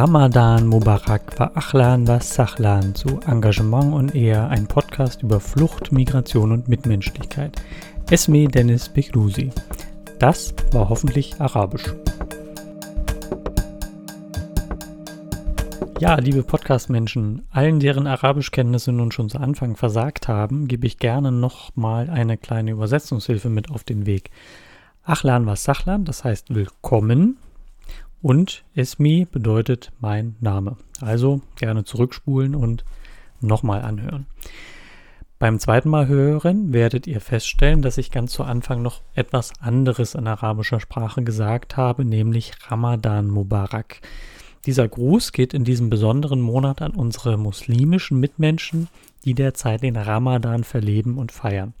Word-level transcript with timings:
Ramadan 0.00 0.68
Mubarak 0.68 1.40
wa 1.40 1.50
Achlan 1.56 2.06
wa 2.06 2.20
Sachlan 2.20 2.94
zu 2.94 3.18
Engagement 3.26 3.92
und 3.92 4.14
Ehe, 4.14 4.46
ein 4.46 4.68
Podcast 4.68 5.24
über 5.24 5.40
Flucht, 5.40 5.90
Migration 5.90 6.52
und 6.52 6.68
Mitmenschlichkeit. 6.68 7.60
Esme 8.08 8.46
Dennis 8.46 8.88
Bekrusi. 8.88 9.50
Das 10.20 10.54
war 10.70 10.88
hoffentlich 10.88 11.40
arabisch. 11.40 11.82
Ja, 15.98 16.14
liebe 16.20 16.44
Podcast-Menschen, 16.44 17.42
allen, 17.50 17.80
deren 17.80 18.06
Arabischkenntnisse 18.06 18.92
nun 18.92 19.10
schon 19.10 19.28
zu 19.28 19.38
Anfang 19.38 19.74
versagt 19.74 20.28
haben, 20.28 20.68
gebe 20.68 20.86
ich 20.86 20.98
gerne 20.98 21.32
nochmal 21.32 22.08
eine 22.08 22.36
kleine 22.36 22.70
Übersetzungshilfe 22.70 23.48
mit 23.48 23.72
auf 23.72 23.82
den 23.82 24.06
Weg. 24.06 24.30
Achlan 25.02 25.46
was 25.46 25.64
Sachlan, 25.64 26.04
das 26.04 26.22
heißt 26.22 26.54
willkommen, 26.54 27.38
und 28.22 28.64
Esmi 28.74 29.26
bedeutet 29.30 29.92
mein 30.00 30.36
Name. 30.40 30.76
Also 31.00 31.40
gerne 31.56 31.84
zurückspulen 31.84 32.54
und 32.54 32.84
nochmal 33.40 33.82
anhören. 33.82 34.26
Beim 35.38 35.60
zweiten 35.60 35.88
Mal 35.88 36.08
hören 36.08 36.72
werdet 36.72 37.06
ihr 37.06 37.20
feststellen, 37.20 37.80
dass 37.80 37.96
ich 37.96 38.10
ganz 38.10 38.32
zu 38.32 38.42
Anfang 38.42 38.82
noch 38.82 39.02
etwas 39.14 39.52
anderes 39.60 40.16
in 40.16 40.26
arabischer 40.26 40.80
Sprache 40.80 41.22
gesagt 41.22 41.76
habe, 41.76 42.04
nämlich 42.04 42.52
Ramadan 42.66 43.28
Mubarak. 43.28 44.00
Dieser 44.66 44.88
Gruß 44.88 45.30
geht 45.30 45.54
in 45.54 45.62
diesem 45.62 45.90
besonderen 45.90 46.40
Monat 46.40 46.82
an 46.82 46.90
unsere 46.90 47.36
muslimischen 47.36 48.18
Mitmenschen, 48.18 48.88
die 49.24 49.34
derzeit 49.34 49.82
den 49.82 49.96
Ramadan 49.96 50.64
verleben 50.64 51.18
und 51.18 51.30
feiern. 51.30 51.72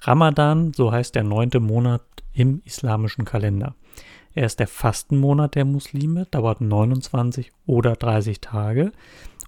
Ramadan, 0.00 0.72
so 0.72 0.90
heißt 0.90 1.14
der 1.14 1.24
neunte 1.24 1.60
Monat 1.60 2.02
im 2.32 2.62
islamischen 2.64 3.26
Kalender. 3.26 3.74
Er 4.34 4.46
ist 4.46 4.60
der 4.60 4.66
Fastenmonat 4.66 5.54
der 5.54 5.64
Muslime, 5.64 6.26
dauert 6.30 6.60
29 6.60 7.52
oder 7.66 7.96
30 7.96 8.40
Tage 8.40 8.92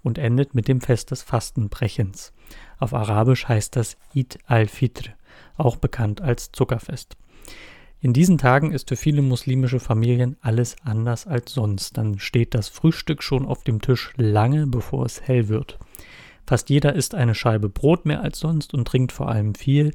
und 0.03 0.19
endet 0.19 0.55
mit 0.55 0.69
dem 0.69 0.81
Fest 0.81 1.11
des 1.11 1.23
Fastenbrechens. 1.23 2.33
Auf 2.79 2.93
Arabisch 2.93 3.49
heißt 3.49 3.77
das 3.77 3.97
Eid 4.15 4.39
al-Fitr, 4.47 5.11
auch 5.57 5.77
bekannt 5.77 6.21
als 6.21 6.53
Zuckerfest. 6.53 7.17
In 8.01 8.13
diesen 8.13 8.37
Tagen 8.37 8.71
ist 8.73 8.91
für 8.91 8.97
viele 8.97 9.23
muslimische 9.23 9.81
Familien 9.81 10.37
alles 10.43 10.77
anders 10.85 11.27
als 11.27 11.53
sonst. 11.55 11.97
Dann 11.97 12.19
steht 12.19 12.53
das 12.53 12.69
Frühstück 12.69 13.23
schon 13.23 13.47
auf 13.47 13.65
dem 13.65 13.81
Tisch 13.81 14.13
lange 14.17 14.67
bevor 14.67 15.07
es 15.07 15.23
hell 15.23 15.49
wird. 15.49 15.79
Fast 16.47 16.69
jeder 16.69 16.95
isst 16.95 17.15
eine 17.15 17.35
Scheibe 17.35 17.71
Brot 17.71 18.05
mehr 18.05 18.21
als 18.21 18.39
sonst 18.39 18.75
und 18.75 18.87
trinkt 18.87 19.13
vor 19.13 19.31
allem 19.31 19.55
viel, 19.55 19.95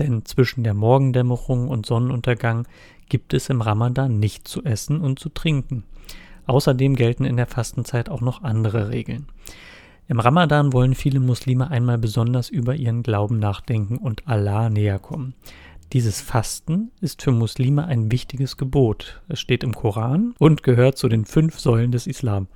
denn 0.00 0.24
zwischen 0.24 0.64
der 0.64 0.74
Morgendämmerung 0.74 1.68
und 1.68 1.86
Sonnenuntergang 1.86 2.66
gibt 3.08 3.34
es 3.34 3.48
im 3.48 3.60
Ramadan 3.60 4.18
nicht 4.18 4.48
zu 4.48 4.64
essen 4.64 5.00
und 5.00 5.18
zu 5.18 5.28
trinken. 5.28 5.84
Außerdem 6.46 6.96
gelten 6.96 7.24
in 7.24 7.36
der 7.36 7.46
Fastenzeit 7.46 8.08
auch 8.08 8.20
noch 8.20 8.42
andere 8.42 8.88
Regeln. 8.88 9.26
Im 10.08 10.18
Ramadan 10.18 10.72
wollen 10.72 10.96
viele 10.96 11.20
Muslime 11.20 11.70
einmal 11.70 11.98
besonders 11.98 12.48
über 12.48 12.74
ihren 12.74 13.04
Glauben 13.04 13.38
nachdenken 13.38 13.96
und 13.96 14.26
Allah 14.26 14.68
näher 14.68 14.98
kommen. 14.98 15.34
Dieses 15.92 16.20
Fasten 16.20 16.90
ist 17.00 17.22
für 17.22 17.32
Muslime 17.32 17.84
ein 17.84 18.10
wichtiges 18.10 18.56
Gebot. 18.56 19.20
Es 19.28 19.38
steht 19.38 19.62
im 19.62 19.74
Koran 19.74 20.34
und 20.38 20.62
gehört 20.62 20.98
zu 20.98 21.08
den 21.08 21.24
fünf 21.24 21.60
Säulen 21.60 21.92
des 21.92 22.06
Islam. 22.06 22.48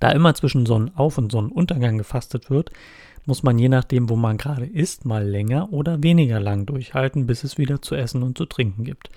Da 0.00 0.10
immer 0.10 0.34
zwischen 0.34 0.66
Sonnenauf- 0.66 1.18
und 1.18 1.32
Sonnenuntergang 1.32 1.98
gefastet 1.98 2.50
wird, 2.50 2.70
muss 3.28 3.42
man 3.42 3.58
je 3.58 3.68
nachdem, 3.68 4.08
wo 4.08 4.16
man 4.16 4.38
gerade 4.38 4.64
ist, 4.64 5.04
mal 5.04 5.24
länger 5.24 5.70
oder 5.70 6.02
weniger 6.02 6.40
lang 6.40 6.64
durchhalten, 6.64 7.26
bis 7.26 7.44
es 7.44 7.58
wieder 7.58 7.82
zu 7.82 7.94
essen 7.94 8.22
und 8.22 8.38
zu 8.38 8.46
trinken 8.46 8.84
gibt. 8.84 9.10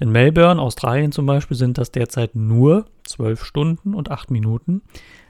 In 0.00 0.10
Melbourne, 0.10 0.60
Australien 0.60 1.12
zum 1.12 1.26
Beispiel, 1.26 1.56
sind 1.56 1.76
das 1.76 1.92
derzeit 1.92 2.34
nur 2.34 2.86
12 3.04 3.44
Stunden 3.44 3.94
und 3.94 4.10
8 4.10 4.30
Minuten, 4.30 4.80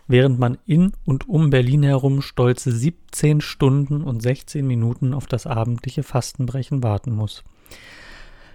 während 0.06 0.38
man 0.38 0.56
in 0.66 0.92
und 1.04 1.28
um 1.28 1.50
Berlin 1.50 1.82
herum 1.82 2.22
stolze 2.22 2.70
17 2.70 3.40
Stunden 3.40 4.02
und 4.02 4.22
16 4.22 4.64
Minuten 4.64 5.14
auf 5.14 5.26
das 5.26 5.46
abendliche 5.46 6.04
Fastenbrechen 6.04 6.84
warten 6.84 7.12
muss. 7.12 7.42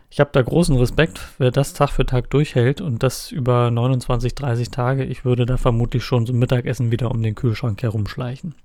Ich 0.09 0.21
habe 0.21 0.29
da 0.31 0.41
großen 0.41 0.77
Respekt, 0.77 1.19
wer 1.39 1.51
das 1.51 1.73
Tag 1.73 1.89
für 1.89 2.05
Tag 2.05 2.29
durchhält 2.29 2.79
und 2.79 3.03
das 3.03 3.33
über 3.33 3.69
29, 3.69 4.33
30 4.33 4.71
Tage. 4.71 5.03
Ich 5.03 5.25
würde 5.25 5.45
da 5.45 5.57
vermutlich 5.57 6.05
schon 6.05 6.25
zum 6.25 6.39
Mittagessen 6.39 6.91
wieder 6.91 7.11
um 7.11 7.21
den 7.21 7.35
Kühlschrank 7.35 7.83
herumschleichen. 7.83 8.55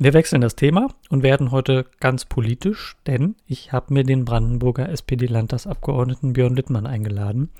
Wir 0.00 0.12
wechseln 0.12 0.40
das 0.40 0.54
Thema 0.54 0.86
und 1.10 1.24
werden 1.24 1.50
heute 1.50 1.84
ganz 1.98 2.24
politisch, 2.24 2.94
denn 3.08 3.34
ich 3.48 3.72
habe 3.72 3.92
mir 3.92 4.04
den 4.04 4.24
Brandenburger 4.24 4.88
SPD-Landtagsabgeordneten 4.90 6.34
Björn 6.34 6.54
Littmann 6.54 6.86
eingeladen. 6.86 7.50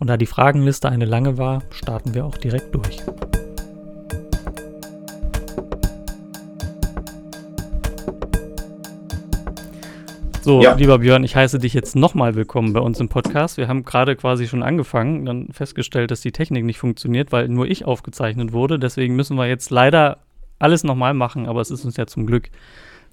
Und 0.00 0.08
da 0.08 0.16
die 0.16 0.26
Fragenliste 0.26 0.88
eine 0.88 1.04
lange 1.04 1.38
war, 1.38 1.62
starten 1.70 2.12
wir 2.12 2.26
auch 2.26 2.36
direkt 2.36 2.74
durch. 2.74 3.00
So, 10.42 10.62
ja. 10.62 10.74
lieber 10.74 10.98
Björn, 10.98 11.22
ich 11.22 11.36
heiße 11.36 11.60
dich 11.60 11.74
jetzt 11.74 11.94
nochmal 11.94 12.34
willkommen 12.34 12.72
bei 12.72 12.80
uns 12.80 12.98
im 12.98 13.08
Podcast. 13.08 13.56
Wir 13.56 13.68
haben 13.68 13.84
gerade 13.84 14.16
quasi 14.16 14.48
schon 14.48 14.64
angefangen, 14.64 15.24
dann 15.26 15.46
festgestellt, 15.52 16.10
dass 16.10 16.20
die 16.20 16.32
Technik 16.32 16.64
nicht 16.64 16.80
funktioniert, 16.80 17.30
weil 17.30 17.46
nur 17.46 17.68
ich 17.68 17.84
aufgezeichnet 17.84 18.52
wurde. 18.52 18.80
Deswegen 18.80 19.14
müssen 19.14 19.36
wir 19.36 19.46
jetzt 19.46 19.70
leider 19.70 20.23
alles 20.58 20.84
nochmal 20.84 21.14
machen, 21.14 21.46
aber 21.46 21.60
es 21.60 21.70
ist 21.70 21.84
uns 21.84 21.96
ja 21.96 22.06
zum 22.06 22.26
Glück 22.26 22.50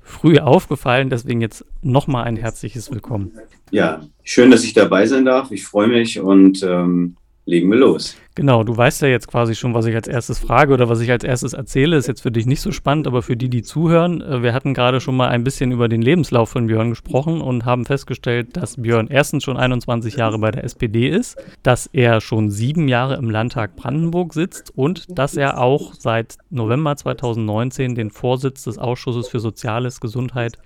früh 0.03 0.39
aufgefallen. 0.39 1.09
Deswegen 1.09 1.41
jetzt 1.41 1.65
nochmal 1.81 2.25
ein 2.25 2.35
herzliches 2.35 2.91
Willkommen. 2.91 3.31
Ja, 3.71 4.01
schön, 4.23 4.51
dass 4.51 4.63
ich 4.63 4.73
dabei 4.73 5.05
sein 5.05 5.25
darf. 5.25 5.51
Ich 5.51 5.65
freue 5.65 5.87
mich 5.87 6.19
und 6.19 6.63
ähm, 6.63 7.15
legen 7.45 7.69
wir 7.69 7.77
los. 7.77 8.17
Genau, 8.33 8.63
du 8.63 8.77
weißt 8.77 9.01
ja 9.01 9.09
jetzt 9.09 9.27
quasi 9.27 9.55
schon, 9.55 9.73
was 9.73 9.85
ich 9.87 9.93
als 9.93 10.07
erstes 10.07 10.39
frage 10.39 10.73
oder 10.73 10.87
was 10.87 11.01
ich 11.01 11.11
als 11.11 11.25
erstes 11.25 11.51
erzähle. 11.51 11.97
Ist 11.97 12.07
jetzt 12.07 12.21
für 12.21 12.31
dich 12.31 12.45
nicht 12.45 12.61
so 12.61 12.71
spannend, 12.71 13.05
aber 13.05 13.21
für 13.21 13.35
die, 13.35 13.49
die 13.49 13.61
zuhören, 13.61 14.21
äh, 14.21 14.41
wir 14.41 14.53
hatten 14.53 14.73
gerade 14.73 15.01
schon 15.01 15.17
mal 15.17 15.27
ein 15.27 15.43
bisschen 15.43 15.73
über 15.73 15.89
den 15.89 16.01
Lebenslauf 16.01 16.49
von 16.49 16.67
Björn 16.67 16.91
gesprochen 16.91 17.41
und 17.41 17.65
haben 17.65 17.85
festgestellt, 17.85 18.55
dass 18.55 18.81
Björn 18.81 19.07
erstens 19.09 19.43
schon 19.43 19.57
21 19.57 20.15
Jahre 20.15 20.39
bei 20.39 20.51
der 20.51 20.63
SPD 20.63 21.09
ist, 21.09 21.43
dass 21.61 21.87
er 21.87 22.21
schon 22.21 22.49
sieben 22.49 22.87
Jahre 22.87 23.15
im 23.15 23.29
Landtag 23.29 23.75
Brandenburg 23.75 24.33
sitzt 24.33 24.71
und 24.77 25.17
dass 25.19 25.35
er 25.35 25.59
auch 25.59 25.93
seit 25.93 26.37
November 26.49 26.95
2019 26.95 27.95
den 27.95 28.11
Vorsitz 28.11 28.63
des 28.63 28.77
Ausschusses 28.77 29.27
für 29.27 29.41
Soziales, 29.41 29.99
Gesundheit, 29.99 30.57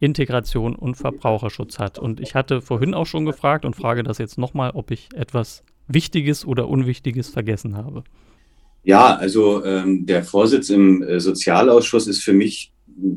Integration 0.00 0.74
und 0.74 0.96
Verbraucherschutz 0.96 1.78
hat. 1.78 1.98
Und 1.98 2.20
ich 2.20 2.34
hatte 2.34 2.62
vorhin 2.62 2.94
auch 2.94 3.06
schon 3.06 3.26
gefragt 3.26 3.66
und 3.66 3.76
frage 3.76 4.02
das 4.02 4.16
jetzt 4.16 4.38
nochmal, 4.38 4.70
ob 4.72 4.90
ich 4.90 5.10
etwas 5.14 5.62
Wichtiges 5.94 6.44
oder 6.44 6.68
Unwichtiges 6.68 7.28
vergessen 7.28 7.76
habe? 7.76 8.04
Ja, 8.84 9.14
also 9.14 9.64
ähm, 9.64 10.06
der 10.06 10.24
Vorsitz 10.24 10.70
im 10.70 11.02
äh, 11.02 11.20
Sozialausschuss 11.20 12.06
ist 12.08 12.22
für 12.22 12.32
mich 12.32 12.72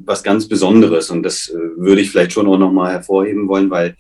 was 0.06 0.24
ganz 0.24 0.47
Besonderes. 0.47 1.09
Und 1.09 1.24
das 1.24 1.50
äh, 1.50 1.58
würde 1.78 2.02
ich 2.02 2.12
vielleicht 2.12 2.34
schon 2.34 2.47
auch 2.47 2.58
nochmal 2.58 2.94
hervorheben 2.94 3.47
wollen, 3.47 3.69
weil 3.69 3.96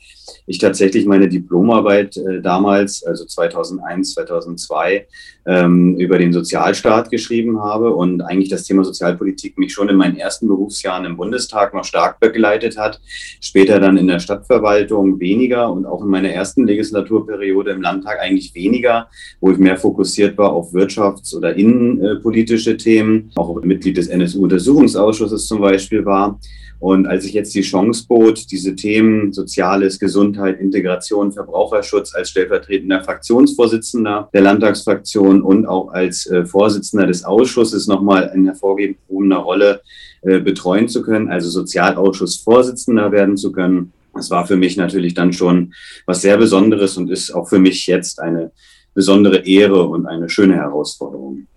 ich 0.47 0.57
tatsächlich 0.57 1.05
meine 1.05 1.27
Diplomarbeit 1.27 2.17
äh, 2.17 2.41
damals, 2.41 3.03
also 3.03 3.25
2001, 3.25 4.13
2002, 4.13 5.07
ähm, 5.47 5.95
über 5.97 6.17
den 6.17 6.33
Sozialstaat 6.33 7.11
geschrieben 7.11 7.61
habe 7.61 7.93
und 7.93 8.21
eigentlich 8.21 8.49
das 8.49 8.63
Thema 8.63 8.83
Sozialpolitik 8.83 9.57
mich 9.57 9.73
schon 9.73 9.89
in 9.89 9.95
meinen 9.95 10.17
ersten 10.17 10.47
Berufsjahren 10.47 11.05
im 11.05 11.17
Bundestag 11.17 11.73
noch 11.73 11.83
stark 11.83 12.19
begleitet 12.19 12.77
hat, 12.77 12.99
später 13.41 13.79
dann 13.79 13.97
in 13.97 14.07
der 14.07 14.19
Stadtverwaltung 14.19 15.19
weniger 15.19 15.71
und 15.71 15.85
auch 15.85 16.01
in 16.01 16.09
meiner 16.09 16.29
ersten 16.29 16.65
Legislaturperiode 16.65 17.71
im 17.71 17.81
Landtag 17.81 18.19
eigentlich 18.19 18.55
weniger, 18.55 19.07
wo 19.39 19.51
ich 19.51 19.57
mehr 19.57 19.77
fokussiert 19.77 20.37
war 20.37 20.51
auf 20.51 20.73
wirtschafts- 20.73 21.35
oder 21.35 21.55
innenpolitische 21.55 22.77
Themen, 22.77 23.31
auch 23.35 23.61
Mitglied 23.61 23.97
des 23.97 24.07
NSU-Untersuchungsausschusses 24.07 25.47
zum 25.47 25.61
Beispiel 25.65 26.05
war. 26.05 26.39
Und 26.79 27.07
als 27.07 27.25
ich 27.25 27.33
jetzt 27.33 27.55
die 27.55 27.61
Chance 27.61 28.05
bot, 28.07 28.51
diese 28.51 28.75
Themen 28.75 29.31
Soziales, 29.31 29.99
Gesundheit, 29.99 30.59
Integration, 30.59 31.31
Verbraucherschutz 31.31 32.13
als 32.13 32.29
stellvertretender 32.29 33.03
Fraktionsvorsitzender 33.03 34.29
der 34.33 34.41
Landtagsfraktion 34.41 35.41
und 35.41 35.65
auch 35.65 35.89
als 35.93 36.27
äh, 36.27 36.45
Vorsitzender 36.45 37.07
des 37.07 37.23
Ausschusses 37.23 37.87
nochmal 37.87 38.31
in 38.35 38.45
hervorgehobener 38.45 39.37
Rolle 39.37 39.81
äh, 40.21 40.39
betreuen 40.39 40.87
zu 40.87 41.01
können, 41.01 41.29
also 41.29 41.49
Sozialausschussvorsitzender 41.49 43.11
werden 43.11 43.37
zu 43.37 43.51
können, 43.51 43.93
das 44.15 44.31
war 44.31 44.47
für 44.47 44.55
mich 44.55 44.77
natürlich 44.77 45.13
dann 45.13 45.33
schon 45.33 45.73
was 46.05 46.21
sehr 46.21 46.37
Besonderes 46.37 46.97
und 46.97 47.09
ist 47.09 47.31
auch 47.31 47.49
für 47.49 47.59
mich 47.59 47.85
jetzt 47.85 48.19
eine 48.19 48.51
besondere 48.93 49.45
Ehre 49.45 49.87
und 49.87 50.07
eine 50.07 50.29
schöne 50.29 50.55
Herausforderung. 50.55 51.47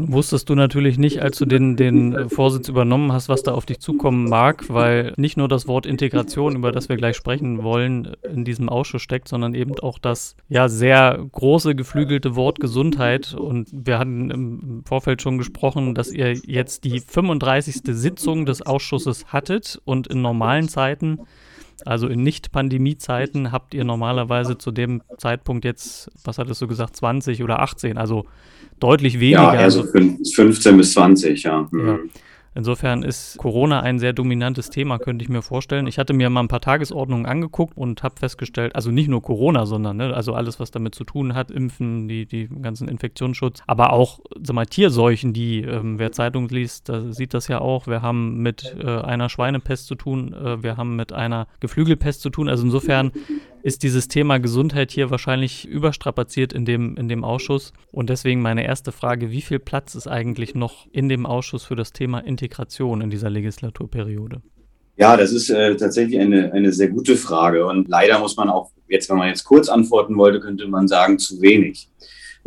Wusstest 0.00 0.48
du 0.48 0.54
natürlich 0.54 0.96
nicht, 0.96 1.22
als 1.22 1.38
du 1.38 1.44
den, 1.44 1.74
den 1.74 2.14
äh, 2.14 2.28
Vorsitz 2.28 2.68
übernommen 2.68 3.10
hast, 3.10 3.28
was 3.28 3.42
da 3.42 3.52
auf 3.52 3.66
dich 3.66 3.80
zukommen 3.80 4.28
mag, 4.28 4.66
weil 4.68 5.12
nicht 5.16 5.36
nur 5.36 5.48
das 5.48 5.66
Wort 5.66 5.86
Integration, 5.86 6.54
über 6.54 6.70
das 6.70 6.88
wir 6.88 6.96
gleich 6.96 7.16
sprechen 7.16 7.64
wollen, 7.64 8.16
in 8.22 8.44
diesem 8.44 8.68
Ausschuss 8.68 9.02
steckt, 9.02 9.26
sondern 9.26 9.54
eben 9.54 9.76
auch 9.80 9.98
das 9.98 10.36
ja 10.48 10.68
sehr 10.68 11.18
große 11.32 11.74
geflügelte 11.74 12.36
Wort 12.36 12.60
Gesundheit. 12.60 13.34
Und 13.34 13.70
wir 13.72 13.98
hatten 13.98 14.30
im 14.30 14.82
Vorfeld 14.86 15.20
schon 15.20 15.36
gesprochen, 15.36 15.96
dass 15.96 16.12
ihr 16.12 16.32
jetzt 16.32 16.84
die 16.84 17.00
35. 17.00 17.80
Sitzung 17.84 18.46
des 18.46 18.62
Ausschusses 18.62 19.32
hattet 19.32 19.80
und 19.84 20.06
in 20.06 20.22
normalen 20.22 20.68
Zeiten 20.68 21.18
Also 21.84 22.08
in 22.08 22.22
Nicht-Pandemie-Zeiten 22.22 23.52
habt 23.52 23.74
ihr 23.74 23.84
normalerweise 23.84 24.58
zu 24.58 24.70
dem 24.70 25.02
Zeitpunkt 25.16 25.64
jetzt, 25.64 26.10
was 26.24 26.38
hattest 26.38 26.62
du 26.62 26.68
gesagt, 26.68 26.96
20 26.96 27.42
oder 27.42 27.60
18, 27.60 27.98
also 27.98 28.26
deutlich 28.78 29.20
weniger. 29.20 29.54
Ja, 29.54 29.60
also 29.60 29.84
15 29.84 30.76
bis 30.76 30.92
20, 30.92 31.42
ja. 31.42 31.68
Mhm. 31.70 31.86
ja. 31.86 31.98
Insofern 32.58 33.04
ist 33.04 33.38
Corona 33.38 33.82
ein 33.82 34.00
sehr 34.00 34.12
dominantes 34.12 34.68
Thema, 34.68 34.98
könnte 34.98 35.22
ich 35.22 35.28
mir 35.28 35.42
vorstellen. 35.42 35.86
Ich 35.86 35.96
hatte 35.96 36.12
mir 36.12 36.28
mal 36.28 36.40
ein 36.40 36.48
paar 36.48 36.60
Tagesordnungen 36.60 37.24
angeguckt 37.24 37.76
und 37.76 38.02
habe 38.02 38.16
festgestellt, 38.18 38.74
also 38.74 38.90
nicht 38.90 39.06
nur 39.06 39.22
Corona, 39.22 39.64
sondern 39.64 39.98
ne, 39.98 40.12
also 40.12 40.34
alles, 40.34 40.58
was 40.58 40.72
damit 40.72 40.96
zu 40.96 41.04
tun 41.04 41.36
hat, 41.36 41.52
Impfen, 41.52 42.08
die, 42.08 42.26
die 42.26 42.48
ganzen 42.48 42.88
Infektionsschutz, 42.88 43.60
aber 43.68 43.92
auch 43.92 44.18
sag 44.42 44.54
mal, 44.54 44.66
Tierseuchen, 44.66 45.32
die, 45.32 45.60
ähm, 45.60 46.00
wer 46.00 46.10
Zeitung 46.10 46.48
liest, 46.48 46.88
da 46.88 47.12
sieht 47.12 47.32
das 47.32 47.46
ja 47.46 47.60
auch. 47.60 47.86
Wir 47.86 48.02
haben 48.02 48.38
mit 48.38 48.74
äh, 48.82 48.86
einer 48.86 49.28
Schweinepest 49.28 49.86
zu 49.86 49.94
tun, 49.94 50.32
äh, 50.32 50.60
wir 50.60 50.76
haben 50.76 50.96
mit 50.96 51.12
einer 51.12 51.46
Geflügelpest 51.60 52.22
zu 52.22 52.30
tun. 52.30 52.48
Also 52.48 52.64
insofern 52.64 53.12
ist 53.62 53.82
dieses 53.82 54.08
Thema 54.08 54.38
Gesundheit 54.38 54.90
hier 54.90 55.10
wahrscheinlich 55.10 55.66
überstrapaziert 55.66 56.52
in 56.52 56.64
dem, 56.64 56.96
in 56.96 57.08
dem 57.08 57.24
Ausschuss. 57.24 57.72
Und 57.90 58.10
deswegen 58.10 58.40
meine 58.40 58.64
erste 58.64 58.92
Frage, 58.92 59.30
wie 59.30 59.42
viel 59.42 59.58
Platz 59.58 59.94
ist 59.94 60.06
eigentlich 60.06 60.54
noch 60.54 60.86
in 60.92 61.08
dem 61.08 61.26
Ausschuss 61.26 61.64
für 61.64 61.76
das 61.76 61.92
Thema 61.92 62.20
Integration 62.20 63.00
in 63.00 63.10
dieser 63.10 63.30
Legislaturperiode? 63.30 64.42
Ja, 64.96 65.16
das 65.16 65.32
ist 65.32 65.48
äh, 65.48 65.76
tatsächlich 65.76 66.18
eine, 66.18 66.52
eine 66.52 66.72
sehr 66.72 66.88
gute 66.88 67.16
Frage. 67.16 67.66
Und 67.66 67.88
leider 67.88 68.18
muss 68.18 68.36
man 68.36 68.48
auch, 68.48 68.70
jetzt, 68.88 69.08
wenn 69.08 69.16
man 69.16 69.28
jetzt 69.28 69.44
kurz 69.44 69.68
antworten 69.68 70.16
wollte, 70.16 70.40
könnte 70.40 70.66
man 70.66 70.88
sagen, 70.88 71.18
zu 71.18 71.40
wenig 71.40 71.88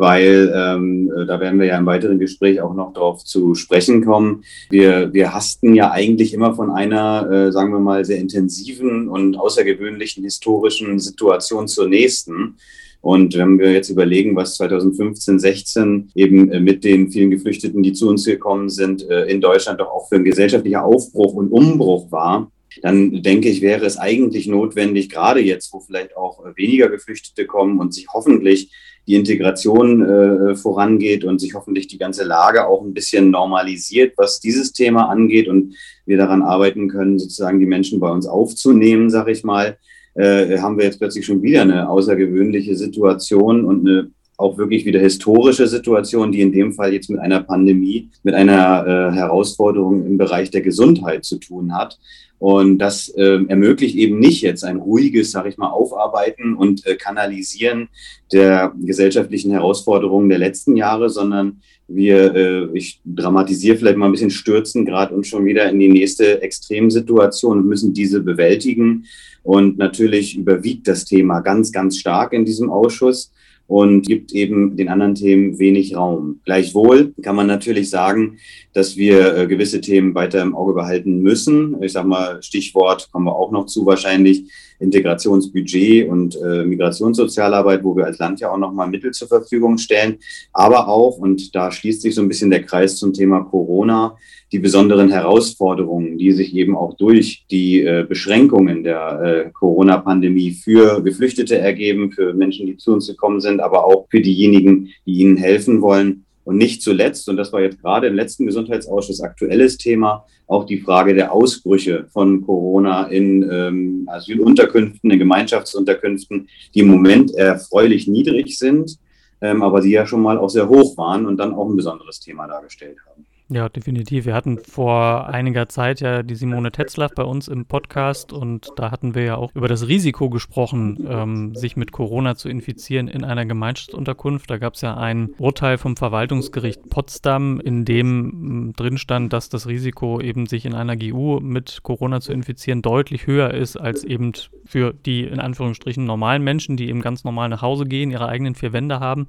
weil 0.01 0.51
ähm, 0.55 1.13
äh, 1.15 1.27
da 1.27 1.39
werden 1.39 1.59
wir 1.59 1.67
ja 1.67 1.77
im 1.77 1.85
weiteren 1.85 2.17
Gespräch 2.17 2.59
auch 2.59 2.73
noch 2.73 2.91
darauf 2.91 3.23
zu 3.23 3.53
sprechen 3.53 4.03
kommen. 4.03 4.43
Wir, 4.71 5.13
wir 5.13 5.31
hasten 5.31 5.75
ja 5.75 5.91
eigentlich 5.91 6.33
immer 6.33 6.55
von 6.55 6.71
einer, 6.71 7.29
äh, 7.29 7.51
sagen 7.51 7.71
wir 7.71 7.79
mal, 7.79 8.03
sehr 8.03 8.17
intensiven 8.17 9.07
und 9.07 9.37
außergewöhnlichen 9.37 10.23
historischen 10.23 10.97
Situation 10.97 11.67
zur 11.67 11.87
nächsten. 11.87 12.55
Und 13.01 13.37
wenn 13.37 13.59
wir 13.59 13.73
jetzt 13.73 13.89
überlegen, 13.89 14.35
was 14.35 14.55
2015, 14.55 15.39
16 15.39 16.09
eben 16.15 16.51
äh, 16.51 16.59
mit 16.59 16.83
den 16.83 17.11
vielen 17.11 17.29
Geflüchteten, 17.29 17.83
die 17.83 17.93
zu 17.93 18.09
uns 18.09 18.25
gekommen 18.25 18.71
sind, 18.71 19.07
äh, 19.07 19.25
in 19.25 19.39
Deutschland 19.39 19.79
doch 19.79 19.91
auch 19.91 20.09
für 20.09 20.15
ein 20.15 20.23
gesellschaftlicher 20.23 20.83
Aufbruch 20.83 21.35
und 21.35 21.51
Umbruch 21.51 22.11
war, 22.11 22.51
dann 22.81 23.21
denke 23.21 23.49
ich, 23.49 23.61
wäre 23.61 23.85
es 23.85 23.97
eigentlich 23.97 24.47
notwendig, 24.47 25.09
gerade 25.09 25.41
jetzt, 25.41 25.71
wo 25.73 25.79
vielleicht 25.79 26.17
auch 26.17 26.43
weniger 26.55 26.89
Geflüchtete 26.89 27.45
kommen 27.45 27.79
und 27.79 27.93
sich 27.93 28.07
hoffentlich 28.11 28.71
die 29.07 29.15
Integration 29.15 30.01
äh, 30.05 30.55
vorangeht 30.55 31.23
und 31.23 31.39
sich 31.39 31.53
hoffentlich 31.53 31.87
die 31.87 31.97
ganze 31.97 32.23
Lage 32.23 32.67
auch 32.67 32.83
ein 32.83 32.93
bisschen 32.93 33.31
normalisiert, 33.31 34.13
was 34.17 34.39
dieses 34.39 34.73
Thema 34.73 35.09
angeht 35.09 35.47
und 35.47 35.75
wir 36.05 36.17
daran 36.17 36.41
arbeiten 36.41 36.87
können, 36.87 37.19
sozusagen 37.19 37.59
die 37.59 37.65
Menschen 37.65 37.99
bei 37.99 38.09
uns 38.09 38.27
aufzunehmen, 38.27 39.09
sage 39.09 39.31
ich 39.31 39.43
mal, 39.43 39.77
äh, 40.13 40.57
haben 40.59 40.77
wir 40.77 40.85
jetzt 40.85 40.99
plötzlich 40.99 41.25
schon 41.25 41.41
wieder 41.41 41.61
eine 41.61 41.89
außergewöhnliche 41.89 42.75
Situation 42.75 43.65
und 43.65 43.87
eine 43.87 44.11
auch 44.41 44.57
wirklich 44.57 44.85
wieder 44.85 44.99
historische 44.99 45.67
Situation, 45.67 46.31
die 46.31 46.41
in 46.41 46.51
dem 46.51 46.73
Fall 46.73 46.93
jetzt 46.93 47.09
mit 47.09 47.19
einer 47.19 47.41
Pandemie, 47.41 48.09
mit 48.23 48.33
einer 48.33 48.85
äh, 48.85 49.15
Herausforderung 49.15 50.05
im 50.05 50.17
Bereich 50.17 50.49
der 50.49 50.61
Gesundheit 50.61 51.23
zu 51.23 51.37
tun 51.37 51.75
hat. 51.75 51.99
Und 52.41 52.79
das 52.79 53.07
äh, 53.09 53.39
ermöglicht 53.49 53.95
eben 53.95 54.17
nicht 54.17 54.41
jetzt 54.41 54.63
ein 54.63 54.77
ruhiges, 54.77 55.29
sage 55.29 55.49
ich 55.49 55.59
mal, 55.59 55.69
Aufarbeiten 55.69 56.55
und 56.55 56.87
äh, 56.87 56.95
Kanalisieren 56.95 57.89
der 58.33 58.73
gesellschaftlichen 58.81 59.51
Herausforderungen 59.51 60.27
der 60.27 60.39
letzten 60.39 60.75
Jahre, 60.75 61.11
sondern 61.11 61.61
wir, 61.87 62.33
äh, 62.33 62.67
ich 62.73 62.99
dramatisiere 63.05 63.77
vielleicht 63.77 63.97
mal 63.97 64.07
ein 64.07 64.11
bisschen, 64.11 64.31
stürzen 64.31 64.85
gerade 64.85 65.13
uns 65.13 65.27
schon 65.27 65.45
wieder 65.45 65.69
in 65.69 65.77
die 65.77 65.87
nächste 65.87 66.41
Extremsituation 66.41 67.59
und 67.59 67.67
müssen 67.67 67.93
diese 67.93 68.21
bewältigen. 68.21 69.05
Und 69.43 69.77
natürlich 69.77 70.35
überwiegt 70.35 70.87
das 70.87 71.05
Thema 71.05 71.41
ganz, 71.41 71.71
ganz 71.71 71.99
stark 71.99 72.33
in 72.33 72.43
diesem 72.43 72.71
Ausschuss 72.71 73.31
und 73.71 74.05
gibt 74.05 74.33
eben 74.33 74.75
den 74.75 74.89
anderen 74.89 75.15
Themen 75.15 75.57
wenig 75.57 75.95
Raum. 75.95 76.41
Gleichwohl 76.43 77.13
kann 77.21 77.37
man 77.37 77.47
natürlich 77.47 77.89
sagen, 77.89 78.37
dass 78.73 78.97
wir 78.97 79.33
äh, 79.33 79.47
gewisse 79.47 79.79
Themen 79.79 80.13
weiter 80.13 80.41
im 80.41 80.53
Auge 80.53 80.73
behalten 80.73 81.21
müssen. 81.21 81.81
Ich 81.81 81.93
sage 81.93 82.05
mal, 82.05 82.43
Stichwort 82.43 83.07
kommen 83.13 83.27
wir 83.27 83.35
auch 83.35 83.49
noch 83.49 83.67
zu 83.67 83.85
wahrscheinlich, 83.85 84.51
Integrationsbudget 84.81 86.09
und 86.09 86.35
äh, 86.35 86.65
Migrationssozialarbeit, 86.65 87.81
wo 87.85 87.95
wir 87.95 88.07
als 88.07 88.17
Land 88.17 88.41
ja 88.41 88.51
auch 88.51 88.57
nochmal 88.57 88.89
Mittel 88.89 89.11
zur 89.11 89.29
Verfügung 89.29 89.77
stellen. 89.77 90.17
Aber 90.51 90.89
auch, 90.89 91.17
und 91.17 91.55
da 91.55 91.71
schließt 91.71 92.01
sich 92.01 92.13
so 92.13 92.21
ein 92.21 92.27
bisschen 92.27 92.49
der 92.49 92.63
Kreis 92.63 92.97
zum 92.97 93.13
Thema 93.13 93.39
Corona, 93.39 94.17
die 94.51 94.59
besonderen 94.59 95.09
Herausforderungen, 95.09 96.17
die 96.17 96.33
sich 96.33 96.53
eben 96.55 96.75
auch 96.75 96.95
durch 96.95 97.45
die 97.49 97.81
äh, 97.81 98.05
Beschränkungen 98.07 98.83
der 98.83 99.21
äh, 99.21 99.49
Corona-Pandemie 99.51 100.51
für 100.51 101.01
Geflüchtete 101.01 101.57
ergeben, 101.57 102.11
für 102.11 102.33
Menschen, 102.33 102.67
die 102.67 102.77
zu 102.77 102.93
uns 102.93 103.07
gekommen 103.07 103.39
sind, 103.39 103.61
aber 103.61 103.85
auch 103.85 104.07
für 104.09 104.19
diejenigen, 104.19 104.89
die 105.05 105.19
ihnen 105.19 105.37
helfen 105.37 105.81
wollen. 105.81 106.25
Und 106.43 106.57
nicht 106.57 106.81
zuletzt, 106.81 107.29
und 107.29 107.37
das 107.37 107.53
war 107.53 107.61
jetzt 107.61 107.81
gerade 107.81 108.07
im 108.07 108.15
letzten 108.15 108.45
Gesundheitsausschuss 108.45 109.21
aktuelles 109.21 109.77
Thema, 109.77 110.25
auch 110.47 110.65
die 110.65 110.79
Frage 110.79 111.13
der 111.13 111.31
Ausbrüche 111.31 112.07
von 112.11 112.41
Corona 112.41 113.05
in 113.05 113.47
ähm, 113.49 114.09
Asylunterkünften, 114.11 115.11
in 115.11 115.19
Gemeinschaftsunterkünften, 115.19 116.49
die 116.73 116.79
im 116.79 116.87
Moment 116.87 117.33
erfreulich 117.35 118.07
niedrig 118.07 118.57
sind, 118.57 118.97
ähm, 119.39 119.61
aber 119.61 119.81
die 119.81 119.91
ja 119.91 120.05
schon 120.05 120.21
mal 120.21 120.37
auch 120.37 120.49
sehr 120.49 120.67
hoch 120.67 120.97
waren 120.97 121.25
und 121.25 121.37
dann 121.37 121.53
auch 121.53 121.69
ein 121.69 121.75
besonderes 121.75 122.19
Thema 122.19 122.47
dargestellt 122.47 122.97
haben. 123.07 123.25
Ja, 123.53 123.67
definitiv. 123.67 124.25
Wir 124.25 124.33
hatten 124.33 124.59
vor 124.59 125.27
einiger 125.27 125.67
Zeit 125.67 125.99
ja 125.99 126.23
die 126.23 126.35
Simone 126.35 126.71
Tetzlaff 126.71 127.11
bei 127.13 127.23
uns 127.23 127.49
im 127.49 127.65
Podcast 127.65 128.31
und 128.31 128.69
da 128.77 128.91
hatten 128.91 129.13
wir 129.13 129.23
ja 129.23 129.35
auch 129.35 129.53
über 129.53 129.67
das 129.67 129.89
Risiko 129.89 130.29
gesprochen, 130.29 131.05
ähm, 131.05 131.53
sich 131.53 131.75
mit 131.75 131.91
Corona 131.91 132.35
zu 132.37 132.47
infizieren 132.47 133.09
in 133.09 133.25
einer 133.25 133.45
Gemeinschaftsunterkunft. 133.45 134.49
Da 134.49 134.57
gab 134.57 134.75
es 134.75 134.81
ja 134.81 134.95
ein 134.95 135.31
Urteil 135.37 135.77
vom 135.77 135.97
Verwaltungsgericht 135.97 136.89
Potsdam, 136.89 137.59
in 137.59 137.83
dem 137.83 138.31
hm, 138.31 138.73
drin 138.77 138.97
stand, 138.97 139.33
dass 139.33 139.49
das 139.49 139.67
Risiko 139.67 140.21
eben 140.21 140.45
sich 140.45 140.65
in 140.65 140.73
einer 140.73 140.95
GU 140.95 141.41
mit 141.41 141.83
Corona 141.83 142.21
zu 142.21 142.31
infizieren 142.31 142.81
deutlich 142.81 143.27
höher 143.27 143.53
ist 143.53 143.75
als 143.75 144.05
eben 144.05 144.31
für 144.63 144.93
die 144.93 145.25
in 145.25 145.41
Anführungsstrichen 145.41 146.05
normalen 146.05 146.41
Menschen, 146.41 146.77
die 146.77 146.87
eben 146.87 147.01
ganz 147.01 147.25
normal 147.25 147.49
nach 147.49 147.61
Hause 147.61 147.83
gehen, 147.83 148.11
ihre 148.11 148.29
eigenen 148.29 148.55
vier 148.55 148.71
Wände 148.71 149.01
haben. 149.01 149.27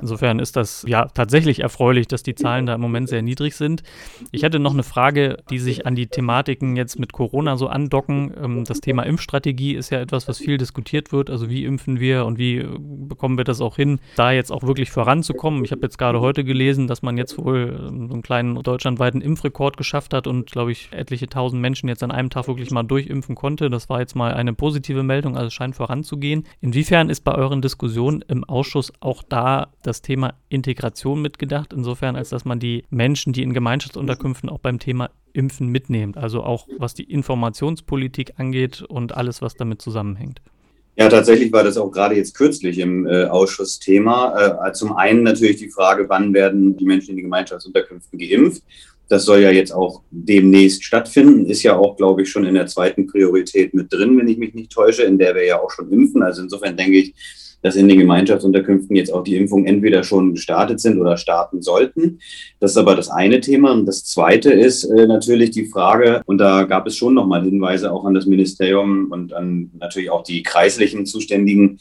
Insofern 0.00 0.38
ist 0.38 0.56
das 0.56 0.84
ja 0.86 1.06
tatsächlich 1.06 1.60
erfreulich, 1.60 2.08
dass 2.08 2.22
die 2.22 2.34
Zahlen 2.34 2.66
da 2.66 2.74
im 2.74 2.80
Moment 2.80 3.08
sehr 3.08 3.22
niedrig 3.22 3.56
sind. 3.56 3.82
Ich 4.30 4.42
hätte 4.42 4.58
noch 4.58 4.72
eine 4.72 4.82
Frage, 4.82 5.38
die 5.50 5.58
sich 5.58 5.86
an 5.86 5.94
die 5.94 6.06
Thematiken 6.06 6.76
jetzt 6.76 6.98
mit 6.98 7.12
Corona 7.12 7.56
so 7.56 7.68
andocken. 7.68 8.32
Ähm, 8.42 8.64
das 8.64 8.80
Thema 8.80 9.04
Impfstrategie 9.04 9.74
ist 9.74 9.90
ja 9.90 10.00
etwas, 10.00 10.28
was 10.28 10.38
viel 10.38 10.58
diskutiert 10.58 11.12
wird. 11.12 11.30
Also 11.30 11.48
wie 11.50 11.64
impfen 11.64 12.00
wir 12.00 12.24
und 12.24 12.38
wie 12.38 12.58
äh, 12.58 12.68
bekommen 12.78 13.36
wir 13.36 13.44
das 13.44 13.60
auch 13.60 13.76
hin, 13.76 14.00
da 14.16 14.32
jetzt 14.32 14.50
auch 14.50 14.62
wirklich 14.62 14.90
voranzukommen. 14.90 15.64
Ich 15.64 15.72
habe 15.72 15.82
jetzt 15.82 15.98
gerade 15.98 16.20
heute 16.20 16.44
gelesen, 16.44 16.86
dass 16.86 17.02
man 17.02 17.16
jetzt 17.16 17.38
wohl 17.38 17.78
ähm, 17.88 18.08
so 18.08 18.14
einen 18.14 18.22
kleinen 18.22 18.62
deutschlandweiten 18.62 19.20
Impfrekord 19.20 19.76
geschafft 19.76 20.14
hat 20.14 20.26
und 20.26 20.50
glaube 20.50 20.72
ich 20.72 20.88
etliche 20.92 21.28
tausend 21.28 21.60
Menschen 21.60 21.88
jetzt 21.88 22.02
an 22.02 22.10
einem 22.10 22.30
Tag 22.30 22.48
wirklich 22.48 22.70
mal 22.70 22.82
durchimpfen 22.82 23.34
konnte. 23.34 23.70
Das 23.70 23.88
war 23.88 24.00
jetzt 24.00 24.16
mal 24.16 24.34
eine 24.34 24.52
positive 24.52 25.02
Meldung, 25.02 25.36
also 25.36 25.48
es 25.48 25.54
scheint 25.54 25.76
voranzugehen. 25.76 26.44
Inwiefern 26.60 27.10
ist 27.10 27.22
bei 27.22 27.34
euren 27.34 27.62
Diskussionen 27.62 28.22
im 28.28 28.44
Ausschuss 28.44 28.92
auch 29.00 29.22
da 29.22 29.68
das 29.82 30.02
Thema 30.02 30.34
Integration 30.48 31.20
mitgedacht, 31.20 31.72
insofern 31.72 32.16
als 32.16 32.30
dass 32.30 32.44
man 32.44 32.58
die 32.58 32.84
Menschen, 32.90 33.32
die 33.32 33.42
in 33.42 33.52
Gemeinschaftsunterkünften 33.52 34.48
auch 34.48 34.60
beim 34.60 34.78
Thema 34.78 35.10
Impfen 35.32 35.68
mitnimmt, 35.68 36.16
also 36.16 36.42
auch 36.42 36.68
was 36.78 36.94
die 36.94 37.04
Informationspolitik 37.04 38.34
angeht 38.38 38.82
und 38.82 39.16
alles, 39.16 39.42
was 39.42 39.54
damit 39.54 39.82
zusammenhängt. 39.82 40.40
Ja, 40.96 41.08
tatsächlich 41.08 41.50
war 41.52 41.64
das 41.64 41.78
auch 41.78 41.90
gerade 41.90 42.16
jetzt 42.16 42.36
kürzlich 42.36 42.78
im 42.78 43.06
äh, 43.06 43.24
Ausschuss 43.24 43.78
Thema. 43.78 44.66
Äh, 44.66 44.72
zum 44.74 44.94
einen 44.94 45.22
natürlich 45.22 45.56
die 45.56 45.70
Frage, 45.70 46.06
wann 46.08 46.34
werden 46.34 46.76
die 46.76 46.84
Menschen 46.84 47.10
in 47.12 47.16
die 47.16 47.22
Gemeinschaftsunterkünften 47.22 48.18
geimpft? 48.18 48.62
Das 49.08 49.24
soll 49.24 49.40
ja 49.40 49.50
jetzt 49.50 49.72
auch 49.72 50.02
demnächst 50.10 50.84
stattfinden, 50.84 51.46
ist 51.46 51.62
ja 51.62 51.76
auch, 51.76 51.96
glaube 51.96 52.22
ich, 52.22 52.30
schon 52.30 52.44
in 52.44 52.54
der 52.54 52.66
zweiten 52.66 53.06
Priorität 53.06 53.74
mit 53.74 53.92
drin, 53.92 54.18
wenn 54.18 54.28
ich 54.28 54.38
mich 54.38 54.54
nicht 54.54 54.72
täusche, 54.72 55.02
in 55.02 55.18
der 55.18 55.34
wir 55.34 55.44
ja 55.44 55.60
auch 55.60 55.70
schon 55.70 55.90
impfen. 55.90 56.22
Also 56.22 56.42
insofern 56.42 56.76
denke 56.76 56.98
ich, 56.98 57.14
dass 57.62 57.76
in 57.76 57.88
den 57.88 57.98
Gemeinschaftsunterkünften 57.98 58.96
jetzt 58.96 59.12
auch 59.12 59.24
die 59.24 59.36
Impfungen 59.36 59.66
entweder 59.66 60.02
schon 60.04 60.34
gestartet 60.34 60.80
sind 60.80 61.00
oder 61.00 61.16
starten 61.16 61.62
sollten. 61.62 62.18
Das 62.60 62.72
ist 62.72 62.76
aber 62.76 62.94
das 62.94 63.08
eine 63.08 63.40
Thema. 63.40 63.72
Und 63.72 63.86
das 63.86 64.04
zweite 64.04 64.52
ist 64.52 64.84
äh, 64.84 65.06
natürlich 65.06 65.50
die 65.50 65.66
Frage, 65.66 66.22
und 66.26 66.38
da 66.38 66.64
gab 66.64 66.86
es 66.86 66.96
schon 66.96 67.14
nochmal 67.14 67.44
Hinweise 67.44 67.92
auch 67.92 68.04
an 68.04 68.14
das 68.14 68.26
Ministerium 68.26 69.08
und 69.10 69.32
an 69.32 69.70
natürlich 69.78 70.10
auch 70.10 70.24
die 70.24 70.42
kreislichen 70.42 71.06
Zuständigen, 71.06 71.78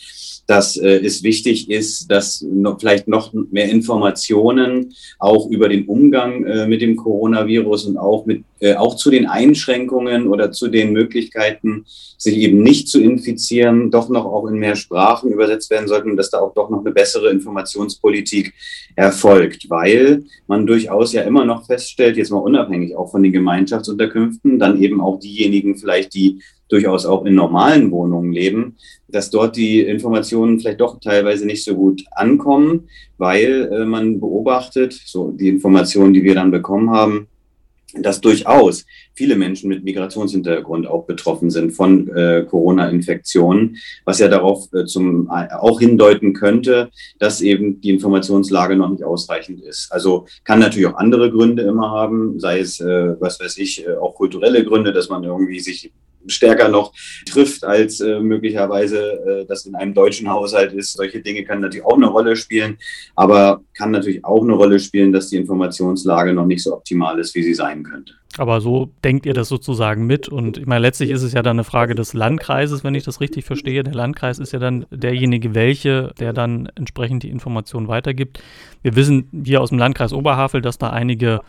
dass 0.48 0.78
äh, 0.78 1.00
es 1.00 1.24
wichtig 1.24 1.70
ist, 1.70 2.12
dass 2.12 2.42
noch, 2.42 2.80
vielleicht 2.80 3.08
noch 3.08 3.34
mehr 3.52 3.70
Informationen 3.70 4.94
auch 5.18 5.50
über 5.50 5.70
den 5.70 5.86
Umgang 5.86 6.46
äh, 6.46 6.68
mit 6.68 6.82
dem 6.82 6.96
Coronavirus 6.96 7.86
und 7.86 7.98
auch 7.98 8.26
mit 8.26 8.44
äh, 8.60 8.76
auch 8.76 8.96
zu 8.96 9.10
den 9.10 9.26
Einschränkungen 9.26 10.28
oder 10.28 10.52
zu 10.52 10.68
den 10.68 10.92
Möglichkeiten, 10.92 11.86
sich 12.18 12.38
eben 12.38 12.62
nicht 12.62 12.90
zu 12.90 13.02
infizieren, 13.02 13.90
doch 13.90 14.10
noch 14.10 14.26
auch 14.26 14.48
in 14.48 14.56
mehr 14.56 14.76
Sprachen 14.76 15.32
übersetzt 15.32 15.71
werden 15.72 15.88
sollten, 15.88 16.16
dass 16.16 16.30
da 16.30 16.40
auch 16.40 16.54
doch 16.54 16.70
noch 16.70 16.82
eine 16.82 16.92
bessere 16.92 17.32
Informationspolitik 17.32 18.54
erfolgt, 18.96 19.70
weil 19.70 20.24
man 20.48 20.68
durchaus 20.68 21.14
ja 21.14 21.24
immer 21.24 21.46
noch 21.46 21.66
feststellt, 21.66 22.18
jetzt 22.18 22.30
mal 22.30 22.38
unabhängig 22.38 22.96
auch 22.96 23.10
von 23.10 23.24
den 23.24 23.32
Gemeinschaftsunterkünften, 23.32 24.60
dann 24.60 24.82
eben 24.82 25.02
auch 25.02 25.20
diejenigen 25.20 25.78
vielleicht, 25.78 26.14
die 26.14 26.42
durchaus 26.70 27.06
auch 27.06 27.26
in 27.26 27.36
normalen 27.36 27.92
Wohnungen 27.92 28.32
leben, 28.32 28.78
dass 29.08 29.30
dort 29.30 29.58
die 29.58 29.82
Informationen 29.82 30.60
vielleicht 30.60 30.80
doch 30.80 31.00
teilweise 31.00 31.46
nicht 31.46 31.64
so 31.64 31.76
gut 31.76 32.04
ankommen, 32.12 32.88
weil 33.18 33.70
äh, 33.72 33.86
man 33.86 34.20
beobachtet, 34.20 34.94
so 35.06 35.32
die 35.32 35.50
Informationen, 35.50 36.14
die 36.14 36.24
wir 36.24 36.36
dann 36.36 36.52
bekommen 36.52 36.92
haben, 36.92 37.28
dass 37.96 38.22
durchaus 38.22 38.86
viele 39.14 39.36
Menschen 39.36 39.70
mit 39.70 39.84
Migrationshintergrund 39.84 40.88
auch 40.88 41.06
betroffen 41.06 41.50
sind 41.50 41.72
von 41.72 42.08
äh, 42.10 42.46
Corona-Infektionen, 42.50 43.78
was 44.06 44.20
ja 44.20 44.28
darauf 44.28 44.72
äh, 44.74 44.86
zum, 44.86 45.28
äh, 45.28 45.54
auch 45.54 45.80
hindeuten 45.80 46.34
könnte, 46.34 46.90
dass 47.20 47.42
eben 47.42 47.82
die 47.82 47.90
Informationslage 47.90 48.76
noch 48.76 48.90
nicht 48.90 49.04
ausreichend 49.04 49.62
ist. 49.62 49.92
Also 49.92 50.26
kann 50.44 50.60
natürlich 50.60 50.88
auch 50.88 50.98
andere 50.98 51.32
Gründe 51.32 51.64
immer 51.64 51.92
haben, 51.92 52.40
sei 52.40 52.60
es, 52.60 52.80
äh, 52.80 53.20
was 53.20 53.40
weiß 53.40 53.58
ich, 53.58 53.86
äh, 53.86 53.96
auch 53.96 54.16
kulturelle 54.16 54.64
Gründe, 54.64 54.94
dass 54.94 55.10
man 55.10 55.24
irgendwie 55.24 55.60
sich 55.60 55.92
stärker 56.28 56.70
noch 56.70 56.94
trifft, 57.26 57.64
als 57.64 58.00
äh, 58.00 58.20
möglicherweise 58.20 59.00
äh, 59.00 59.46
das 59.46 59.66
in 59.66 59.76
einem 59.76 59.94
deutschen 59.94 60.30
Haushalt 60.30 60.74
ist. 60.74 60.94
Solche 60.94 61.22
Dinge 61.22 61.44
können 61.44 61.62
natürlich 61.62 61.86
auch 61.86 61.98
eine 61.98 62.08
Rolle 62.08 62.36
spielen, 62.36 62.78
aber 63.16 63.62
kann 63.78 63.92
natürlich 63.92 64.24
auch 64.26 64.44
eine 64.44 64.54
Rolle 64.54 64.80
spielen, 64.80 65.12
dass 65.12 65.30
die 65.30 65.38
Informationslage 65.38 66.34
noch 66.34 66.46
nicht 66.46 66.64
so 66.64 66.74
optimal 66.74 67.20
ist, 67.20 67.36
wie 67.36 67.44
sie 67.44 67.54
sein 67.54 67.84
könnte. 67.84 68.14
Aber 68.38 68.62
so 68.62 68.92
denkt 69.04 69.26
ihr 69.26 69.34
das 69.34 69.50
sozusagen 69.50 70.06
mit. 70.06 70.30
Und 70.30 70.58
ich 70.58 70.66
meine, 70.66 70.82
letztlich 70.82 71.10
ist 71.10 71.22
es 71.22 71.34
ja 71.34 71.42
dann 71.42 71.58
eine 71.58 71.64
Frage 71.66 71.96
des 71.96 72.14
Landkreises, 72.14 72.84
wenn 72.84 72.96
ich 72.96 73.04
das 73.04 73.20
richtig 73.20 73.44
verstehe. 73.44 73.84
Der 73.84 73.94
Landkreis 73.94 74.40
ist 74.40 74.54
ja 74.54 74.60
dann 74.60 74.86
derjenige, 74.90 75.54
welche, 75.54 76.14
der 76.20 76.32
dann 76.32 76.70
entsprechend 76.76 77.24
die 77.24 77.30
Informationen 77.30 77.90
weitergibt. 77.90 78.42
Wir 78.84 78.96
wissen 78.96 79.44
hier 79.46 79.62
aus 79.62 79.70
dem 79.70 79.80
Landkreis 79.80 80.14
Oberhavel, 80.14 80.62
dass 80.62 80.78
da 80.78 80.92
einige 80.92 81.42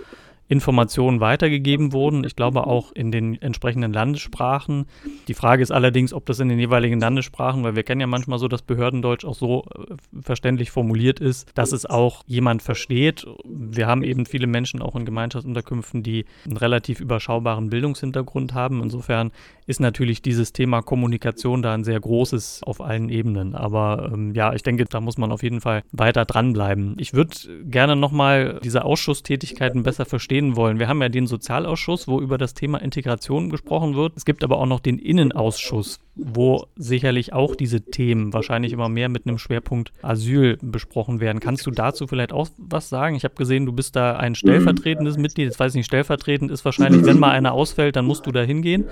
Informationen 0.52 1.20
weitergegeben 1.20 1.94
wurden. 1.94 2.24
Ich 2.24 2.36
glaube 2.36 2.66
auch 2.66 2.92
in 2.92 3.10
den 3.10 3.40
entsprechenden 3.40 3.90
Landessprachen. 3.90 4.84
Die 5.26 5.32
Frage 5.32 5.62
ist 5.62 5.70
allerdings, 5.70 6.12
ob 6.12 6.26
das 6.26 6.40
in 6.40 6.50
den 6.50 6.58
jeweiligen 6.58 7.00
Landessprachen, 7.00 7.64
weil 7.64 7.74
wir 7.74 7.84
kennen 7.84 8.02
ja 8.02 8.06
manchmal 8.06 8.38
so, 8.38 8.48
dass 8.48 8.60
Behördendeutsch 8.60 9.24
auch 9.24 9.34
so 9.34 9.64
äh, 9.74 9.94
verständlich 10.20 10.70
formuliert 10.70 11.20
ist, 11.20 11.50
dass 11.54 11.72
es 11.72 11.86
auch 11.86 12.22
jemand 12.26 12.60
versteht. 12.60 13.26
Wir 13.44 13.86
haben 13.86 14.02
eben 14.02 14.26
viele 14.26 14.46
Menschen 14.46 14.82
auch 14.82 14.94
in 14.94 15.06
Gemeinschaftsunterkünften, 15.06 16.02
die 16.02 16.26
einen 16.44 16.58
relativ 16.58 17.00
überschaubaren 17.00 17.70
Bildungshintergrund 17.70 18.52
haben. 18.52 18.82
Insofern 18.82 19.32
ist 19.66 19.80
natürlich 19.80 20.20
dieses 20.20 20.52
Thema 20.52 20.82
Kommunikation 20.82 21.62
da 21.62 21.72
ein 21.72 21.84
sehr 21.84 21.98
großes 21.98 22.62
auf 22.64 22.82
allen 22.82 23.08
Ebenen. 23.08 23.54
Aber 23.54 24.10
ähm, 24.12 24.34
ja, 24.34 24.52
ich 24.52 24.62
denke, 24.62 24.84
da 24.84 25.00
muss 25.00 25.16
man 25.16 25.32
auf 25.32 25.42
jeden 25.42 25.62
Fall 25.62 25.82
weiter 25.92 26.26
dranbleiben. 26.26 26.96
Ich 26.98 27.14
würde 27.14 27.36
gerne 27.64 27.96
nochmal 27.96 28.60
diese 28.62 28.84
Ausschusstätigkeiten 28.84 29.82
besser 29.82 30.04
verstehen 30.04 30.41
reden 30.42 30.56
wollen. 30.56 30.78
Wir 30.78 30.88
haben 30.88 31.00
ja 31.00 31.08
den 31.08 31.26
Sozialausschuss, 31.26 32.08
wo 32.08 32.20
über 32.20 32.38
das 32.38 32.54
Thema 32.54 32.78
Integration 32.78 33.50
gesprochen 33.50 33.94
wird. 33.94 34.14
Es 34.16 34.24
gibt 34.24 34.44
aber 34.44 34.58
auch 34.58 34.66
noch 34.66 34.80
den 34.80 34.98
Innenausschuss, 34.98 36.00
wo 36.14 36.66
sicherlich 36.76 37.32
auch 37.32 37.54
diese 37.54 37.80
Themen 37.80 38.32
wahrscheinlich 38.32 38.72
immer 38.72 38.88
mehr 38.88 39.08
mit 39.08 39.26
einem 39.26 39.38
Schwerpunkt 39.38 39.92
Asyl 40.02 40.58
besprochen 40.60 41.20
werden. 41.20 41.40
Kannst 41.40 41.66
du 41.66 41.70
dazu 41.70 42.06
vielleicht 42.06 42.32
auch 42.32 42.48
was 42.58 42.88
sagen? 42.88 43.16
Ich 43.16 43.24
habe 43.24 43.34
gesehen, 43.34 43.66
du 43.66 43.72
bist 43.72 43.96
da 43.96 44.16
ein 44.16 44.34
stellvertretendes 44.34 45.16
Mitglied. 45.16 45.46
Jetzt 45.46 45.60
weiß 45.60 45.72
ich 45.72 45.78
nicht, 45.78 45.86
stellvertretend 45.86 46.50
ist 46.50 46.64
wahrscheinlich, 46.64 47.04
wenn 47.04 47.18
mal 47.18 47.30
einer 47.30 47.52
ausfällt, 47.52 47.96
dann 47.96 48.04
musst 48.04 48.26
du 48.26 48.32
da 48.32 48.42
hingehen. 48.42 48.86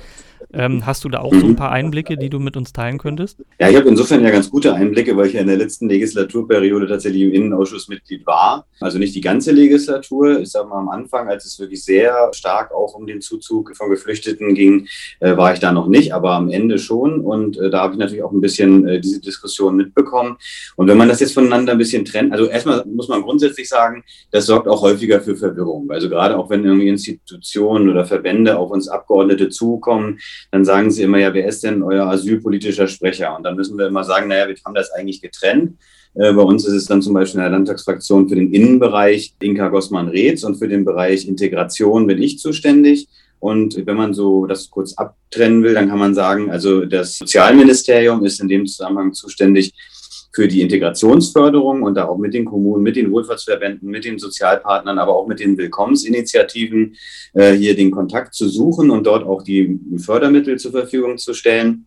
Ähm, 0.52 0.86
hast 0.86 1.04
du 1.04 1.08
da 1.08 1.18
auch 1.20 1.34
so 1.34 1.46
ein 1.46 1.56
paar 1.56 1.70
Einblicke, 1.70 2.16
die 2.16 2.30
du 2.30 2.38
mit 2.38 2.56
uns 2.56 2.72
teilen 2.72 2.98
könntest? 2.98 3.44
Ja, 3.60 3.68
ich 3.68 3.76
habe 3.76 3.88
insofern 3.88 4.24
ja 4.24 4.30
ganz 4.30 4.50
gute 4.50 4.74
Einblicke, 4.74 5.16
weil 5.16 5.26
ich 5.26 5.34
ja 5.34 5.40
in 5.40 5.46
der 5.46 5.56
letzten 5.56 5.88
Legislaturperiode 5.88 6.88
tatsächlich 6.88 7.22
im 7.22 7.32
Innenausschuss 7.32 7.88
Mitglied 7.88 8.26
war. 8.26 8.66
Also 8.80 8.98
nicht 8.98 9.14
die 9.14 9.20
ganze 9.20 9.52
Legislatur. 9.52 10.40
Ich 10.40 10.50
sage 10.50 10.68
mal 10.68 10.78
am 10.78 10.88
Anfang, 10.88 11.28
als 11.28 11.39
es 11.44 11.58
wirklich 11.58 11.84
sehr 11.84 12.30
stark 12.32 12.72
auch 12.72 12.94
um 12.94 13.06
den 13.06 13.20
Zuzug 13.20 13.76
von 13.76 13.90
Geflüchteten 13.90 14.54
ging, 14.54 14.88
äh, 15.20 15.36
war 15.36 15.52
ich 15.52 15.60
da 15.60 15.72
noch 15.72 15.88
nicht, 15.88 16.14
aber 16.14 16.32
am 16.32 16.50
Ende 16.50 16.78
schon. 16.78 17.20
Und 17.20 17.58
äh, 17.58 17.70
da 17.70 17.82
habe 17.82 17.94
ich 17.94 17.98
natürlich 17.98 18.22
auch 18.22 18.32
ein 18.32 18.40
bisschen 18.40 18.86
äh, 18.86 19.00
diese 19.00 19.20
Diskussion 19.20 19.76
mitbekommen. 19.76 20.36
Und 20.76 20.88
wenn 20.88 20.96
man 20.96 21.08
das 21.08 21.20
jetzt 21.20 21.34
voneinander 21.34 21.72
ein 21.72 21.78
bisschen 21.78 22.04
trennt, 22.04 22.32
also 22.32 22.46
erstmal 22.46 22.84
muss 22.86 23.08
man 23.08 23.22
grundsätzlich 23.22 23.68
sagen, 23.68 24.04
das 24.30 24.46
sorgt 24.46 24.68
auch 24.68 24.82
häufiger 24.82 25.20
für 25.20 25.36
Verwirrung. 25.36 25.90
Also 25.90 26.08
gerade 26.08 26.36
auch 26.36 26.50
wenn 26.50 26.64
irgendwie 26.64 26.88
Institutionen 26.88 27.88
oder 27.88 28.04
Verbände 28.04 28.58
auf 28.58 28.70
uns 28.70 28.88
Abgeordnete 28.88 29.48
zukommen, 29.48 30.18
dann 30.50 30.64
sagen 30.64 30.90
sie 30.90 31.02
immer, 31.02 31.18
ja, 31.18 31.34
wer 31.34 31.46
ist 31.46 31.62
denn 31.64 31.82
euer 31.82 32.06
asylpolitischer 32.06 32.88
Sprecher? 32.88 33.36
Und 33.36 33.44
dann 33.44 33.56
müssen 33.56 33.78
wir 33.78 33.86
immer 33.86 34.04
sagen, 34.04 34.28
naja, 34.28 34.48
wir 34.48 34.56
haben 34.64 34.74
das 34.74 34.90
eigentlich 34.90 35.20
getrennt. 35.20 35.78
Äh, 36.14 36.32
bei 36.32 36.42
uns 36.42 36.66
ist 36.66 36.74
es 36.74 36.86
dann 36.86 37.02
zum 37.02 37.14
Beispiel 37.14 37.38
in 37.38 37.44
der 37.44 37.50
Landtagsfraktion 37.50 38.28
für 38.28 38.34
den 38.34 38.52
Innenbereich 38.52 39.34
Inka 39.40 39.68
Gossmann-Reetz 39.68 40.44
und 40.44 40.56
für 40.56 40.68
den 40.68 40.84
Bereich 40.84 41.26
Integration 41.26 42.06
bin 42.06 42.20
ich 42.20 42.38
zuständig. 42.38 43.08
Und 43.38 43.86
wenn 43.86 43.96
man 43.96 44.12
so 44.12 44.46
das 44.46 44.68
kurz 44.68 44.92
abtrennen 44.94 45.62
will, 45.62 45.72
dann 45.72 45.88
kann 45.88 45.98
man 45.98 46.14
sagen, 46.14 46.50
also 46.50 46.84
das 46.84 47.16
Sozialministerium 47.16 48.24
ist 48.24 48.40
in 48.40 48.48
dem 48.48 48.66
Zusammenhang 48.66 49.14
zuständig 49.14 49.72
für 50.32 50.46
die 50.46 50.60
Integrationsförderung 50.60 51.82
und 51.82 51.94
da 51.94 52.06
auch 52.06 52.18
mit 52.18 52.34
den 52.34 52.44
Kommunen, 52.44 52.82
mit 52.82 52.96
den 52.96 53.10
Wohlfahrtsverbänden, 53.10 53.88
mit 53.88 54.04
den 54.04 54.18
Sozialpartnern, 54.18 54.98
aber 54.98 55.16
auch 55.16 55.26
mit 55.26 55.40
den 55.40 55.56
Willkommensinitiativen 55.56 56.96
äh, 57.32 57.52
hier 57.52 57.74
den 57.74 57.90
Kontakt 57.90 58.34
zu 58.34 58.48
suchen 58.48 58.90
und 58.90 59.06
dort 59.06 59.24
auch 59.24 59.42
die 59.42 59.80
Fördermittel 59.96 60.58
zur 60.58 60.70
Verfügung 60.70 61.18
zu 61.18 61.34
stellen 61.34 61.86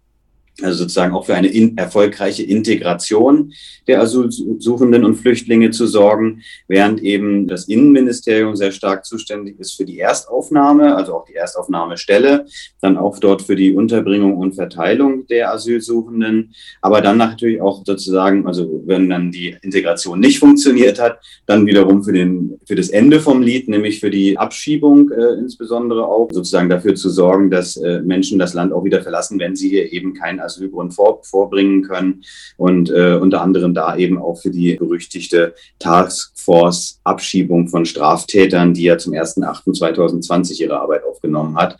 also 0.62 0.84
sozusagen 0.84 1.14
auch 1.14 1.26
für 1.26 1.34
eine 1.34 1.48
in, 1.48 1.78
erfolgreiche 1.78 2.44
Integration 2.44 3.54
der 3.88 4.02
Asylsuchenden 4.02 5.04
und 5.04 5.16
Flüchtlinge 5.16 5.72
zu 5.72 5.88
sorgen, 5.88 6.42
während 6.68 7.02
eben 7.02 7.48
das 7.48 7.68
Innenministerium 7.68 8.56
sehr 8.56 8.72
stark 8.72 9.04
zuständig 9.06 9.60
ist 9.60 9.74
für 9.74 9.86
die 9.86 10.00
Erstaufnahme, 10.00 10.96
also 10.96 11.16
auch 11.16 11.26
die 11.26 11.34
Erstaufnahmestelle, 11.34 12.46
dann 12.82 12.98
auch 12.98 13.18
dort 13.18 13.42
für 13.42 13.56
die 13.56 13.74
Unterbringung 13.74 14.38
und 14.38 14.54
Verteilung 14.54 15.26
der 15.28 15.52
Asylsuchenden, 15.52 16.54
aber 16.82 17.02
dann 17.02 17.18
natürlich 17.18 17.60
auch 17.60 17.84
sozusagen, 17.84 18.46
also 18.46 18.84
wenn 18.86 19.10
dann 19.10 19.32
die 19.32 19.58
Integration 19.64 20.20
nicht 20.20 20.40
funktioniert 20.40 21.00
hat, 21.00 21.20
dann 21.48 21.66
wiederum 21.66 22.04
für, 22.04 22.14
den, 22.14 22.60
für 22.68 22.76
das 22.76 22.90
Ende 22.90 23.20
vom 23.20 23.42
Lied, 23.42 23.68
nämlich 23.70 24.00
für 24.00 24.12
die 24.12 24.38
Abschiebung 24.38 25.10
äh, 25.12 25.34
insbesondere 25.40 26.06
auch, 26.06 26.30
sozusagen 26.32 26.70
dafür 26.70 26.94
zu 26.94 27.10
sorgen, 27.10 27.50
dass 27.50 27.76
äh, 27.78 28.02
Menschen 28.02 28.38
das 28.38 28.54
Land 28.54 28.72
auch 28.72 28.84
wieder 28.84 29.02
verlassen, 29.02 29.40
wenn 29.40 29.56
sie 29.56 29.70
hier 29.70 29.92
eben 29.92 30.14
kein 30.14 30.43
Asylgrund 30.44 30.94
vor, 30.94 31.22
vorbringen 31.24 31.84
können 31.84 32.24
und 32.58 32.90
äh, 32.90 33.18
unter 33.22 33.42
anderem 33.42 33.74
da 33.74 33.96
eben 33.96 34.18
auch 34.18 34.36
für 34.36 34.52
die 34.52 34.76
berüchtigte 34.76 35.56
Taskforce 35.80 37.00
Abschiebung 37.04 37.68
von 37.68 37.86
Straftätern, 37.86 38.74
die 38.74 38.84
ja 38.84 38.98
zum 38.98 39.14
1.8.2020 39.14 40.62
ihre 40.62 40.80
Arbeit 40.80 41.04
aufgenommen 41.04 41.56
hat. 41.58 41.78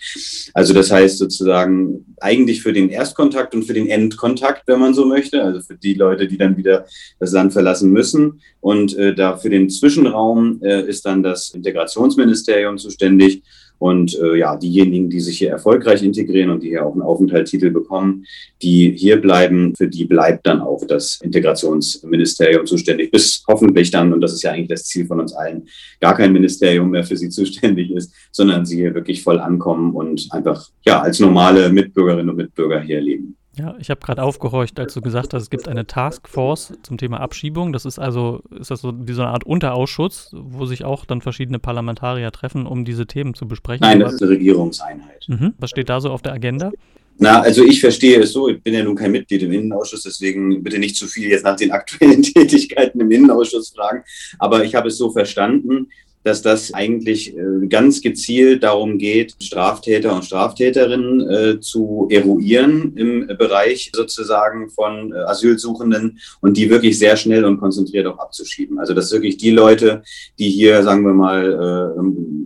Also 0.54 0.74
das 0.74 0.92
heißt 0.92 1.18
sozusagen 1.18 2.16
eigentlich 2.20 2.62
für 2.62 2.74
den 2.74 2.90
Erstkontakt 2.90 3.56
und 3.56 3.64
für 3.64 3.74
den 3.74 3.88
Endkontakt, 3.88 4.64
wenn 4.68 4.80
man 4.80 4.94
so 4.94 5.06
möchte, 5.06 5.44
also 5.44 5.62
für 5.62 5.76
die 5.76 5.94
Leute, 5.94 6.28
die 6.28 6.38
dann 6.38 6.58
wieder 6.58 6.86
das 7.20 7.32
Land 7.32 7.54
verlassen 7.54 7.92
müssen. 7.92 8.42
Und 8.62 8.96
äh, 8.98 9.14
da 9.14 9.38
für 9.38 9.50
den 9.50 9.70
Zwischenraum 9.70 10.62
äh, 10.64 10.82
ist 10.88 11.06
dann 11.06 11.24
das 11.24 11.52
Integrationsministerium 11.52 12.78
zuständig. 12.78 13.44
Und 13.84 14.18
äh, 14.18 14.38
ja, 14.38 14.56
diejenigen, 14.56 15.10
die 15.10 15.20
sich 15.20 15.40
hier 15.40 15.50
erfolgreich 15.50 16.02
integrieren 16.04 16.52
und 16.52 16.64
die 16.64 16.70
hier 16.70 16.86
auch 16.86 16.94
einen 16.94 17.02
Aufenthaltstitel 17.02 17.70
bekommen, 17.70 18.26
die 18.62 18.94
hier 18.96 19.20
bleiben, 19.20 19.74
für 19.76 19.90
die 19.90 20.06
bleibt 20.06 20.48
dann 20.48 20.62
auch 20.62 20.88
das 20.88 21.20
Integrationsministerium 21.22 22.66
zuständig, 22.66 23.12
bis 23.12 23.44
hoffentlich 23.46 23.92
dann, 23.92 24.14
und 24.14 24.22
das 24.22 24.32
ist 24.32 24.44
ja 24.44 24.54
eigentlich 24.54 24.70
das 24.70 24.86
Ziel 24.86 25.06
von 25.06 25.20
uns 25.20 25.34
allen, 25.34 25.68
gar 26.00 26.16
kein 26.16 26.32
Ministerium 26.32 26.92
mehr 26.92 27.04
für 27.04 27.18
sie 27.18 27.28
zuständig 27.38 27.92
ist, 27.92 28.14
sondern 28.32 28.66
sie 28.66 28.78
hier 28.78 28.96
wirklich 28.96 29.22
voll 29.22 29.38
ankommen 29.38 29.94
und 29.94 30.30
einfach 30.32 30.66
ja 30.86 31.02
als 31.02 31.20
normale 31.20 31.70
Mitbürgerinnen 31.70 32.30
und 32.30 32.38
Mitbürger 32.38 32.80
hier 32.80 33.02
leben. 33.02 33.36
Ja, 33.56 33.76
ich 33.80 33.92
habe 33.92 34.02
gerade 34.02 34.24
aufgehorcht, 34.24 34.80
als 34.80 34.96
du 34.96 35.02
gesagt 35.02 35.34
hast, 35.34 35.44
es 35.44 35.50
gibt 35.52 35.68
eine 35.68 35.86
Taskforce 35.86 36.74
zum 36.82 36.98
Thema 36.98 37.20
Abschiebung. 37.20 37.72
Das 37.72 37.86
ist 37.86 38.00
also, 38.00 38.42
ist 38.60 38.72
das 38.72 38.82
so 38.82 38.94
wie 39.08 39.14
so 39.14 39.22
eine 39.22 39.32
Art 39.32 39.44
Unterausschuss, 39.44 40.32
wo 40.34 40.66
sich 40.66 40.84
auch 40.86 41.06
dann 41.06 41.22
verschiedene 41.22 41.60
Parlamentarier 41.60 42.32
treffen, 42.32 42.66
um 42.66 42.84
diese 42.84 43.06
Themen 43.06 43.36
zu 43.36 43.48
besprechen. 43.48 43.82
Nein, 43.82 44.00
das 44.00 44.14
ist 44.14 44.24
eine 44.24 44.32
Regierungseinheit. 44.32 45.26
Mhm. 45.28 45.54
Was 45.60 45.70
steht 45.70 45.90
da 45.90 46.02
so 46.02 46.10
auf 46.10 46.24
der 46.24 46.34
Agenda? 46.34 46.72
Na, 47.20 47.42
also 47.42 47.64
ich 47.64 47.80
verstehe 47.80 48.20
es 48.22 48.34
so, 48.34 48.50
ich 48.50 48.62
bin 48.64 48.74
ja 48.74 48.84
nun 48.84 48.96
kein 48.96 49.12
Mitglied 49.12 49.44
im 49.44 49.52
Innenausschuss, 49.52 50.02
deswegen 50.02 50.64
bitte 50.64 50.80
nicht 50.80 50.96
zu 50.96 51.06
viel 51.06 51.30
jetzt 51.30 51.44
nach 51.44 51.56
den 51.56 51.72
aktuellen 51.72 52.24
Tätigkeiten 52.24 53.00
im 53.00 53.12
Innenausschuss 53.12 53.70
fragen. 53.70 54.04
Aber 54.40 54.64
ich 54.64 54.74
habe 54.74 54.88
es 54.88 54.98
so 54.98 55.12
verstanden, 55.12 55.90
dass 56.24 56.42
das 56.42 56.74
eigentlich 56.74 57.36
äh, 57.36 57.68
ganz 57.68 58.02
gezielt 58.02 58.64
darum 58.64 58.98
geht, 58.98 59.36
Straftäter 59.42 60.16
und 60.16 60.26
Straftäterinnen 60.26 61.30
äh, 61.30 61.60
zu 61.60 62.08
eruieren 62.10 62.94
im 62.96 63.28
Bereich 63.38 63.92
sozusagen 63.94 64.70
von 64.70 65.14
äh, 65.14 65.18
Asylsuchenden 65.18 66.20
und 66.42 66.58
die 66.58 66.70
wirklich 66.70 66.98
sehr 66.98 67.18
schnell 67.18 67.46
und 67.46 67.60
konzentriert 67.60 68.08
auch 68.08 68.20
abzuschieben. 68.20 68.80
Also 68.80 68.94
dass 68.94 69.12
wirklich 69.12 69.38
die 69.38 69.52
Leute, 69.52 70.04
die 70.40 70.50
hier, 70.50 70.84
sagen 70.84 71.06
wir 71.06 71.14
mal, 71.14 71.94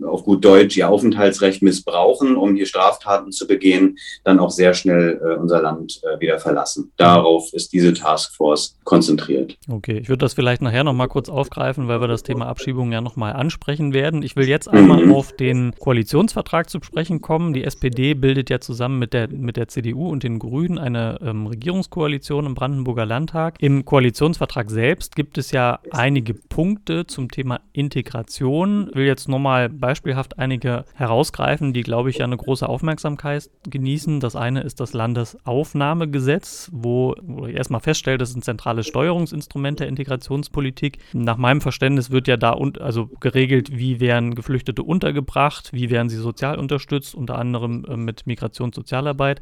auf 0.04 0.24
gut 0.24 0.44
Deutsch 0.44 0.76
ihr 0.76 0.88
Aufenthaltsrecht 0.88 1.62
missbrauchen, 1.62 2.36
um 2.36 2.54
hier 2.54 2.66
Straftaten 2.66 3.32
zu 3.32 3.46
begehen, 3.46 3.98
dann 4.24 4.38
auch 4.38 4.50
sehr 4.50 4.74
schnell 4.74 5.38
unser 5.40 5.62
Land 5.62 6.00
wieder 6.18 6.38
verlassen. 6.38 6.92
Darauf 6.96 7.52
ist 7.52 7.72
diese 7.72 7.92
Taskforce 7.94 8.76
konzentriert. 8.84 9.56
Okay, 9.70 9.98
ich 9.98 10.08
würde 10.08 10.24
das 10.24 10.34
vielleicht 10.34 10.62
nachher 10.62 10.84
nochmal 10.84 11.08
kurz 11.08 11.28
aufgreifen, 11.28 11.88
weil 11.88 12.00
wir 12.00 12.08
das 12.08 12.22
Thema 12.22 12.46
Abschiebung 12.46 12.92
ja 12.92 13.00
nochmal 13.00 13.32
ansprechen 13.32 13.67
sprechen 13.68 13.92
werden. 13.92 14.22
Ich 14.22 14.34
will 14.34 14.48
jetzt 14.48 14.66
einmal 14.66 15.04
mhm. 15.04 15.12
auf 15.12 15.36
den 15.36 15.74
Koalitionsvertrag 15.78 16.70
zu 16.70 16.78
sprechen 16.82 17.20
kommen. 17.20 17.52
Die 17.52 17.64
SPD 17.64 18.14
bildet 18.14 18.48
ja 18.48 18.60
zusammen 18.60 18.98
mit 18.98 19.12
der, 19.12 19.28
mit 19.28 19.58
der 19.58 19.68
CDU 19.68 20.08
und 20.08 20.22
den 20.22 20.38
Grünen 20.38 20.78
eine 20.78 21.18
ähm, 21.20 21.46
Regierungskoalition 21.46 22.46
im 22.46 22.54
Brandenburger 22.54 23.04
Landtag. 23.04 23.56
Im 23.60 23.84
Koalitionsvertrag 23.84 24.70
selbst 24.70 25.16
gibt 25.16 25.36
es 25.36 25.50
ja 25.50 25.80
einige 25.90 26.32
Punkte 26.32 27.06
zum 27.06 27.30
Thema 27.30 27.60
Integration. 27.74 28.86
Ich 28.88 28.96
will 28.96 29.04
jetzt 29.04 29.28
nochmal 29.28 29.68
beispielhaft 29.68 30.38
einige 30.38 30.86
herausgreifen, 30.94 31.74
die, 31.74 31.82
glaube 31.82 32.08
ich, 32.08 32.18
ja 32.18 32.24
eine 32.24 32.38
große 32.38 32.66
Aufmerksamkeit 32.66 33.50
genießen. 33.68 34.20
Das 34.20 34.34
eine 34.34 34.62
ist 34.62 34.80
das 34.80 34.94
Landesaufnahmegesetz, 34.94 36.70
wo, 36.72 37.14
wo 37.20 37.44
ich 37.44 37.54
erstmal 37.54 37.82
feststelle, 37.82 38.16
das 38.16 38.30
ist 38.30 38.36
ein 38.36 38.42
zentrales 38.42 38.86
Steuerungsinstrument 38.86 39.80
der 39.80 39.88
Integrationspolitik. 39.88 40.96
Nach 41.12 41.36
meinem 41.36 41.60
Verständnis 41.60 42.10
wird 42.10 42.28
ja 42.28 42.38
da 42.38 42.52
und, 42.52 42.80
also 42.80 43.10
geregelt, 43.20 43.57
geregelt, 43.58 43.78
wie 43.78 44.00
werden 44.00 44.34
Geflüchtete 44.34 44.82
untergebracht, 44.82 45.72
wie 45.72 45.90
werden 45.90 46.08
sie 46.08 46.16
sozial 46.16 46.58
unterstützt, 46.58 47.14
unter 47.14 47.38
anderem 47.38 47.84
äh, 47.88 47.96
mit 47.96 48.26
Migrationssozialarbeit. 48.26 49.40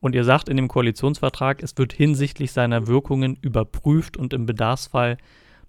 Und 0.00 0.14
ihr 0.14 0.24
sagt 0.24 0.48
in 0.48 0.56
dem 0.56 0.68
Koalitionsvertrag, 0.68 1.62
es 1.62 1.76
wird 1.76 1.92
hinsichtlich 1.92 2.52
seiner 2.52 2.86
Wirkungen 2.86 3.36
überprüft 3.42 4.16
und 4.16 4.32
im 4.32 4.46
Bedarfsfall 4.46 5.18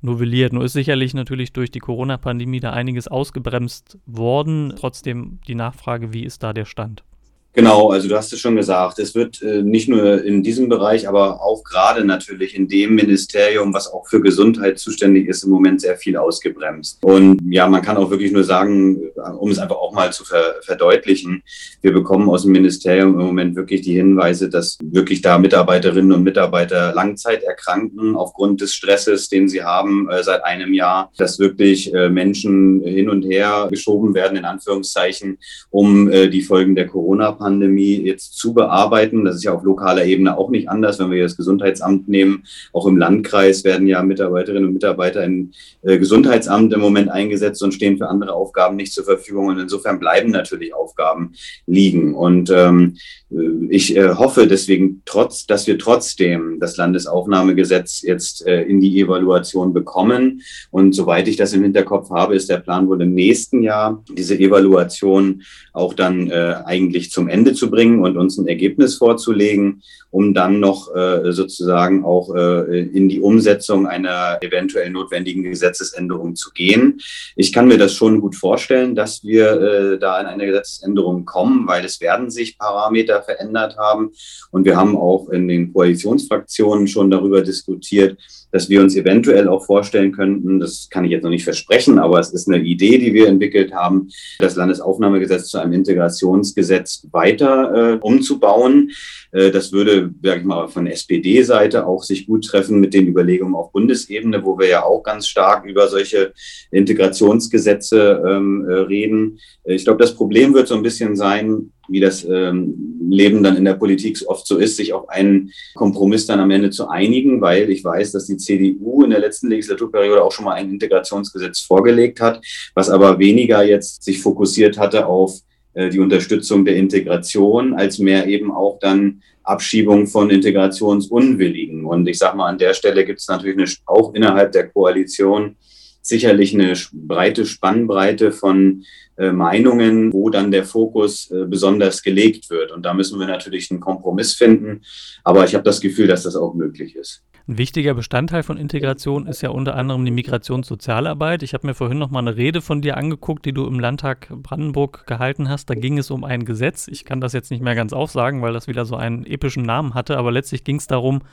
novelliert. 0.01 0.53
Nur 0.53 0.63
ist 0.63 0.73
sicherlich 0.73 1.13
natürlich 1.13 1.51
durch 1.51 1.69
die 1.69 1.79
Corona-Pandemie 1.79 2.61
da 2.61 2.71
einiges 2.71 3.07
ausgebremst 3.07 3.99
worden. 4.05 4.73
Trotzdem 4.77 5.39
die 5.47 5.55
Nachfrage, 5.55 6.13
wie 6.13 6.23
ist 6.23 6.43
da 6.43 6.53
der 6.53 6.65
Stand? 6.65 7.03
Genau, 7.53 7.89
also 7.89 8.07
du 8.07 8.15
hast 8.15 8.31
es 8.31 8.39
schon 8.39 8.55
gesagt, 8.55 8.97
es 8.99 9.13
wird 9.13 9.41
äh, 9.41 9.61
nicht 9.61 9.89
nur 9.89 10.23
in 10.23 10.41
diesem 10.41 10.69
Bereich, 10.69 11.09
aber 11.09 11.41
auch 11.41 11.65
gerade 11.65 12.05
natürlich 12.05 12.55
in 12.55 12.69
dem 12.69 12.95
Ministerium, 12.95 13.73
was 13.73 13.91
auch 13.91 14.07
für 14.07 14.21
Gesundheit 14.21 14.79
zuständig 14.79 15.27
ist, 15.27 15.43
im 15.43 15.49
Moment 15.49 15.81
sehr 15.81 15.97
viel 15.97 16.15
ausgebremst. 16.15 17.03
Und 17.03 17.41
ja, 17.49 17.67
man 17.67 17.81
kann 17.81 17.97
auch 17.97 18.09
wirklich 18.09 18.31
nur 18.31 18.45
sagen, 18.45 19.01
um 19.37 19.51
es 19.51 19.59
einfach 19.59 19.75
auch 19.75 19.91
mal 19.91 20.13
zu 20.13 20.23
ver 20.23 20.55
verdeutlichen, 20.61 21.43
wir 21.81 21.91
bekommen 21.91 22.29
aus 22.29 22.43
dem 22.43 22.53
Ministerium 22.53 23.19
im 23.19 23.25
Moment 23.25 23.55
wirklich 23.55 23.81
die 23.81 23.95
Hinweise, 23.95 24.49
dass 24.49 24.77
wirklich 24.81 25.21
da 25.21 25.37
Mitarbeiterinnen 25.37 26.13
und 26.13 26.23
Mitarbeiter 26.23 26.93
Langzeit 26.93 27.43
erkranken 27.43 28.15
aufgrund 28.15 28.61
des 28.61 28.73
Stresses, 28.73 29.27
den 29.27 29.49
sie 29.49 29.63
haben 29.63 30.09
äh, 30.09 30.23
seit 30.23 30.45
einem 30.45 30.73
Jahr, 30.73 31.11
dass 31.17 31.37
wirklich 31.39 31.93
äh, 31.93 32.09
Menschen 32.09 32.81
hin 32.85 33.09
und 33.09 33.23
her 33.23 33.67
geschoben 33.69 34.13
werden, 34.13 34.37
in 34.37 34.45
Anführungszeichen, 34.45 35.37
um 35.69 36.09
äh, 36.09 36.29
die 36.29 36.41
Folgen 36.41 36.75
der 36.75 36.87
Corona 36.87 37.33
Corona-Pandemie 37.41 38.01
jetzt 38.03 38.37
zu 38.37 38.53
bearbeiten. 38.53 39.25
Das 39.25 39.35
ist 39.35 39.43
ja 39.43 39.53
auf 39.53 39.63
lokaler 39.63 40.05
Ebene 40.05 40.37
auch 40.37 40.49
nicht 40.49 40.69
anders, 40.69 40.99
wenn 40.99 41.11
wir 41.11 41.23
das 41.23 41.37
Gesundheitsamt 41.37 42.07
nehmen. 42.07 42.43
Auch 42.73 42.85
im 42.85 42.97
Landkreis 42.97 43.63
werden 43.63 43.87
ja 43.87 44.01
Mitarbeiterinnen 44.03 44.65
und 44.65 44.73
Mitarbeiter 44.73 45.23
im 45.23 45.51
äh, 45.81 45.97
Gesundheitsamt 45.97 46.73
im 46.73 46.79
Moment 46.79 47.09
eingesetzt 47.09 47.63
und 47.63 47.73
stehen 47.73 47.97
für 47.97 48.07
andere 48.07 48.33
Aufgaben 48.33 48.75
nicht 48.75 48.93
zur 48.93 49.03
Verfügung. 49.03 49.47
Und 49.47 49.59
insofern 49.59 49.99
bleiben 49.99 50.31
natürlich 50.31 50.73
Aufgaben 50.73 51.33
liegen. 51.65 52.13
Und 52.13 52.49
ähm, 52.51 52.97
äh, 53.31 53.65
ich 53.69 53.95
äh, 53.95 54.15
hoffe 54.15 54.47
deswegen, 54.47 55.01
trotz, 55.05 55.45
dass 55.47 55.67
wir 55.67 55.77
trotzdem 55.77 56.59
das 56.59 56.77
Landesaufnahmegesetz 56.77 58.01
jetzt 58.01 58.45
äh, 58.45 58.61
in 58.63 58.79
die 58.79 58.99
Evaluation 58.99 59.73
bekommen. 59.73 60.41
Und 60.69 60.93
soweit 60.93 61.27
ich 61.27 61.37
das 61.37 61.53
im 61.53 61.63
Hinterkopf 61.63 62.09
habe, 62.11 62.35
ist 62.35 62.49
der 62.49 62.57
Plan 62.57 62.87
wohl 62.87 63.01
im 63.01 63.13
nächsten 63.13 63.63
Jahr, 63.63 64.03
diese 64.15 64.37
Evaluation 64.37 65.41
auch 65.73 65.93
dann 65.93 66.29
äh, 66.29 66.55
eigentlich 66.65 67.11
zum 67.11 67.27
Ende 67.31 67.53
zu 67.53 67.71
bringen 67.71 68.03
und 68.03 68.17
uns 68.17 68.37
ein 68.37 68.47
Ergebnis 68.47 68.97
vorzulegen, 68.97 69.81
um 70.11 70.33
dann 70.33 70.59
noch 70.59 70.93
äh, 70.93 71.31
sozusagen 71.31 72.03
auch 72.03 72.35
äh, 72.35 72.81
in 72.81 73.09
die 73.09 73.21
Umsetzung 73.21 73.87
einer 73.87 74.37
eventuell 74.41 74.89
notwendigen 74.89 75.43
Gesetzesänderung 75.43 76.35
zu 76.35 76.51
gehen. 76.51 76.99
Ich 77.35 77.53
kann 77.53 77.67
mir 77.67 77.77
das 77.77 77.93
schon 77.93 78.19
gut 78.21 78.35
vorstellen, 78.35 78.93
dass 78.93 79.23
wir 79.23 79.61
äh, 79.61 79.99
da 79.99 80.19
in 80.19 80.27
eine 80.27 80.45
Gesetzesänderung 80.45 81.25
kommen, 81.25 81.67
weil 81.67 81.85
es 81.85 82.01
werden 82.01 82.29
sich 82.29 82.57
Parameter 82.57 83.21
verändert 83.21 83.77
haben. 83.77 84.11
Und 84.51 84.65
wir 84.65 84.75
haben 84.75 84.97
auch 84.97 85.29
in 85.29 85.47
den 85.47 85.71
Koalitionsfraktionen 85.73 86.87
schon 86.87 87.09
darüber 87.09 87.41
diskutiert, 87.41 88.17
dass 88.51 88.69
wir 88.69 88.81
uns 88.81 88.95
eventuell 88.95 89.47
auch 89.47 89.65
vorstellen 89.65 90.11
könnten, 90.11 90.59
das 90.59 90.87
kann 90.89 91.05
ich 91.05 91.11
jetzt 91.11 91.23
noch 91.23 91.29
nicht 91.29 91.43
versprechen, 91.43 91.99
aber 91.99 92.19
es 92.19 92.31
ist 92.31 92.47
eine 92.47 92.61
Idee, 92.61 92.97
die 92.97 93.13
wir 93.13 93.27
entwickelt 93.27 93.73
haben, 93.73 94.09
das 94.39 94.55
Landesaufnahmegesetz 94.55 95.47
zu 95.47 95.59
einem 95.59 95.73
Integrationsgesetz 95.73 97.07
weiter 97.11 97.93
äh, 97.93 97.97
umzubauen. 98.01 98.91
Äh, 99.31 99.51
das 99.51 99.71
würde, 99.71 100.13
sage 100.23 100.41
ich 100.41 100.45
mal, 100.45 100.67
von 100.67 100.87
SPD-Seite 100.87 101.85
auch 101.85 102.03
sich 102.03 102.27
gut 102.27 102.45
treffen 102.45 102.79
mit 102.79 102.93
den 102.93 103.07
Überlegungen 103.07 103.55
auf 103.55 103.71
Bundesebene, 103.71 104.43
wo 104.43 104.59
wir 104.59 104.67
ja 104.67 104.83
auch 104.83 105.03
ganz 105.03 105.27
stark 105.27 105.65
über 105.65 105.87
solche 105.87 106.33
Integrationsgesetze 106.71 108.23
ähm, 108.27 108.65
äh, 108.67 108.73
reden. 108.73 109.39
Äh, 109.63 109.75
ich 109.75 109.85
glaube, 109.85 110.01
das 110.01 110.15
Problem 110.15 110.53
wird 110.53 110.67
so 110.67 110.75
ein 110.75 110.83
bisschen 110.83 111.15
sein, 111.15 111.71
wie 111.91 111.99
das 111.99 112.23
ähm, 112.23 112.99
Leben 113.09 113.43
dann 113.43 113.57
in 113.57 113.65
der 113.65 113.73
Politik 113.73 114.17
oft 114.27 114.47
so 114.47 114.57
ist, 114.57 114.77
sich 114.77 114.93
auf 114.93 115.09
einen 115.09 115.51
Kompromiss 115.75 116.25
dann 116.25 116.39
am 116.39 116.51
Ende 116.51 116.69
zu 116.69 116.87
einigen, 116.87 117.41
weil 117.41 117.69
ich 117.69 117.83
weiß, 117.83 118.13
dass 118.13 118.27
die 118.27 118.37
CDU 118.37 119.03
in 119.03 119.09
der 119.09 119.19
letzten 119.19 119.49
Legislaturperiode 119.49 120.23
auch 120.23 120.31
schon 120.31 120.45
mal 120.45 120.53
ein 120.53 120.69
Integrationsgesetz 120.69 121.59
vorgelegt 121.59 122.21
hat, 122.21 122.41
was 122.73 122.89
aber 122.89 123.19
weniger 123.19 123.63
jetzt 123.63 124.03
sich 124.03 124.21
fokussiert 124.21 124.77
hatte 124.77 125.05
auf 125.05 125.41
äh, 125.73 125.89
die 125.89 125.99
Unterstützung 125.99 126.65
der 126.65 126.75
Integration, 126.75 127.73
als 127.73 127.99
mehr 127.99 128.27
eben 128.27 128.51
auch 128.51 128.79
dann 128.79 129.21
Abschiebung 129.43 130.07
von 130.07 130.29
Integrationsunwilligen. 130.29 131.85
Und 131.85 132.07
ich 132.07 132.17
sage 132.17 132.37
mal, 132.37 132.47
an 132.47 132.57
der 132.57 132.73
Stelle 132.73 133.05
gibt 133.05 133.19
es 133.19 133.27
natürlich 133.27 133.57
eine, 133.57 133.67
auch 133.85 134.13
innerhalb 134.13 134.51
der 134.51 134.69
Koalition 134.69 135.55
sicherlich 136.01 136.53
eine 136.53 136.73
breite 136.91 137.45
Spannbreite 137.45 138.31
von 138.31 138.83
äh, 139.17 139.31
Meinungen, 139.31 140.11
wo 140.13 140.29
dann 140.29 140.51
der 140.51 140.63
Fokus 140.63 141.29
äh, 141.31 141.45
besonders 141.45 142.01
gelegt 142.01 142.49
wird. 142.49 142.71
Und 142.71 142.83
da 142.83 142.93
müssen 142.93 143.19
wir 143.19 143.27
natürlich 143.27 143.69
einen 143.69 143.79
Kompromiss 143.79 144.33
finden. 144.33 144.81
Aber 145.23 145.45
ich 145.45 145.53
habe 145.53 145.63
das 145.63 145.81
Gefühl, 145.81 146.07
dass 146.07 146.23
das 146.23 146.35
auch 146.35 146.53
möglich 146.53 146.95
ist. 146.95 147.23
Ein 147.47 147.57
wichtiger 147.57 147.93
Bestandteil 147.95 148.43
von 148.43 148.57
Integration 148.57 149.27
ist 149.27 149.41
ja 149.41 149.49
unter 149.49 149.75
anderem 149.75 150.05
die 150.05 150.11
Migrationssozialarbeit. 150.11 151.43
Ich 151.43 151.53
habe 151.53 151.67
mir 151.67 151.73
vorhin 151.73 151.97
noch 151.97 152.09
mal 152.09 152.19
eine 152.19 152.37
Rede 152.37 152.61
von 152.61 152.81
dir 152.81 152.97
angeguckt, 152.97 153.45
die 153.45 153.51
du 153.51 153.65
im 153.65 153.79
Landtag 153.79 154.29
Brandenburg 154.29 155.05
gehalten 155.05 155.49
hast. 155.49 155.69
Da 155.69 155.73
ging 155.73 155.97
es 155.97 156.11
um 156.11 156.23
ein 156.23 156.45
Gesetz. 156.45 156.87
Ich 156.87 157.03
kann 157.03 157.19
das 157.19 157.33
jetzt 157.33 157.51
nicht 157.51 157.61
mehr 157.61 157.75
ganz 157.75 157.93
aufsagen, 157.93 158.41
weil 158.41 158.53
das 158.53 158.67
wieder 158.67 158.85
so 158.85 158.95
einen 158.95 159.25
epischen 159.25 159.63
Namen 159.63 159.95
hatte. 159.95 160.17
Aber 160.17 160.31
letztlich 160.31 160.63
ging 160.63 160.77
es 160.77 160.87
darum, 160.87 161.23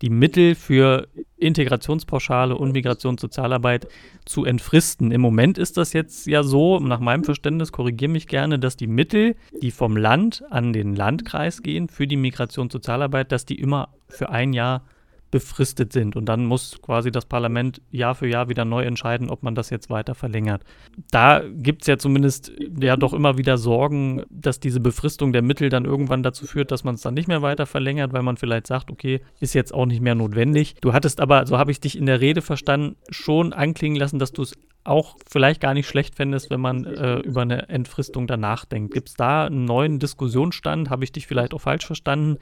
die 0.00 0.10
Mittel 0.10 0.54
für 0.54 1.08
Integrationspauschale 1.36 2.56
und 2.56 2.72
Migrationssozialarbeit 2.72 3.88
zu 4.24 4.44
entfristen. 4.44 5.10
Im 5.10 5.20
Moment 5.20 5.58
ist 5.58 5.76
das 5.76 5.92
jetzt 5.92 6.26
ja 6.26 6.42
so, 6.42 6.78
nach 6.78 7.00
meinem 7.00 7.24
Verständnis, 7.24 7.72
korrigiere 7.72 8.10
mich 8.10 8.28
gerne, 8.28 8.58
dass 8.58 8.76
die 8.76 8.86
Mittel, 8.86 9.36
die 9.60 9.70
vom 9.70 9.96
Land 9.96 10.44
an 10.50 10.72
den 10.72 10.94
Landkreis 10.94 11.62
gehen 11.62 11.88
für 11.88 12.06
die 12.06 12.16
Migrationssozialarbeit, 12.16 13.32
dass 13.32 13.44
die 13.44 13.58
immer 13.58 13.88
für 14.08 14.30
ein 14.30 14.52
Jahr 14.52 14.84
befristet 15.32 15.92
sind. 15.92 16.14
Und 16.14 16.26
dann 16.26 16.44
muss 16.44 16.78
quasi 16.82 17.10
das 17.10 17.24
Parlament 17.24 17.80
Jahr 17.90 18.14
für 18.14 18.28
Jahr 18.28 18.48
wieder 18.48 18.64
neu 18.64 18.84
entscheiden, 18.84 19.30
ob 19.30 19.42
man 19.42 19.56
das 19.56 19.70
jetzt 19.70 19.90
weiter 19.90 20.14
verlängert. 20.14 20.62
Da 21.10 21.42
gibt 21.48 21.82
es 21.82 21.88
ja 21.88 21.96
zumindest 21.96 22.52
ja 22.78 22.96
doch 22.96 23.14
immer 23.14 23.38
wieder 23.38 23.56
Sorgen, 23.56 24.22
dass 24.28 24.60
diese 24.60 24.78
Befristung 24.78 25.32
der 25.32 25.42
Mittel 25.42 25.70
dann 25.70 25.86
irgendwann 25.86 26.22
dazu 26.22 26.46
führt, 26.46 26.70
dass 26.70 26.84
man 26.84 26.94
es 26.96 27.00
dann 27.00 27.14
nicht 27.14 27.28
mehr 27.28 27.40
weiter 27.40 27.64
verlängert, 27.64 28.12
weil 28.12 28.22
man 28.22 28.36
vielleicht 28.36 28.66
sagt, 28.66 28.90
okay, 28.90 29.22
ist 29.40 29.54
jetzt 29.54 29.72
auch 29.72 29.86
nicht 29.86 30.02
mehr 30.02 30.14
notwendig. 30.14 30.76
Du 30.82 30.92
hattest 30.92 31.18
aber, 31.18 31.46
so 31.46 31.58
habe 31.58 31.70
ich 31.70 31.80
dich 31.80 31.96
in 31.96 32.06
der 32.06 32.20
Rede 32.20 32.42
verstanden, 32.42 32.96
schon 33.08 33.54
anklingen 33.54 33.98
lassen, 33.98 34.18
dass 34.18 34.32
du 34.32 34.42
es 34.42 34.52
auch 34.84 35.16
vielleicht 35.26 35.62
gar 35.62 35.72
nicht 35.72 35.88
schlecht 35.88 36.14
fändest, 36.14 36.50
wenn 36.50 36.60
man 36.60 36.84
äh, 36.84 37.20
über 37.20 37.40
eine 37.40 37.70
Entfristung 37.70 38.26
danach 38.26 38.66
denkt. 38.66 38.92
Gibt 38.92 39.08
es 39.08 39.14
da 39.14 39.46
einen 39.46 39.64
neuen 39.64 39.98
Diskussionsstand? 39.98 40.90
Habe 40.90 41.04
ich 41.04 41.12
dich 41.12 41.26
vielleicht 41.26 41.54
auch 41.54 41.60
falsch 41.60 41.86
verstanden? 41.86 42.38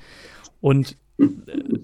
Und 0.61 0.97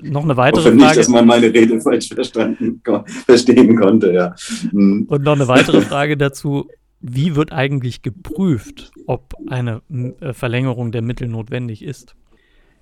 noch 0.03 0.25
eine 0.25 0.37
weitere 0.37 0.63
Frage. 0.63 0.77
nicht, 0.77 0.97
dass 0.97 1.09
man 1.09 1.27
meine 1.27 1.53
Rede 1.53 1.81
falsch 1.81 2.09
verstanden, 2.09 2.81
verstehen 3.27 3.77
konnte, 3.77 4.13
ja. 4.13 4.35
Hm. 4.71 5.07
Und 5.09 5.23
noch 5.23 5.35
eine 5.35 5.49
weitere 5.49 5.81
Frage 5.83 6.17
dazu. 6.17 6.69
Wie 7.01 7.37
wird 7.37 7.53
eigentlich 7.53 8.03
geprüft, 8.03 8.91
ob 9.07 9.35
eine 9.49 9.83
äh, 10.21 10.33
Verlängerung 10.33 10.93
der 10.93 11.03
Mittel 11.03 11.29
notwendig 11.29 11.83
ist? 11.83 12.17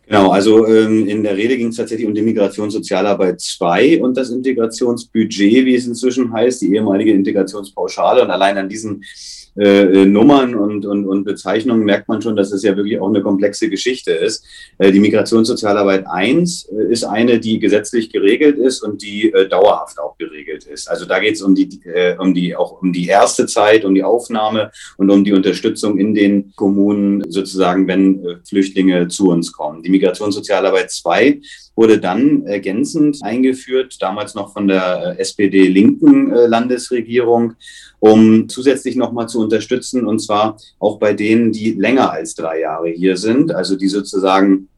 Genau, 0.07 0.31
also 0.31 0.67
ähm, 0.67 1.07
in 1.09 1.23
der 1.23 1.37
Rede 1.37 1.57
ging 1.57 1.69
es 1.69 1.77
tatsächlich 1.77 2.07
um 2.07 2.15
die 2.15 2.23
Migrationssozialarbeit 2.23 3.41
2 3.41 4.03
und 4.03 4.17
das 4.17 4.31
Integrationsbudget, 4.31 5.65
wie 5.65 5.75
es 5.75 5.87
inzwischen 5.87 6.33
heißt, 6.33 6.61
die 6.61 6.75
ehemalige 6.75 7.13
Integrationspauschale. 7.13 8.23
Und 8.23 8.31
allein 8.31 8.59
an 8.59 8.69
diesen 8.69 9.03
äh, 9.57 10.03
äh, 10.03 10.07
Nummern 10.07 10.57
und, 10.57 10.85
und, 10.85 11.07
und 11.07 11.23
Bezeichnungen 11.23 11.85
merkt 11.85 12.09
man 12.09 12.21
schon, 12.21 12.35
dass 12.35 12.51
es 12.51 12.65
ja 12.65 12.77
wirklich 12.77 12.99
auch 12.99 13.09
eine 13.09 13.23
komplexe 13.23 13.69
Geschichte 13.71 14.11
ist. 14.11 14.45
Äh, 14.79 14.91
die 14.91 14.99
Migrationssozialarbeit 14.99 16.09
1 16.09 16.71
äh, 16.73 16.93
ist 16.93 17.05
eine, 17.05 17.39
die 17.39 17.61
gesetzlich 17.61 18.11
geregelt 18.11 18.59
ist 18.59 18.83
und 18.83 19.03
die 19.03 19.33
äh, 19.33 19.49
dauerhaft 19.49 20.01
auch 20.01 20.19
geregelt 20.19 20.65
ist. 20.65 20.91
Also 20.91 21.07
da 21.07 21.21
geht 21.21 21.37
es 21.37 21.43
um 21.43 21.55
die, 21.55 21.81
äh, 21.85 22.17
um 22.19 22.35
die, 22.35 22.57
auch 22.57 22.83
um 22.83 22.93
die 22.93 23.07
erste 23.07 23.47
Zeit, 23.47 23.85
um 23.85 23.95
die 23.95 24.03
Aufnahme 24.03 24.73
und 24.97 25.09
um 25.09 25.23
die 25.23 25.33
Unterstützung 25.33 25.99
in 25.99 26.17
den 26.17 26.53
Kommunen 26.57 27.23
sozusagen, 27.31 27.87
wenn 27.87 28.41
Flüchtlinge 28.49 29.07
zu 29.07 29.31
uns 29.31 29.53
kommen. 29.53 29.85
Die 29.85 29.91
Migrationssozialarbeit 29.91 30.91
2 30.91 31.41
wurde 31.77 32.01
dann 32.01 32.45
ergänzend 32.47 33.19
eingeführt, 33.23 33.97
damals 34.01 34.35
noch 34.35 34.53
von 34.53 34.69
der 34.69 35.17
SPD-linken 35.19 36.31
Landesregierung, 36.31 37.55
um 37.99 38.49
zusätzlich 38.49 38.97
nochmal 38.97 39.29
zu 39.29 39.44
unterstützen, 39.45 40.07
und 40.07 40.19
zwar 40.19 40.57
auch 40.79 40.99
bei 40.99 41.13
denen, 41.13 41.53
die 41.53 41.73
länger 41.73 42.11
als 42.11 42.35
drei 42.35 42.61
Jahre 42.61 42.89
hier 42.89 43.17
sind, 43.17 43.55
also 43.55 43.77
die 43.77 43.89
sozusagen 43.89 44.69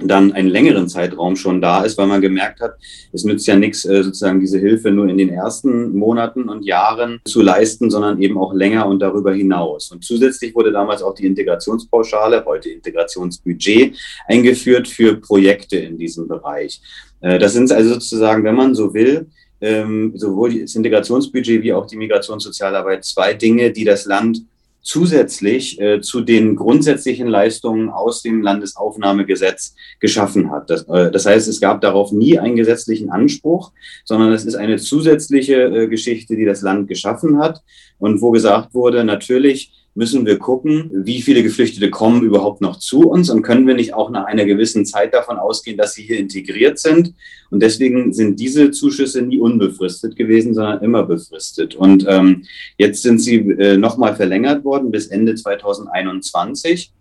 dann 0.00 0.32
einen 0.32 0.48
längeren 0.48 0.88
Zeitraum 0.88 1.36
schon 1.36 1.60
da 1.60 1.82
ist, 1.82 1.98
weil 1.98 2.06
man 2.06 2.20
gemerkt 2.20 2.60
hat, 2.60 2.76
es 3.12 3.24
nützt 3.24 3.46
ja 3.46 3.56
nichts, 3.56 3.84
äh, 3.84 4.02
sozusagen 4.02 4.40
diese 4.40 4.58
Hilfe 4.58 4.90
nur 4.90 5.08
in 5.08 5.18
den 5.18 5.30
ersten 5.30 5.96
Monaten 5.96 6.48
und 6.48 6.64
Jahren 6.64 7.20
zu 7.24 7.42
leisten, 7.42 7.90
sondern 7.90 8.20
eben 8.22 8.38
auch 8.38 8.54
länger 8.54 8.86
und 8.86 9.00
darüber 9.00 9.32
hinaus. 9.32 9.90
Und 9.90 10.04
zusätzlich 10.04 10.54
wurde 10.54 10.72
damals 10.72 11.02
auch 11.02 11.14
die 11.14 11.26
Integrationspauschale, 11.26 12.44
heute 12.44 12.70
Integrationsbudget, 12.70 13.96
eingeführt 14.26 14.86
für 14.88 15.16
Projekte 15.16 15.76
in 15.76 15.98
diesem 15.98 16.28
Bereich. 16.28 16.80
Äh, 17.20 17.38
das 17.38 17.54
sind 17.54 17.70
also 17.72 17.94
sozusagen, 17.94 18.44
wenn 18.44 18.54
man 18.54 18.74
so 18.74 18.94
will, 18.94 19.26
ähm, 19.60 20.12
sowohl 20.14 20.60
das 20.60 20.74
Integrationsbudget 20.74 21.62
wie 21.62 21.72
auch 21.72 21.86
die 21.86 21.96
Migrationssozialarbeit 21.96 23.04
zwei 23.04 23.34
Dinge, 23.34 23.72
die 23.72 23.84
das 23.84 24.04
Land 24.04 24.42
zusätzlich 24.80 25.78
äh, 25.80 26.00
zu 26.00 26.22
den 26.22 26.56
grundsätzlichen 26.56 27.28
Leistungen 27.28 27.90
aus 27.90 28.22
dem 28.22 28.40
Landesaufnahmegesetz 28.40 29.74
geschaffen 30.00 30.50
hat. 30.50 30.70
Das, 30.70 30.82
äh, 30.88 31.10
das, 31.10 31.26
heißt, 31.26 31.46
es 31.48 31.60
gab 31.60 31.80
darauf 31.80 32.10
nie 32.12 32.38
einen 32.38 32.56
gesetzlichen 32.56 33.10
Anspruch, 33.10 33.72
sondern 34.04 34.32
es 34.32 34.46
ist 34.46 34.54
eine 34.54 34.78
zusätzliche 34.78 35.64
äh, 35.64 35.88
Geschichte, 35.88 36.36
die 36.36 36.46
das 36.46 36.62
Land 36.62 36.88
geschaffen 36.88 37.38
hat 37.38 37.60
und 37.98 38.22
wo 38.22 38.30
gesagt 38.30 38.72
wurde, 38.72 39.04
natürlich 39.04 39.72
müssen 39.94 40.26
wir 40.26 40.38
gucken, 40.38 40.90
wie 40.92 41.22
viele 41.22 41.42
Geflüchtete 41.42 41.90
kommen 41.90 42.22
überhaupt 42.22 42.60
noch 42.60 42.78
zu 42.78 43.08
uns 43.08 43.30
und 43.30 43.42
können 43.42 43.66
wir 43.66 43.74
nicht 43.74 43.94
auch 43.94 44.10
nach 44.10 44.26
einer 44.26 44.44
gewissen 44.44 44.86
Zeit 44.86 45.12
davon 45.12 45.38
ausgehen, 45.38 45.76
dass 45.76 45.94
sie 45.94 46.02
hier 46.02 46.18
integriert 46.18 46.78
sind. 46.78 47.14
Und 47.50 47.62
deswegen 47.62 48.12
sind 48.12 48.38
diese 48.38 48.70
Zuschüsse 48.70 49.22
nie 49.22 49.38
unbefristet 49.38 50.14
gewesen, 50.14 50.54
sondern 50.54 50.82
immer 50.82 51.02
befristet. 51.02 51.74
Und 51.74 52.06
ähm, 52.08 52.44
jetzt 52.76 53.02
sind 53.02 53.18
sie 53.18 53.38
äh, 53.38 53.76
nochmal 53.76 54.14
verlängert 54.14 54.64
worden 54.64 54.90
bis 54.90 55.08
Ende 55.08 55.34
2021. 55.34 56.92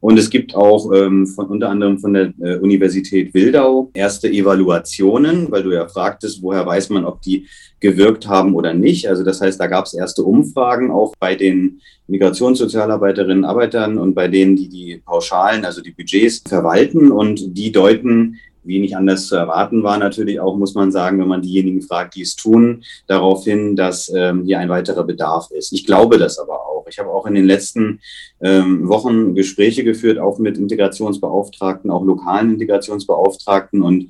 Und 0.00 0.18
es 0.18 0.30
gibt 0.30 0.54
auch 0.54 0.92
ähm, 0.92 1.26
von, 1.26 1.46
unter 1.46 1.68
anderem 1.68 1.98
von 1.98 2.14
der 2.14 2.32
äh, 2.40 2.56
Universität 2.56 3.34
Wildau 3.34 3.90
erste 3.92 4.28
Evaluationen, 4.30 5.50
weil 5.50 5.62
du 5.62 5.72
ja 5.72 5.86
fragtest, 5.88 6.42
woher 6.42 6.66
weiß 6.66 6.88
man, 6.90 7.04
ob 7.04 7.20
die 7.20 7.46
gewirkt 7.80 8.26
haben 8.26 8.54
oder 8.54 8.72
nicht. 8.72 9.08
Also 9.08 9.24
das 9.24 9.40
heißt, 9.40 9.60
da 9.60 9.66
gab 9.66 9.86
es 9.86 9.94
erste 9.94 10.22
Umfragen 10.22 10.90
auch 10.90 11.14
bei 11.18 11.34
den 11.34 11.80
Migrationssozialarbeiterinnen, 12.08 13.44
Arbeitern 13.44 13.98
und 13.98 14.14
bei 14.14 14.28
denen, 14.28 14.56
die 14.56 14.68
die 14.68 15.02
Pauschalen, 15.04 15.64
also 15.64 15.82
die 15.82 15.92
Budgets 15.92 16.42
verwalten. 16.46 17.12
Und 17.12 17.56
die 17.56 17.70
deuten 17.70 18.36
wie 18.62 18.78
nicht 18.78 18.96
anders 18.96 19.26
zu 19.26 19.36
erwarten 19.36 19.82
war, 19.82 19.98
natürlich 19.98 20.38
auch, 20.40 20.56
muss 20.56 20.74
man 20.74 20.92
sagen, 20.92 21.18
wenn 21.18 21.28
man 21.28 21.42
diejenigen 21.42 21.82
fragt, 21.82 22.14
die 22.14 22.22
es 22.22 22.36
tun, 22.36 22.84
darauf 23.06 23.44
hin, 23.44 23.74
dass 23.74 24.12
ähm, 24.14 24.44
hier 24.44 24.58
ein 24.58 24.68
weiterer 24.68 25.04
Bedarf 25.04 25.50
ist. 25.50 25.72
Ich 25.72 25.86
glaube 25.86 26.18
das 26.18 26.38
aber 26.38 26.66
auch. 26.66 26.69
Ich 26.90 26.98
habe 26.98 27.10
auch 27.10 27.26
in 27.26 27.34
den 27.34 27.46
letzten 27.46 28.00
ähm, 28.40 28.88
Wochen 28.88 29.34
Gespräche 29.34 29.84
geführt, 29.84 30.18
auch 30.18 30.38
mit 30.38 30.58
Integrationsbeauftragten, 30.58 31.90
auch 31.90 32.04
lokalen 32.04 32.50
Integrationsbeauftragten 32.50 33.82
und 33.82 34.08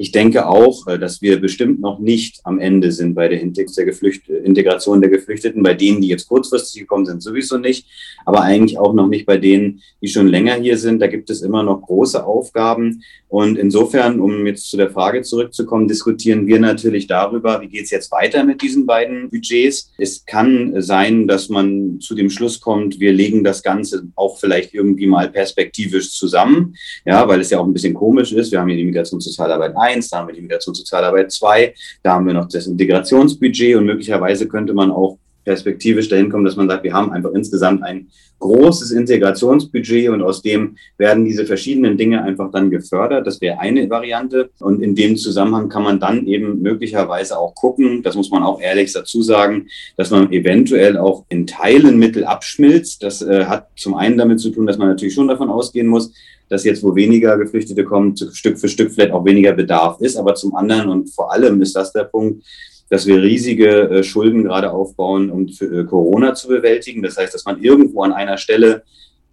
ich 0.00 0.12
denke 0.12 0.48
auch, 0.48 0.86
äh, 0.86 0.98
dass 0.98 1.20
wir 1.20 1.42
bestimmt 1.42 1.78
noch 1.78 1.98
nicht 1.98 2.40
am 2.44 2.58
Ende 2.58 2.90
sind 2.90 3.14
bei 3.14 3.28
der 3.28 3.42
Integration 3.42 5.02
der 5.02 5.10
Geflüchteten. 5.10 5.62
Bei 5.62 5.74
denen, 5.74 6.00
die 6.00 6.08
jetzt 6.08 6.26
kurzfristig 6.26 6.80
gekommen 6.80 7.04
sind, 7.04 7.22
sowieso 7.22 7.58
nicht. 7.58 7.86
Aber 8.24 8.40
eigentlich 8.40 8.78
auch 8.78 8.94
noch 8.94 9.08
nicht 9.08 9.26
bei 9.26 9.36
denen, 9.36 9.82
die 10.00 10.08
schon 10.08 10.26
länger 10.26 10.54
hier 10.54 10.78
sind. 10.78 11.00
Da 11.00 11.06
gibt 11.06 11.28
es 11.28 11.42
immer 11.42 11.62
noch 11.62 11.82
große 11.82 12.24
Aufgaben. 12.24 13.02
Und 13.28 13.58
insofern, 13.58 14.20
um 14.20 14.46
jetzt 14.46 14.70
zu 14.70 14.78
der 14.78 14.90
Frage 14.90 15.20
zurückzukommen, 15.20 15.86
diskutieren 15.86 16.46
wir 16.46 16.58
natürlich 16.58 17.06
darüber, 17.06 17.60
wie 17.60 17.68
geht 17.68 17.84
es 17.84 17.90
jetzt 17.90 18.10
weiter 18.10 18.42
mit 18.42 18.62
diesen 18.62 18.86
beiden 18.86 19.28
Budgets. 19.30 19.92
Es 19.98 20.24
kann 20.24 20.80
sein, 20.80 21.28
dass 21.28 21.48
man 21.50 22.00
zu 22.00 22.14
dem 22.14 22.30
Schluss 22.30 22.60
kommt, 22.60 22.98
wir 22.98 23.12
legen 23.12 23.44
das 23.44 23.62
Ganze 23.62 24.08
auch 24.16 24.38
vielleicht 24.38 24.72
irgendwie 24.72 25.06
mal 25.06 25.28
perspektivisch 25.28 26.12
zusammen. 26.12 26.74
Ja, 27.04 27.28
weil 27.28 27.40
es 27.40 27.50
ja 27.50 27.60
auch 27.60 27.66
ein 27.66 27.72
bisschen 27.72 27.94
komisch 27.94 28.32
ist. 28.32 28.50
Wir 28.50 28.60
haben 28.60 28.68
hier 28.68 28.78
die 28.78 28.84
Migrationssozialarbeit 28.84 29.76
1, 29.90 30.08
da 30.10 30.18
haben 30.18 30.28
wir 30.28 30.34
die 30.34 30.42
Migrationssozialarbeit 30.42 31.32
2, 31.32 31.74
da 32.02 32.14
haben 32.14 32.26
wir 32.26 32.34
noch 32.34 32.48
das 32.48 32.66
Integrationsbudget 32.66 33.76
und 33.76 33.86
möglicherweise 33.86 34.48
könnte 34.48 34.74
man 34.74 34.90
auch 34.90 35.18
perspektivisch 35.44 36.08
dahin 36.08 36.30
kommen, 36.30 36.44
dass 36.44 36.56
man 36.56 36.68
sagt, 36.68 36.84
wir 36.84 36.92
haben 36.92 37.12
einfach 37.12 37.32
insgesamt 37.32 37.82
ein 37.82 38.08
großes 38.40 38.90
Integrationsbudget 38.92 40.08
und 40.08 40.22
aus 40.22 40.42
dem 40.42 40.76
werden 40.96 41.24
diese 41.24 41.46
verschiedenen 41.46 41.96
Dinge 41.96 42.22
einfach 42.22 42.50
dann 42.50 42.70
gefördert. 42.70 43.26
Das 43.26 43.40
wäre 43.40 43.58
eine 43.58 43.88
Variante. 43.88 44.50
Und 44.60 44.82
in 44.82 44.94
dem 44.94 45.16
Zusammenhang 45.16 45.68
kann 45.68 45.82
man 45.82 46.00
dann 46.00 46.26
eben 46.26 46.62
möglicherweise 46.62 47.38
auch 47.38 47.54
gucken, 47.54 48.02
das 48.02 48.16
muss 48.16 48.30
man 48.30 48.42
auch 48.42 48.60
ehrlich 48.60 48.92
dazu 48.92 49.22
sagen, 49.22 49.68
dass 49.96 50.10
man 50.10 50.32
eventuell 50.32 50.96
auch 50.96 51.24
in 51.28 51.46
Teilen 51.46 51.98
Mittel 51.98 52.24
abschmilzt. 52.24 53.02
Das 53.02 53.20
äh, 53.22 53.44
hat 53.44 53.68
zum 53.76 53.94
einen 53.94 54.16
damit 54.16 54.40
zu 54.40 54.50
tun, 54.50 54.66
dass 54.66 54.78
man 54.78 54.88
natürlich 54.88 55.14
schon 55.14 55.28
davon 55.28 55.50
ausgehen 55.50 55.86
muss, 55.86 56.12
dass 56.50 56.64
jetzt, 56.64 56.82
wo 56.82 56.94
weniger 56.94 57.38
Geflüchtete 57.38 57.84
kommen, 57.84 58.14
Stück 58.16 58.58
für 58.58 58.68
Stück 58.68 58.92
vielleicht 58.92 59.12
auch 59.12 59.24
weniger 59.24 59.52
Bedarf 59.52 60.00
ist. 60.00 60.16
Aber 60.16 60.34
zum 60.34 60.54
anderen 60.54 60.90
und 60.90 61.08
vor 61.08 61.32
allem 61.32 61.62
ist 61.62 61.74
das 61.76 61.92
der 61.92 62.04
Punkt, 62.04 62.44
dass 62.90 63.06
wir 63.06 63.22
riesige 63.22 63.88
äh, 63.88 64.02
Schulden 64.02 64.42
gerade 64.42 64.72
aufbauen, 64.72 65.30
um 65.30 65.46
äh, 65.46 65.84
Corona 65.84 66.34
zu 66.34 66.48
bewältigen. 66.48 67.02
Das 67.02 67.16
heißt, 67.16 67.32
dass 67.32 67.44
man 67.44 67.62
irgendwo 67.62 68.02
an 68.02 68.12
einer 68.12 68.36
Stelle 68.36 68.82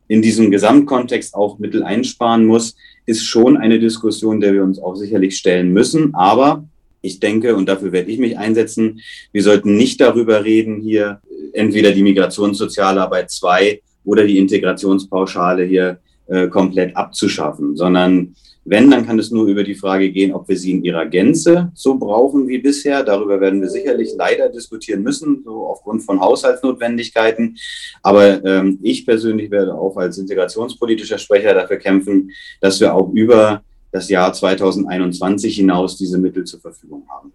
in 0.07 0.21
diesem 0.21 0.51
Gesamtkontext 0.51 1.33
auch 1.33 1.57
Mittel 1.57 1.83
einsparen 1.83 2.45
muss, 2.45 2.75
ist 3.07 3.23
schon 3.23 3.57
eine 3.57 3.79
Diskussion, 3.79 4.39
der 4.39 4.53
wir 4.53 4.63
uns 4.63 4.79
auch 4.79 4.95
sicherlich 4.95 5.35
stellen 5.37 5.73
müssen. 5.73 6.13
Aber 6.13 6.65
ich 7.01 7.19
denke, 7.19 7.55
und 7.55 7.67
dafür 7.67 7.91
werde 7.91 8.11
ich 8.11 8.19
mich 8.19 8.37
einsetzen, 8.37 9.01
wir 9.31 9.41
sollten 9.41 9.75
nicht 9.75 9.99
darüber 9.99 10.43
reden, 10.43 10.79
hier 10.81 11.19
entweder 11.53 11.91
die 11.91 12.03
Migrationssozialarbeit 12.03 13.31
2 13.31 13.81
oder 14.05 14.25
die 14.25 14.37
Integrationspauschale 14.37 15.65
hier 15.65 15.99
äh, 16.27 16.47
komplett 16.47 16.95
abzuschaffen, 16.95 17.75
sondern 17.75 18.35
wenn, 18.69 18.91
dann 18.91 19.05
kann 19.05 19.17
es 19.17 19.31
nur 19.31 19.47
über 19.47 19.63
die 19.63 19.75
Frage 19.75 20.11
gehen, 20.11 20.33
ob 20.33 20.49
wir 20.49 20.57
sie 20.57 20.71
in 20.71 20.83
ihrer 20.83 21.05
Gänze 21.05 21.71
so 21.73 21.97
brauchen 21.97 22.49
wie 22.49 22.57
bisher. 22.57 23.01
Darüber 23.01 23.39
werden 23.39 23.61
wir 23.61 23.69
sicherlich 23.69 24.11
leider 24.17 24.49
diskutieren 24.49 25.03
müssen, 25.03 25.41
so 25.45 25.67
aufgrund 25.67 26.03
von 26.03 26.19
Haushaltsnotwendigkeiten. 26.19 27.57
Aber 28.03 28.43
ähm, 28.43 28.77
ich 28.81 29.05
persönlich 29.05 29.51
werde 29.51 29.73
auch 29.73 29.95
als 29.95 30.17
integrationspolitischer 30.17 31.17
Sprecher 31.17 31.53
dafür 31.53 31.77
kämpfen, 31.77 32.31
dass 32.59 32.81
wir 32.81 32.93
auch 32.93 33.09
über 33.13 33.63
das 33.93 34.09
Jahr 34.09 34.33
2021 34.33 35.55
hinaus 35.55 35.97
diese 35.97 36.17
Mittel 36.17 36.43
zur 36.43 36.59
Verfügung 36.59 37.05
haben. 37.09 37.31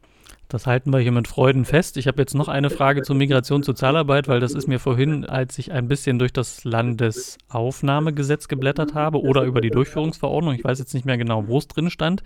Das 0.53 0.67
halten 0.67 0.93
wir 0.93 0.99
hier 0.99 1.13
mit 1.13 1.29
Freuden 1.29 1.65
fest. 1.65 1.97
Ich 1.97 2.07
habe 2.07 2.21
jetzt 2.21 2.35
noch 2.35 2.49
eine 2.49 2.69
Frage 2.69 3.01
zur 3.01 3.17
Migration, 3.17 3.63
Sozialarbeit, 3.63 4.29
weil 4.29 4.39
das 4.39 4.53
ist 4.53 4.69
mir 4.69 4.79
vorhin, 4.79 5.25
als 5.25 5.57
ich 5.57 5.73
ein 5.73 5.89
bisschen 5.89 6.19
durch 6.19 6.31
das 6.31 6.65
Landesaufnahmegesetz 6.65 8.49
geblättert 8.49 8.93
habe 8.93 9.23
oder 9.23 9.45
über 9.45 9.63
die 9.63 9.71
Durchführungsverordnung, 9.71 10.53
ich 10.53 10.63
weiß 10.63 10.79
jetzt 10.79 10.93
nicht 10.93 11.07
mehr 11.07 11.17
genau, 11.17 11.49
wo 11.49 11.57
es 11.57 11.69
drin 11.69 11.89
stand, 11.89 12.23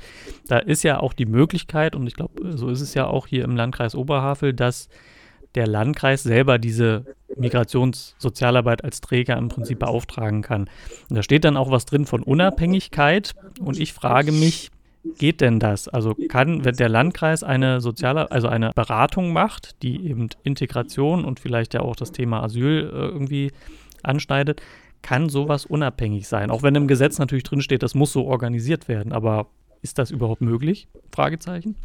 da 0.49 0.59
ist 0.59 0.83
ja 0.83 0.99
auch 0.99 1.13
die 1.13 1.25
Möglichkeit, 1.25 1.95
und 1.95 2.09
ich 2.09 2.17
glaube, 2.17 2.57
so 2.57 2.69
ist 2.69 2.81
es 2.81 2.95
ja 2.95 3.07
auch 3.07 3.29
hier 3.29 3.45
im 3.45 3.55
Landkreis 3.55 3.95
Oberhavel, 3.95 4.53
dass 4.53 4.89
der 5.55 5.69
Landkreis 5.69 6.25
selber 6.25 6.59
diese 6.59 7.05
Migrationssozialarbeit 7.37 8.83
als 8.83 9.01
Träger 9.01 9.37
im 9.37 9.51
Prinzip 9.51 9.79
beauftragen 9.79 10.43
kann. 10.43 10.69
Und 11.09 11.15
da 11.15 11.23
steht 11.23 11.45
dann 11.45 11.57
auch 11.57 11.71
was 11.71 11.87
drin 11.87 12.07
von 12.07 12.25
Unabhängigkeit. 12.25 13.35
Und 13.61 13.79
ich 13.79 13.93
frage 13.93 14.33
mich, 14.33 14.71
geht 15.17 15.41
denn 15.41 15.59
das? 15.59 15.89
Also 15.89 16.15
kann, 16.29 16.65
wenn 16.65 16.77
der 16.77 16.89
Landkreis 16.89 17.43
eine 17.43 17.81
soziale, 17.81 18.31
also 18.31 18.49
eine 18.49 18.71
Beratung 18.75 19.33
macht, 19.33 19.83
die 19.83 20.07
eben 20.09 20.29
Integration 20.45 21.25
und 21.25 21.41
vielleicht 21.41 21.75
ja 21.75 21.81
auch 21.81 21.97
das 21.97 22.13
Thema 22.13 22.43
Asyl 22.43 22.91
äh, 22.93 22.97
irgendwie 22.97 23.53
anschneidet, 24.03 24.63
kann 25.03 25.29
sowas 25.29 25.67
unabhängig 25.67 26.29
sein? 26.29 26.51
Auch 26.51 26.63
wenn 26.63 26.75
im 26.75 26.89
Gesetz 26.89 27.19
natürlich 27.19 27.45
drinsteht, 27.45 27.83
das 27.83 27.95
muss 27.95 28.13
so 28.13 28.25
organisiert 28.27 28.89
werden, 28.89 29.13
aber 29.13 29.49
ist 29.83 29.99
das 29.99 30.11
überhaupt 30.11 30.41
möglich? 30.41 30.89
Fragezeichen. 31.13 31.77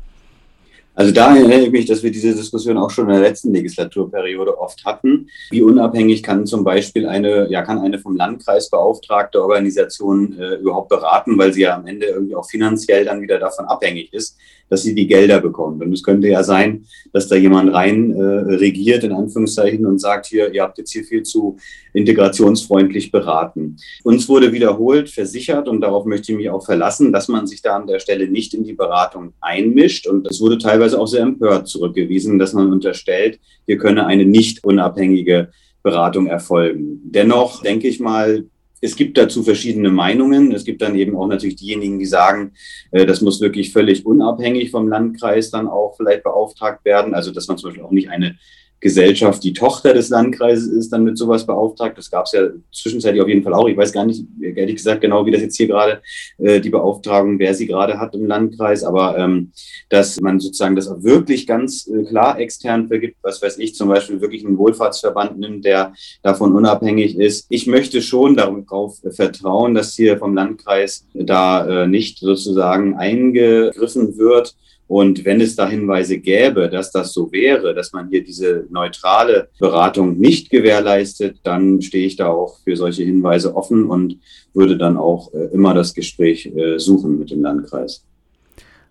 Also 0.93 1.13
da 1.13 1.35
erinnere 1.35 1.61
ich 1.61 1.71
mich, 1.71 1.85
dass 1.85 2.03
wir 2.03 2.11
diese 2.11 2.35
Diskussion 2.35 2.77
auch 2.77 2.89
schon 2.89 3.05
in 3.05 3.13
der 3.13 3.21
letzten 3.21 3.53
Legislaturperiode 3.53 4.59
oft 4.59 4.83
hatten. 4.83 5.29
Wie 5.49 5.61
unabhängig 5.61 6.21
kann 6.21 6.45
zum 6.45 6.63
Beispiel 6.63 7.07
eine, 7.07 7.49
ja, 7.49 7.61
kann 7.61 7.79
eine 7.79 7.97
vom 7.97 8.15
Landkreis 8.17 8.69
beauftragte 8.69 9.41
Organisation 9.41 10.37
äh, 10.37 10.55
überhaupt 10.55 10.89
beraten, 10.89 11.37
weil 11.37 11.53
sie 11.53 11.61
ja 11.61 11.75
am 11.75 11.87
Ende 11.87 12.07
irgendwie 12.07 12.35
auch 12.35 12.47
finanziell 12.49 13.05
dann 13.05 13.21
wieder 13.21 13.39
davon 13.39 13.65
abhängig 13.65 14.11
ist, 14.13 14.37
dass 14.71 14.83
sie 14.83 14.95
die 14.95 15.05
Gelder 15.05 15.41
bekommt. 15.41 15.83
Und 15.83 15.91
es 15.91 16.01
könnte 16.01 16.29
ja 16.29 16.43
sein, 16.43 16.85
dass 17.11 17.27
da 17.27 17.35
jemand 17.35 17.73
rein 17.73 18.13
äh, 18.13 18.23
regiert, 18.23 19.03
in 19.03 19.11
Anführungszeichen, 19.11 19.85
und 19.85 19.99
sagt 19.99 20.27
hier, 20.27 20.51
ihr 20.53 20.63
habt 20.63 20.77
jetzt 20.77 20.93
hier 20.93 21.03
viel 21.03 21.23
zu 21.23 21.57
integrationsfreundlich 21.93 23.11
beraten. 23.11 23.75
Uns 24.03 24.29
wurde 24.29 24.53
wiederholt 24.53 25.09
versichert, 25.09 25.67
und 25.67 25.81
darauf 25.81 26.05
möchte 26.05 26.31
ich 26.31 26.37
mich 26.37 26.49
auch 26.49 26.63
verlassen, 26.63 27.11
dass 27.11 27.27
man 27.27 27.47
sich 27.47 27.61
da 27.61 27.75
an 27.75 27.85
der 27.85 27.99
Stelle 27.99 28.29
nicht 28.29 28.53
in 28.53 28.63
die 28.63 28.73
Beratung 28.73 29.33
einmischt. 29.41 30.07
Und 30.07 30.25
es 30.31 30.39
wurde 30.39 30.57
teilweise 30.57 30.97
auch 30.97 31.07
sehr 31.07 31.23
empört 31.23 31.67
zurückgewiesen, 31.67 32.39
dass 32.39 32.53
man 32.53 32.71
unterstellt, 32.71 33.39
hier 33.65 33.77
könne 33.77 34.07
eine 34.07 34.23
nicht 34.23 34.63
unabhängige 34.63 35.49
Beratung 35.83 36.27
erfolgen. 36.27 37.01
Dennoch 37.03 37.61
denke 37.61 37.89
ich 37.89 37.99
mal, 37.99 38.45
es 38.81 38.95
gibt 38.95 39.17
dazu 39.17 39.43
verschiedene 39.43 39.91
Meinungen. 39.91 40.51
Es 40.51 40.65
gibt 40.65 40.81
dann 40.81 40.95
eben 40.95 41.15
auch 41.15 41.27
natürlich 41.27 41.55
diejenigen, 41.55 41.99
die 41.99 42.05
sagen, 42.05 42.53
äh, 42.91 43.05
das 43.05 43.21
muss 43.21 43.39
wirklich 43.39 43.71
völlig 43.71 44.05
unabhängig 44.05 44.71
vom 44.71 44.87
Landkreis 44.87 45.51
dann 45.51 45.67
auch 45.67 45.95
vielleicht 45.95 46.23
beauftragt 46.23 46.83
werden. 46.83 47.13
Also 47.13 47.31
dass 47.31 47.47
man 47.47 47.57
zum 47.57 47.69
Beispiel 47.69 47.85
auch 47.85 47.91
nicht 47.91 48.09
eine 48.09 48.37
Gesellschaft, 48.81 49.43
die 49.43 49.53
Tochter 49.53 49.93
des 49.93 50.09
Landkreises 50.09 50.67
ist, 50.67 50.91
dann 50.91 51.03
mit 51.03 51.15
sowas 51.15 51.45
beauftragt. 51.45 51.99
Das 51.99 52.09
gab 52.09 52.25
es 52.25 52.31
ja 52.31 52.47
zwischenzeitlich 52.73 53.21
auf 53.21 53.27
jeden 53.27 53.43
Fall 53.43 53.53
auch. 53.53 53.67
Ich 53.67 53.77
weiß 53.77 53.93
gar 53.93 54.05
nicht, 54.05 54.25
ehrlich 54.41 54.77
gesagt, 54.77 55.01
genau, 55.01 55.23
wie 55.23 55.31
das 55.31 55.41
jetzt 55.41 55.55
hier 55.55 55.67
gerade 55.67 56.01
äh, 56.39 56.59
die 56.59 56.71
Beauftragung, 56.71 57.37
wer 57.37 57.53
sie 57.53 57.67
gerade 57.67 57.99
hat 57.99 58.15
im 58.15 58.25
Landkreis, 58.25 58.83
aber 58.83 59.19
ähm, 59.19 59.51
dass 59.89 60.19
man 60.19 60.39
sozusagen 60.39 60.75
das 60.75 60.87
auch 60.87 61.03
wirklich 61.03 61.45
ganz 61.45 61.87
äh, 61.87 62.03
klar 62.05 62.39
extern 62.39 62.87
vergibt, 62.87 63.17
was 63.21 63.39
weiß 63.39 63.59
ich, 63.59 63.75
zum 63.75 63.87
Beispiel 63.87 64.19
wirklich 64.19 64.43
einen 64.43 64.57
Wohlfahrtsverband 64.57 65.37
nimmt, 65.37 65.63
der 65.63 65.93
davon 66.23 66.55
unabhängig 66.55 67.19
ist. 67.19 67.45
Ich 67.49 67.67
möchte 67.67 68.01
schon 68.01 68.35
darauf 68.35 68.99
vertrauen, 69.11 69.75
dass 69.75 69.93
hier 69.93 70.17
vom 70.17 70.33
Landkreis 70.33 71.05
da 71.13 71.83
äh, 71.83 71.87
nicht 71.87 72.17
sozusagen 72.17 72.95
eingegriffen 72.95 74.17
wird 74.17 74.55
und 74.91 75.23
wenn 75.23 75.39
es 75.39 75.55
da 75.55 75.69
Hinweise 75.69 76.17
gäbe, 76.17 76.67
dass 76.67 76.91
das 76.91 77.13
so 77.13 77.31
wäre, 77.31 77.73
dass 77.73 77.93
man 77.93 78.09
hier 78.09 78.25
diese 78.25 78.67
neutrale 78.71 79.47
Beratung 79.57 80.17
nicht 80.17 80.49
gewährleistet, 80.49 81.39
dann 81.43 81.81
stehe 81.81 82.05
ich 82.05 82.17
da 82.17 82.27
auch 82.27 82.57
für 82.65 82.75
solche 82.75 83.03
Hinweise 83.03 83.55
offen 83.55 83.85
und 83.85 84.17
würde 84.53 84.77
dann 84.77 84.97
auch 84.97 85.33
äh, 85.33 85.45
immer 85.53 85.73
das 85.73 85.93
Gespräch 85.93 86.45
äh, 86.47 86.77
suchen 86.77 87.19
mit 87.19 87.31
dem 87.31 87.41
Landkreis. 87.41 88.03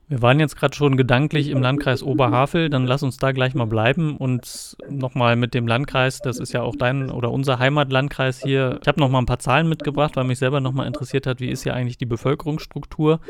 Wir 0.08 0.22
waren 0.22 0.40
jetzt 0.40 0.56
gerade 0.56 0.74
schon 0.74 0.96
gedanklich 0.96 1.50
im 1.50 1.60
Landkreis 1.60 2.02
Oberhavel, 2.02 2.70
dann 2.70 2.86
lass 2.86 3.02
uns 3.02 3.18
da 3.18 3.32
gleich 3.32 3.54
mal 3.54 3.66
bleiben 3.66 4.16
und 4.16 4.78
nochmal 4.88 5.36
mit 5.36 5.52
dem 5.52 5.66
Landkreis, 5.66 6.20
das 6.20 6.38
ist 6.38 6.54
ja 6.54 6.62
auch 6.62 6.76
dein 6.76 7.10
oder 7.10 7.30
unser 7.30 7.58
Heimatlandkreis 7.58 8.40
hier. 8.42 8.78
Ich 8.80 8.88
habe 8.88 9.00
nochmal 9.00 9.20
ein 9.20 9.26
paar 9.26 9.38
Zahlen 9.38 9.68
mitgebracht, 9.68 10.16
weil 10.16 10.24
mich 10.24 10.38
selber 10.38 10.60
nochmal 10.60 10.86
interessiert 10.86 11.26
hat, 11.26 11.40
wie 11.40 11.50
ist 11.50 11.64
hier 11.64 11.74
eigentlich 11.74 11.98
die 11.98 12.06
Bevölkerungsstruktur. 12.06 13.20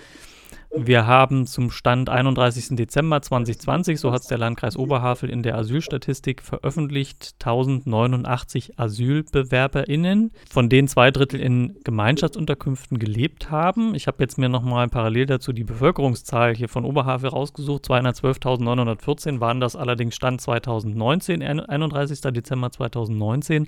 Wir 0.73 1.05
haben 1.05 1.49
zum 1.49 1.73
Stand 1.73 2.09
31. 2.09 2.77
Dezember 2.77 3.21
2020, 3.21 3.99
so 3.99 4.13
hat 4.13 4.23
es 4.23 4.29
der 4.29 4.39
Landkreis 4.39 4.77
Oberhavel 4.77 5.29
in 5.29 5.43
der 5.43 5.57
Asylstatistik 5.59 6.43
veröffentlicht, 6.43 7.35
1089 7.41 8.79
AsylbewerberInnen, 8.79 10.31
von 10.49 10.69
denen 10.69 10.87
zwei 10.87 11.11
Drittel 11.11 11.41
in 11.41 11.77
Gemeinschaftsunterkünften 11.83 13.01
gelebt 13.01 13.51
haben. 13.51 13.97
Ich 13.97 14.07
habe 14.07 14.23
jetzt 14.23 14.39
mir 14.39 14.49
nochmal 14.49 14.87
parallel 14.87 15.27
dazu 15.27 15.53
die 15.53 15.65
Bevölkerungszahl 15.65 16.55
hier 16.55 16.69
von 16.69 16.85
Oberhavel 16.85 17.31
rausgesucht. 17.31 17.87
212.914 17.87 19.41
waren 19.41 19.59
das 19.59 19.75
allerdings 19.75 20.15
Stand 20.15 20.41
2019, 20.41 21.43
31. 21.43 22.21
Dezember 22.21 22.71
2019 22.71 23.67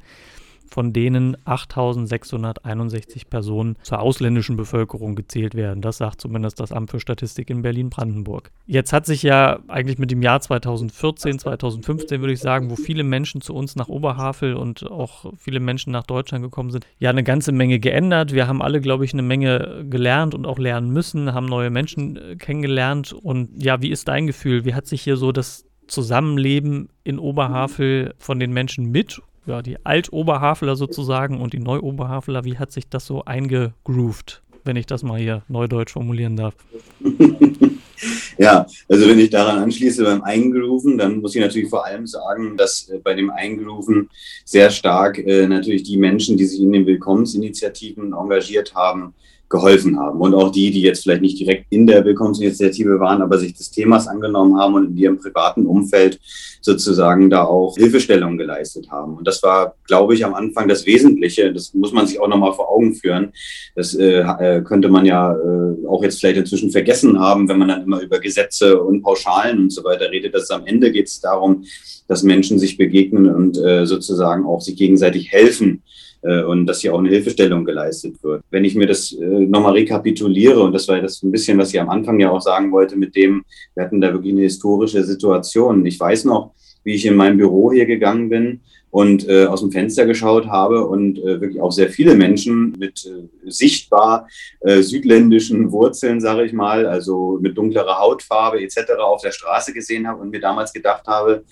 von 0.73 0.93
denen 0.93 1.37
8.661 1.45 3.29
Personen 3.29 3.77
zur 3.83 4.01
ausländischen 4.01 4.57
Bevölkerung 4.57 5.15
gezählt 5.15 5.55
werden. 5.55 5.83
Das 5.83 5.99
sagt 5.99 6.21
zumindest 6.21 6.61
das 6.61 6.73
Amt 6.73 6.91
für 6.91 6.99
Statistik 6.99 7.51
in 7.51 7.63
Berlin-Brandenburg. 7.63 8.51
Jetzt 8.67 8.93
hat 8.93 9.07
sich 9.07 9.23
ja 9.23 9.61
eigentlich 9.69 9.99
mit 9.99 10.11
dem 10.11 10.23
Jahr 10.23 10.41
2014, 10.41 11.39
2015 11.39 12.21
würde 12.21 12.33
ich 12.33 12.41
sagen, 12.41 12.71
wo 12.71 12.77
viele 12.77 13.05
Menschen 13.05 13.41
zu 13.41 13.55
uns 13.55 13.77
nach 13.77 13.89
Oberhavel 13.89 14.55
und 14.55 14.91
auch 14.91 15.33
viele 15.37 15.61
Menschen 15.61 15.93
nach 15.93 16.05
Deutschland 16.05 16.43
gekommen 16.43 16.71
sind, 16.71 16.87
ja 16.99 17.11
eine 17.11 17.23
ganze 17.23 17.53
Menge 17.53 17.79
geändert. 17.79 18.33
Wir 18.33 18.49
haben 18.49 18.63
alle, 18.63 18.81
glaube 18.81 19.05
ich, 19.05 19.13
eine 19.13 19.23
Menge 19.23 19.85
gelernt 19.89 20.35
und 20.35 20.47
auch 20.47 20.59
lernen 20.59 20.91
müssen, 20.91 21.35
haben 21.35 21.47
neue 21.47 21.71
Menschen 21.71 22.17
äh, 22.17 22.37
kennengelernt. 22.37 23.13
Und 23.13 23.63
ja, 23.63 23.83
wie 23.83 23.91
ist 23.91 24.09
dein 24.09 24.27
Gefühl? 24.27 24.65
Wie 24.65 24.75
hat 24.75 24.87
sich 24.87 25.03
hier 25.03 25.17
so 25.17 25.33
das 25.33 25.67
Zusammenleben 25.87 26.89
in 27.05 27.19
Oberhavel 27.19 28.15
von 28.19 28.41
den 28.41 28.53
Menschen 28.53 28.91
mit 28.91 29.21
ja, 29.47 29.63
die 29.63 29.85
Alt-Oberhaveler 29.85 30.77
sozusagen 30.77 31.41
und 31.41 31.53
die 31.53 31.59
Neu-Oberhaveler, 31.59 32.45
wie 32.45 32.59
hat 32.59 32.73
sich 32.73 32.89
das 32.89 33.07
so 33.07 33.25
eingegroovt, 33.25 34.43
wenn 34.65 34.77
ich 34.77 34.87
das 34.87 35.03
mal 35.03 35.19
hier 35.19 35.43
neudeutsch 35.49 35.93
formulieren 35.93 36.37
darf? 36.37 36.55
ja, 38.39 38.67
also 38.89 39.09
wenn 39.09 39.19
ich 39.19 39.31
daran 39.31 39.59
anschließe 39.59 40.05
beim 40.05 40.23
Eingrooven, 40.23 40.99
dann 40.99 41.21
muss 41.21 41.35
ich 41.35 41.41
natürlich 41.41 41.69
vor 41.69 41.85
allem 41.85 42.07
sagen, 42.07 42.57
dass 42.57 42.89
äh, 42.89 42.99
bei 42.99 43.15
dem 43.15 43.31
Eingrooven 43.31 44.09
sehr 44.45 44.71
stark 44.71 45.19
äh, 45.19 45.47
natürlich 45.47 45.83
die 45.83 45.97
Menschen, 45.97 46.37
die 46.37 46.47
sich 46.47 46.61
in 46.61 46.73
den 46.73 46.87
Willkommensinitiativen 46.87 48.13
engagiert 48.13 48.75
haben, 48.75 49.15
geholfen 49.53 50.01
haben. 50.01 50.21
Und 50.21 50.35
auch 50.35 50.51
die, 50.51 50.71
die 50.71 50.81
jetzt 50.81 51.03
vielleicht 51.03 51.21
nicht 51.21 51.39
direkt 51.39 51.67
in 51.71 51.87
der 51.87 52.05
Willkommensinitiative 52.05 52.99
waren, 52.99 53.23
aber 53.23 53.39
sich 53.39 53.53
des 53.53 53.71
Themas 53.71 54.09
angenommen 54.09 54.59
haben 54.59 54.75
und 54.75 54.87
in 54.87 54.97
ihrem 54.97 55.19
privaten 55.19 55.67
Umfeld 55.67 56.19
sozusagen 56.63 57.29
da 57.29 57.45
auch 57.45 57.77
Hilfestellung 57.77 58.39
geleistet 58.39 58.91
haben. 58.91 59.15
Und 59.17 59.29
das 59.29 59.43
war, 59.43 59.75
glaube 59.87 60.15
ich, 60.15 60.25
am 60.25 60.35
Anfang 60.35 60.69
das 60.69 60.87
Wesentliche. 60.87 61.53
Das 61.53 61.75
muss 61.75 61.93
man 61.93 62.07
sich 62.07 62.19
auch 62.19 62.29
nochmal 62.29 62.55
vor 62.55 62.73
Augen 62.73 62.95
führen. 62.95 63.33
Das 63.77 63.95
äh, 63.95 64.21
äh, 64.21 64.63
könnte 64.63 64.89
man 64.89 65.05
ja 65.05 65.35
äh, 65.35 65.87
auch 65.87 66.03
jetzt 66.03 66.21
vielleicht 66.21 66.39
inzwischen 66.39 66.71
vergessen 66.71 67.21
haben, 67.21 67.49
wenn 67.49 67.59
man 67.59 67.69
dann 67.69 67.83
immer 67.83 68.01
über 68.01 68.21
Gesetze 68.21 68.81
und 68.81 69.03
Pauschalen 69.03 69.59
und 69.59 69.71
so 69.71 69.85
weiter 69.85 70.11
redet. 70.11 70.35
Dass 70.35 70.51
am 70.51 70.67
Ende 70.67 70.91
geht 70.91 71.09
es 71.09 71.21
darum, 71.21 71.65
dass 72.09 72.23
Menschen 72.23 72.59
sich 72.59 72.79
begegnen 72.79 73.29
und 73.29 73.59
äh, 73.59 73.85
sozusagen 73.85 74.47
auch 74.47 74.63
sich 74.63 74.77
gegenseitig 74.77 75.31
helfen 75.31 75.83
und 76.23 76.67
dass 76.67 76.81
hier 76.81 76.95
auch 76.95 77.01
eine 77.01 77.09
Hilfestellung 77.09 77.65
geleistet 77.65 78.23
wird. 78.23 78.43
Wenn 78.51 78.65
ich 78.65 78.75
mir 78.75 78.87
das 78.87 79.13
äh, 79.13 79.25
nochmal 79.25 79.73
rekapituliere, 79.73 80.61
und 80.61 80.73
das 80.73 80.87
war 80.89 81.01
das 81.01 81.23
ein 81.23 81.33
bisschen, 81.33 81.59
was 81.59 81.75
ich 81.75 81.81
am 81.81 81.91
Anfang 81.91 82.21
ja 82.21 82.31
auch 82.31 82.41
sagen 82.41 82.71
wollte, 82.71 82.97
mit 82.97 83.17
dem, 83.17 83.45
wir 83.75 83.85
hatten 83.85 84.01
da 84.01 84.13
wirklich 84.13 84.33
eine 84.33 84.43
historische 84.43 85.03
Situation. 85.03 85.85
Ich 85.85 85.99
weiß 85.99 86.25
noch, 86.27 86.53
wie 86.85 86.95
ich 86.95 87.07
in 87.07 87.17
mein 87.17 87.37
Büro 87.37 87.73
hier 87.73 87.87
gegangen 87.87 88.29
bin 88.29 88.61
und 88.93 89.27
äh, 89.27 89.47
aus 89.47 89.61
dem 89.61 89.73
Fenster 89.73 90.05
geschaut 90.05 90.47
habe 90.47 90.87
und 90.87 91.19
äh, 91.19 91.41
wirklich 91.41 91.61
auch 91.61 91.73
sehr 91.73 91.89
viele 91.89 92.15
Menschen 92.15 92.73
mit 92.79 93.07
äh, 93.07 93.51
sichtbar 93.51 94.29
äh, 94.61 94.83
südländischen 94.83 95.73
Wurzeln, 95.73 96.21
sage 96.21 96.45
ich 96.45 96.53
mal, 96.53 96.85
also 96.87 97.39
mit 97.41 97.57
dunklerer 97.57 97.99
Hautfarbe 97.99 98.63
etc. 98.63 98.93
auf 99.01 99.23
der 99.23 99.33
Straße 99.33 99.73
gesehen 99.73 100.07
habe 100.07 100.21
und 100.21 100.31
mir 100.31 100.41
damals 100.41 100.75
gedacht 100.75 101.07
habe, 101.07 101.45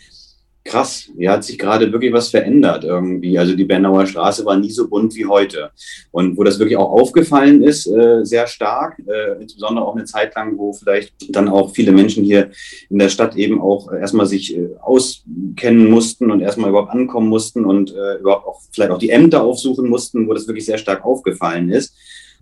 krass, 0.70 1.10
hier 1.16 1.32
hat 1.32 1.44
sich 1.44 1.58
gerade 1.58 1.92
wirklich 1.92 2.12
was 2.12 2.28
verändert 2.28 2.84
irgendwie. 2.84 3.38
Also 3.38 3.54
die 3.56 3.64
Bernauer 3.64 4.06
Straße 4.06 4.44
war 4.44 4.56
nie 4.56 4.70
so 4.70 4.88
bunt 4.88 5.14
wie 5.16 5.26
heute. 5.26 5.70
Und 6.12 6.36
wo 6.36 6.44
das 6.44 6.58
wirklich 6.58 6.76
auch 6.76 6.92
aufgefallen 6.92 7.62
ist, 7.62 7.86
äh, 7.86 8.24
sehr 8.24 8.46
stark, 8.46 8.98
äh, 9.06 9.42
insbesondere 9.42 9.84
auch 9.84 9.96
eine 9.96 10.04
Zeit 10.04 10.34
lang, 10.36 10.56
wo 10.56 10.72
vielleicht 10.72 11.12
dann 11.30 11.48
auch 11.48 11.74
viele 11.74 11.90
Menschen 11.90 12.24
hier 12.24 12.50
in 12.88 12.98
der 12.98 13.08
Stadt 13.08 13.36
eben 13.36 13.60
auch 13.60 13.92
erstmal 13.92 14.26
sich 14.26 14.56
äh, 14.56 14.68
auskennen 14.80 15.90
mussten 15.90 16.30
und 16.30 16.40
erstmal 16.40 16.70
überhaupt 16.70 16.92
ankommen 16.92 17.28
mussten 17.28 17.64
und 17.64 17.92
äh, 17.92 18.18
überhaupt 18.20 18.46
auch 18.46 18.60
vielleicht 18.70 18.92
auch 18.92 18.98
die 18.98 19.10
Ämter 19.10 19.42
aufsuchen 19.42 19.88
mussten, 19.88 20.28
wo 20.28 20.34
das 20.34 20.46
wirklich 20.46 20.66
sehr 20.66 20.78
stark 20.78 21.04
aufgefallen 21.04 21.70
ist 21.70 21.94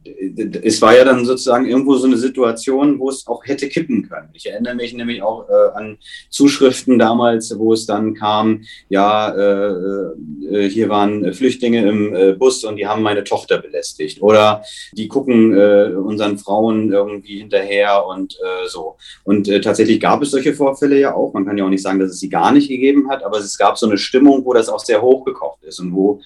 es 0.04 0.80
war 0.80 0.96
ja 0.96 1.04
dann 1.04 1.24
sozusagen 1.24 1.66
irgendwo 1.66 1.96
so 1.96 2.06
eine 2.06 2.16
Situation, 2.16 2.98
wo 2.98 3.10
es 3.10 3.26
auch 3.26 3.44
hätte 3.44 3.68
kippen 3.68 4.08
können. 4.08 4.28
Ich 4.32 4.48
erinnere 4.48 4.74
mich 4.74 4.94
nämlich 4.94 5.22
auch 5.22 5.48
äh, 5.48 5.76
an 5.76 5.98
Zuschriften 6.30 6.98
damals, 6.98 7.56
wo 7.58 7.72
es 7.72 7.86
dann 7.86 8.14
kam, 8.14 8.62
ja, 8.88 9.30
äh, 9.30 9.72
äh, 10.50 10.68
hier 10.70 10.88
waren 10.88 11.32
Flüchtlinge 11.32 11.88
im 11.88 12.14
äh, 12.14 12.32
Bus 12.32 12.64
und 12.64 12.76
die 12.76 12.86
haben 12.86 13.02
meine 13.02 13.24
Tochter 13.24 13.58
belästigt. 13.58 14.22
Oder 14.22 14.62
die 14.92 15.08
gucken 15.08 15.56
äh, 15.56 15.92
unseren 15.94 16.38
Frauen 16.38 16.92
irgendwie 16.92 17.38
hinterher 17.38 18.06
und 18.06 18.34
äh, 18.34 18.68
so. 18.68 18.96
Und 19.24 19.50
tatsächlich 19.62 20.00
gab 20.00 20.22
es 20.22 20.30
solche 20.30 20.54
Vorfälle 20.54 20.98
ja 20.98 21.14
auch. 21.14 21.32
Man 21.32 21.44
kann 21.44 21.58
ja 21.58 21.64
auch 21.64 21.70
nicht 21.70 21.82
sagen, 21.82 21.98
dass 21.98 22.10
es 22.10 22.20
sie 22.20 22.28
gar 22.28 22.52
nicht 22.52 22.68
gegeben 22.68 23.10
hat, 23.10 23.22
aber 23.24 23.38
es 23.38 23.58
gab 23.58 23.78
so 23.78 23.86
eine 23.86 23.98
Stimmung, 23.98 24.44
wo 24.44 24.52
das 24.52 24.68
auch 24.68 24.80
sehr 24.80 25.02
hochgekocht 25.02 25.64
ist 25.64 25.80
und 25.80 25.94
wo 25.94 26.20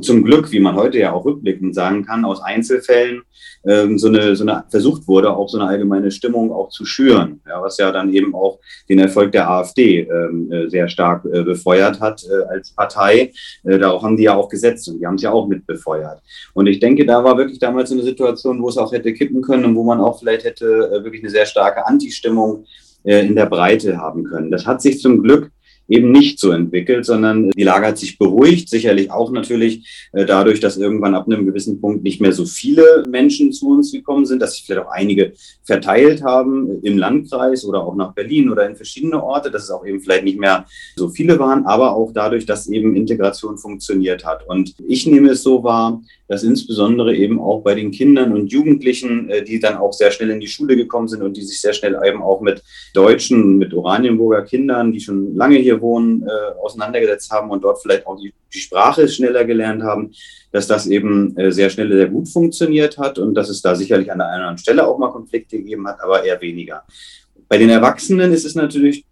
zum 0.00 0.24
Glück, 0.24 0.50
wie 0.52 0.60
man 0.60 0.76
heute 0.76 0.98
ja 0.98 1.12
auch 1.12 1.24
rückblickend 1.24 1.74
sagen 1.74 2.04
kann, 2.04 2.24
aus 2.24 2.42
Einzelfällen 2.42 3.22
ähm, 3.66 3.98
so, 3.98 4.08
eine, 4.08 4.36
so 4.36 4.44
eine 4.44 4.64
versucht 4.68 5.06
wurde, 5.08 5.34
auch 5.34 5.48
so 5.48 5.58
eine 5.58 5.68
allgemeine 5.68 6.10
Stimmung 6.10 6.52
auch 6.52 6.70
zu 6.70 6.84
schüren, 6.84 7.40
ja, 7.46 7.60
was 7.62 7.78
ja 7.78 7.90
dann 7.92 8.12
eben 8.12 8.34
auch 8.34 8.58
den 8.88 8.98
Erfolg 8.98 9.32
der 9.32 9.50
AfD 9.50 10.00
ähm, 10.00 10.50
äh, 10.50 10.68
sehr 10.68 10.88
stark 10.88 11.24
äh, 11.24 11.42
befeuert 11.42 12.00
hat 12.00 12.24
äh, 12.24 12.44
als 12.48 12.70
Partei. 12.70 13.32
Äh, 13.64 13.78
darauf 13.78 14.02
haben 14.02 14.16
die 14.16 14.24
ja 14.24 14.34
auch 14.34 14.48
gesetzt 14.48 14.88
und 14.88 14.98
die 14.98 15.06
haben 15.06 15.16
es 15.16 15.22
ja 15.22 15.30
auch 15.30 15.46
mit 15.46 15.66
befeuert. 15.66 16.20
Und 16.54 16.66
ich 16.66 16.80
denke, 16.80 17.04
da 17.04 17.22
war 17.24 17.36
wirklich 17.36 17.58
damals 17.58 17.92
eine 17.92 18.02
Situation, 18.02 18.62
wo 18.62 18.68
es 18.68 18.78
auch 18.78 18.92
hätte 18.92 19.12
kippen 19.12 19.42
können 19.42 19.64
und 19.64 19.76
wo 19.76 19.84
man 19.84 20.00
auch 20.00 20.18
vielleicht 20.18 20.44
hätte 20.44 20.66
äh, 20.66 21.04
wirklich 21.04 21.22
eine 21.22 21.30
sehr 21.30 21.46
starke 21.46 21.86
Anti-Stimmung 21.86 22.64
äh, 23.04 23.26
in 23.26 23.34
der 23.34 23.46
Breite 23.46 23.98
haben 23.98 24.24
können. 24.24 24.50
Das 24.50 24.66
hat 24.66 24.82
sich 24.82 25.00
zum 25.00 25.22
Glück 25.22 25.50
eben 25.90 26.12
nicht 26.12 26.38
so 26.38 26.52
entwickelt, 26.52 27.04
sondern 27.04 27.50
die 27.50 27.64
Lage 27.64 27.88
hat 27.88 27.98
sich 27.98 28.16
beruhigt, 28.16 28.68
sicherlich 28.68 29.10
auch 29.10 29.32
natürlich 29.32 30.08
äh, 30.12 30.24
dadurch, 30.24 30.60
dass 30.60 30.76
irgendwann 30.76 31.14
ab 31.14 31.26
einem 31.26 31.44
gewissen 31.44 31.80
Punkt 31.80 32.04
nicht 32.04 32.20
mehr 32.20 32.32
so 32.32 32.44
viele 32.46 33.04
Menschen 33.08 33.52
zu 33.52 33.70
uns 33.70 33.90
gekommen 33.90 34.24
sind, 34.24 34.40
dass 34.40 34.54
sich 34.54 34.64
vielleicht 34.64 34.86
auch 34.86 34.92
einige 34.92 35.32
verteilt 35.64 36.22
haben 36.22 36.80
im 36.82 36.96
Landkreis 36.96 37.64
oder 37.64 37.84
auch 37.84 37.96
nach 37.96 38.14
Berlin 38.14 38.50
oder 38.50 38.66
in 38.68 38.76
verschiedene 38.76 39.22
Orte, 39.22 39.50
dass 39.50 39.64
es 39.64 39.70
auch 39.70 39.84
eben 39.84 40.00
vielleicht 40.00 40.24
nicht 40.24 40.38
mehr 40.38 40.64
so 40.96 41.08
viele 41.08 41.38
waren, 41.38 41.66
aber 41.66 41.94
auch 41.96 42.12
dadurch, 42.12 42.46
dass 42.46 42.68
eben 42.68 42.94
Integration 42.94 43.58
funktioniert 43.58 44.24
hat. 44.24 44.48
Und 44.48 44.74
ich 44.86 45.06
nehme 45.06 45.30
es 45.30 45.42
so 45.42 45.64
wahr, 45.64 46.00
dass 46.28 46.44
insbesondere 46.44 47.14
eben 47.16 47.40
auch 47.40 47.62
bei 47.62 47.74
den 47.74 47.90
Kindern 47.90 48.32
und 48.32 48.52
Jugendlichen, 48.52 49.28
äh, 49.28 49.42
die 49.42 49.58
dann 49.58 49.76
auch 49.76 49.92
sehr 49.92 50.12
schnell 50.12 50.30
in 50.30 50.38
die 50.38 50.46
Schule 50.46 50.76
gekommen 50.76 51.08
sind 51.08 51.22
und 51.22 51.36
die 51.36 51.42
sich 51.42 51.60
sehr 51.60 51.72
schnell 51.72 51.98
eben 52.06 52.22
auch 52.22 52.40
mit 52.40 52.62
Deutschen, 52.94 53.58
mit 53.58 53.74
Oranienburger 53.74 54.42
Kindern, 54.42 54.92
die 54.92 55.00
schon 55.00 55.34
lange 55.34 55.56
hier 55.56 55.79
wohnen, 55.80 56.22
äh, 56.22 56.58
auseinandergesetzt 56.60 57.30
haben 57.30 57.50
und 57.50 57.62
dort 57.62 57.80
vielleicht 57.80 58.06
auch 58.06 58.16
die, 58.16 58.32
die 58.52 58.58
Sprache 58.58 59.08
schneller 59.08 59.44
gelernt 59.44 59.82
haben, 59.82 60.12
dass 60.52 60.66
das 60.66 60.86
eben 60.86 61.36
äh, 61.36 61.52
sehr 61.52 61.70
schnell 61.70 61.90
sehr 61.92 62.08
gut 62.08 62.28
funktioniert 62.28 62.98
hat 62.98 63.18
und 63.18 63.34
dass 63.34 63.48
es 63.48 63.62
da 63.62 63.74
sicherlich 63.74 64.10
an 64.10 64.18
der 64.18 64.28
einen 64.28 64.40
oder 64.40 64.48
anderen 64.48 64.58
Stelle 64.58 64.86
auch 64.86 64.98
mal 64.98 65.10
Konflikte 65.10 65.58
gegeben 65.58 65.86
hat, 65.86 66.00
aber 66.02 66.24
eher 66.24 66.40
weniger. 66.40 66.84
Bei 67.48 67.58
den 67.58 67.70
Erwachsenen 67.70 68.32
ist 68.32 68.44
es 68.44 68.54
natürlich 68.54 69.04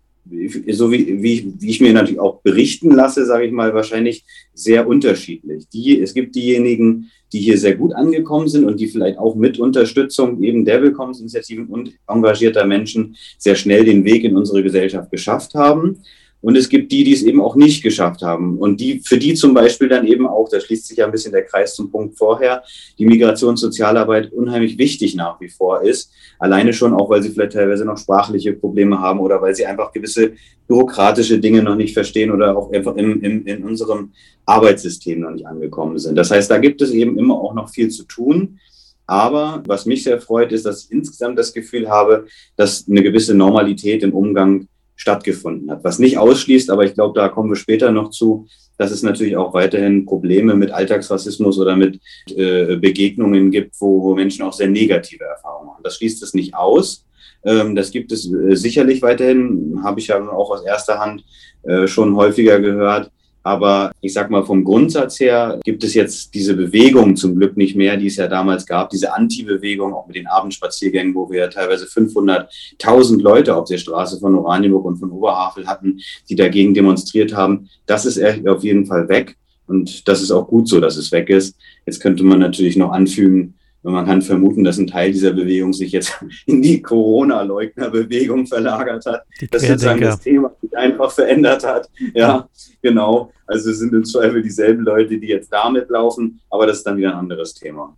so 0.72 0.92
wie, 0.92 1.22
wie, 1.22 1.54
wie 1.58 1.70
ich 1.70 1.80
mir 1.80 1.92
natürlich 1.92 2.20
auch 2.20 2.40
berichten 2.42 2.90
lasse, 2.90 3.24
sage 3.24 3.46
ich 3.46 3.52
mal, 3.52 3.74
wahrscheinlich 3.74 4.24
sehr 4.52 4.86
unterschiedlich. 4.86 5.68
Die, 5.68 6.00
es 6.00 6.14
gibt 6.14 6.34
diejenigen, 6.34 7.10
die 7.32 7.40
hier 7.40 7.58
sehr 7.58 7.76
gut 7.76 7.94
angekommen 7.94 8.48
sind 8.48 8.64
und 8.64 8.80
die 8.80 8.88
vielleicht 8.88 9.18
auch 9.18 9.34
mit 9.34 9.58
Unterstützung 9.58 10.42
eben 10.42 10.64
der 10.64 10.82
Willkommensinitiativen 10.82 11.66
und 11.66 11.92
engagierter 12.06 12.66
Menschen 12.66 13.16
sehr 13.38 13.54
schnell 13.54 13.84
den 13.84 14.04
Weg 14.04 14.24
in 14.24 14.36
unsere 14.36 14.62
Gesellschaft 14.62 15.10
geschafft 15.10 15.54
haben. 15.54 16.02
Und 16.40 16.56
es 16.56 16.68
gibt 16.68 16.92
die, 16.92 17.02
die 17.02 17.12
es 17.12 17.22
eben 17.22 17.40
auch 17.40 17.56
nicht 17.56 17.82
geschafft 17.82 18.22
haben. 18.22 18.58
Und 18.58 18.80
die, 18.80 19.00
für 19.00 19.18
die 19.18 19.34
zum 19.34 19.54
Beispiel 19.54 19.88
dann 19.88 20.06
eben 20.06 20.26
auch, 20.26 20.48
da 20.48 20.60
schließt 20.60 20.86
sich 20.86 20.98
ja 20.98 21.06
ein 21.06 21.10
bisschen 21.10 21.32
der 21.32 21.44
Kreis 21.44 21.74
zum 21.74 21.90
Punkt 21.90 22.16
vorher, 22.16 22.62
die 22.98 23.06
Migrationssozialarbeit 23.06 24.32
unheimlich 24.32 24.78
wichtig 24.78 25.16
nach 25.16 25.40
wie 25.40 25.48
vor 25.48 25.82
ist. 25.82 26.12
Alleine 26.38 26.72
schon 26.72 26.94
auch, 26.94 27.10
weil 27.10 27.22
sie 27.22 27.30
vielleicht 27.30 27.52
teilweise 27.54 27.84
noch 27.84 27.98
sprachliche 27.98 28.52
Probleme 28.52 29.00
haben 29.00 29.18
oder 29.18 29.42
weil 29.42 29.54
sie 29.54 29.66
einfach 29.66 29.92
gewisse 29.92 30.32
bürokratische 30.68 31.40
Dinge 31.40 31.62
noch 31.62 31.74
nicht 31.74 31.94
verstehen 31.94 32.30
oder 32.30 32.56
auch 32.56 32.70
einfach 32.72 32.94
im, 32.94 33.20
im, 33.22 33.44
in 33.46 33.64
unserem 33.64 34.12
Arbeitssystem 34.46 35.20
noch 35.20 35.30
nicht 35.30 35.46
angekommen 35.46 35.98
sind. 35.98 36.14
Das 36.14 36.30
heißt, 36.30 36.50
da 36.50 36.58
gibt 36.58 36.80
es 36.82 36.92
eben 36.92 37.18
immer 37.18 37.34
auch 37.34 37.54
noch 37.54 37.68
viel 37.68 37.88
zu 37.88 38.04
tun. 38.04 38.60
Aber 39.06 39.62
was 39.66 39.86
mich 39.86 40.04
sehr 40.04 40.20
freut, 40.20 40.52
ist, 40.52 40.66
dass 40.66 40.84
ich 40.84 40.92
insgesamt 40.92 41.38
das 41.38 41.54
Gefühl 41.54 41.88
habe, 41.88 42.26
dass 42.56 42.86
eine 42.86 43.02
gewisse 43.02 43.34
Normalität 43.34 44.02
im 44.02 44.12
Umgang 44.12 44.68
stattgefunden 44.98 45.70
hat. 45.70 45.82
Was 45.84 45.98
nicht 45.98 46.18
ausschließt, 46.18 46.70
aber 46.70 46.84
ich 46.84 46.92
glaube, 46.92 47.18
da 47.18 47.28
kommen 47.28 47.48
wir 47.48 47.56
später 47.56 47.90
noch 47.92 48.10
zu, 48.10 48.46
dass 48.76 48.90
es 48.90 49.02
natürlich 49.02 49.36
auch 49.36 49.54
weiterhin 49.54 50.04
Probleme 50.04 50.54
mit 50.54 50.70
Alltagsrassismus 50.70 51.58
oder 51.58 51.76
mit 51.76 52.00
äh, 52.36 52.76
Begegnungen 52.76 53.50
gibt, 53.50 53.74
wo, 53.80 54.02
wo 54.02 54.14
Menschen 54.14 54.42
auch 54.42 54.52
sehr 54.52 54.68
negative 54.68 55.24
Erfahrungen 55.24 55.68
machen. 55.68 55.82
Das 55.82 55.96
schließt 55.96 56.22
es 56.22 56.34
nicht 56.34 56.54
aus. 56.54 57.06
Ähm, 57.44 57.76
das 57.76 57.90
gibt 57.92 58.12
es 58.12 58.30
äh, 58.32 58.56
sicherlich 58.56 59.00
weiterhin, 59.00 59.80
habe 59.82 60.00
ich 60.00 60.08
ja 60.08 60.20
auch 60.28 60.50
aus 60.50 60.64
erster 60.64 60.98
Hand 60.98 61.24
äh, 61.62 61.86
schon 61.86 62.16
häufiger 62.16 62.60
gehört. 62.60 63.10
Aber 63.48 63.92
ich 64.02 64.12
sag 64.12 64.30
mal, 64.30 64.44
vom 64.44 64.62
Grundsatz 64.62 65.18
her 65.20 65.58
gibt 65.64 65.82
es 65.82 65.94
jetzt 65.94 66.34
diese 66.34 66.54
Bewegung 66.54 67.16
zum 67.16 67.34
Glück 67.34 67.56
nicht 67.56 67.76
mehr, 67.76 67.96
die 67.96 68.08
es 68.08 68.16
ja 68.16 68.28
damals 68.28 68.66
gab, 68.66 68.90
diese 68.90 69.14
Anti-Bewegung, 69.14 69.94
auch 69.94 70.06
mit 70.06 70.16
den 70.16 70.26
Abendspaziergängen, 70.26 71.14
wo 71.14 71.30
wir 71.30 71.48
teilweise 71.48 71.86
500.000 71.86 73.22
Leute 73.22 73.56
auf 73.56 73.66
der 73.66 73.78
Straße 73.78 74.20
von 74.20 74.34
Oranienburg 74.34 74.84
und 74.84 74.98
von 74.98 75.10
Oberhavel 75.10 75.66
hatten, 75.66 75.98
die 76.28 76.36
dagegen 76.36 76.74
demonstriert 76.74 77.34
haben. 77.34 77.70
Das 77.86 78.04
ist 78.04 78.20
auf 78.46 78.62
jeden 78.64 78.84
Fall 78.84 79.08
weg. 79.08 79.38
Und 79.66 80.06
das 80.08 80.20
ist 80.20 80.30
auch 80.30 80.46
gut 80.46 80.68
so, 80.68 80.78
dass 80.78 80.98
es 80.98 81.10
weg 81.10 81.30
ist. 81.30 81.56
Jetzt 81.86 82.00
könnte 82.00 82.24
man 82.24 82.40
natürlich 82.40 82.76
noch 82.76 82.92
anfügen, 82.92 83.54
und 83.82 83.92
man 83.92 84.04
kann 84.06 84.22
vermuten, 84.22 84.64
dass 84.64 84.78
ein 84.78 84.88
Teil 84.88 85.12
dieser 85.12 85.32
Bewegung 85.32 85.72
sich 85.72 85.92
jetzt 85.92 86.12
in 86.46 86.62
die 86.62 86.82
Corona-Leugner-Bewegung 86.82 88.46
verlagert 88.46 89.06
hat. 89.06 89.22
Dass 89.50 89.62
sozusagen 89.62 90.00
das 90.00 90.20
Thema 90.20 90.52
sich 90.60 90.76
einfach 90.76 91.10
verändert 91.10 91.64
hat. 91.64 91.88
Ja, 92.14 92.48
genau. 92.82 93.32
Also 93.46 93.70
es 93.70 93.78
sind 93.78 93.94
im 93.94 94.04
Zweifel 94.04 94.42
dieselben 94.42 94.84
Leute, 94.84 95.18
die 95.18 95.28
jetzt 95.28 95.52
damit 95.52 95.88
laufen, 95.90 96.40
aber 96.50 96.66
das 96.66 96.78
ist 96.78 96.86
dann 96.86 96.96
wieder 96.96 97.12
ein 97.12 97.18
anderes 97.18 97.54
Thema. 97.54 97.96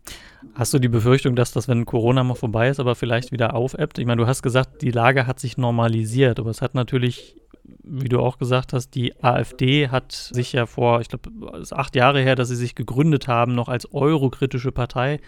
Hast 0.55 0.73
du 0.73 0.79
die 0.79 0.89
Befürchtung, 0.89 1.35
dass 1.37 1.53
das, 1.53 1.69
wenn 1.69 1.85
Corona 1.87 2.25
mal 2.25 2.35
vorbei 2.35 2.69
ist, 2.69 2.81
aber 2.81 2.95
vielleicht 2.95 3.33
wieder 3.33 3.55
aufebbt? 3.55 3.99
Ich 3.99 4.07
meine, 4.07 4.23
du 4.23 4.27
hast 4.27 4.43
gesagt, 4.43 4.83
die 4.83 4.91
Lage 4.91 5.27
hat 5.27 5.41
sich 5.41 5.59
normalisiert, 5.59 6.39
aber 6.39 6.51
es 6.51 6.63
hat 6.63 6.75
natürlich 6.75 7.37
wie 7.83 8.09
du 8.09 8.21
auch 8.21 8.39
gesagt 8.39 8.73
hast, 8.73 8.95
die 8.95 9.15
AfD 9.23 9.89
hat 9.89 10.13
sich 10.13 10.53
ja 10.53 10.67
vor, 10.67 11.01
ich 11.01 11.09
glaube, 11.09 11.31
es 11.57 11.63
ist 11.69 11.73
acht 11.73 11.97
Jahre 11.97 12.21
her, 12.21 12.37
dass 12.37 12.49
sie 12.49 12.57
sich 12.57 12.75
gegründet 12.75 13.29
haben, 13.29 13.55
noch 13.55 13.69
als 13.69 13.93
eurokritische 13.93 14.73
Partei 14.73 15.21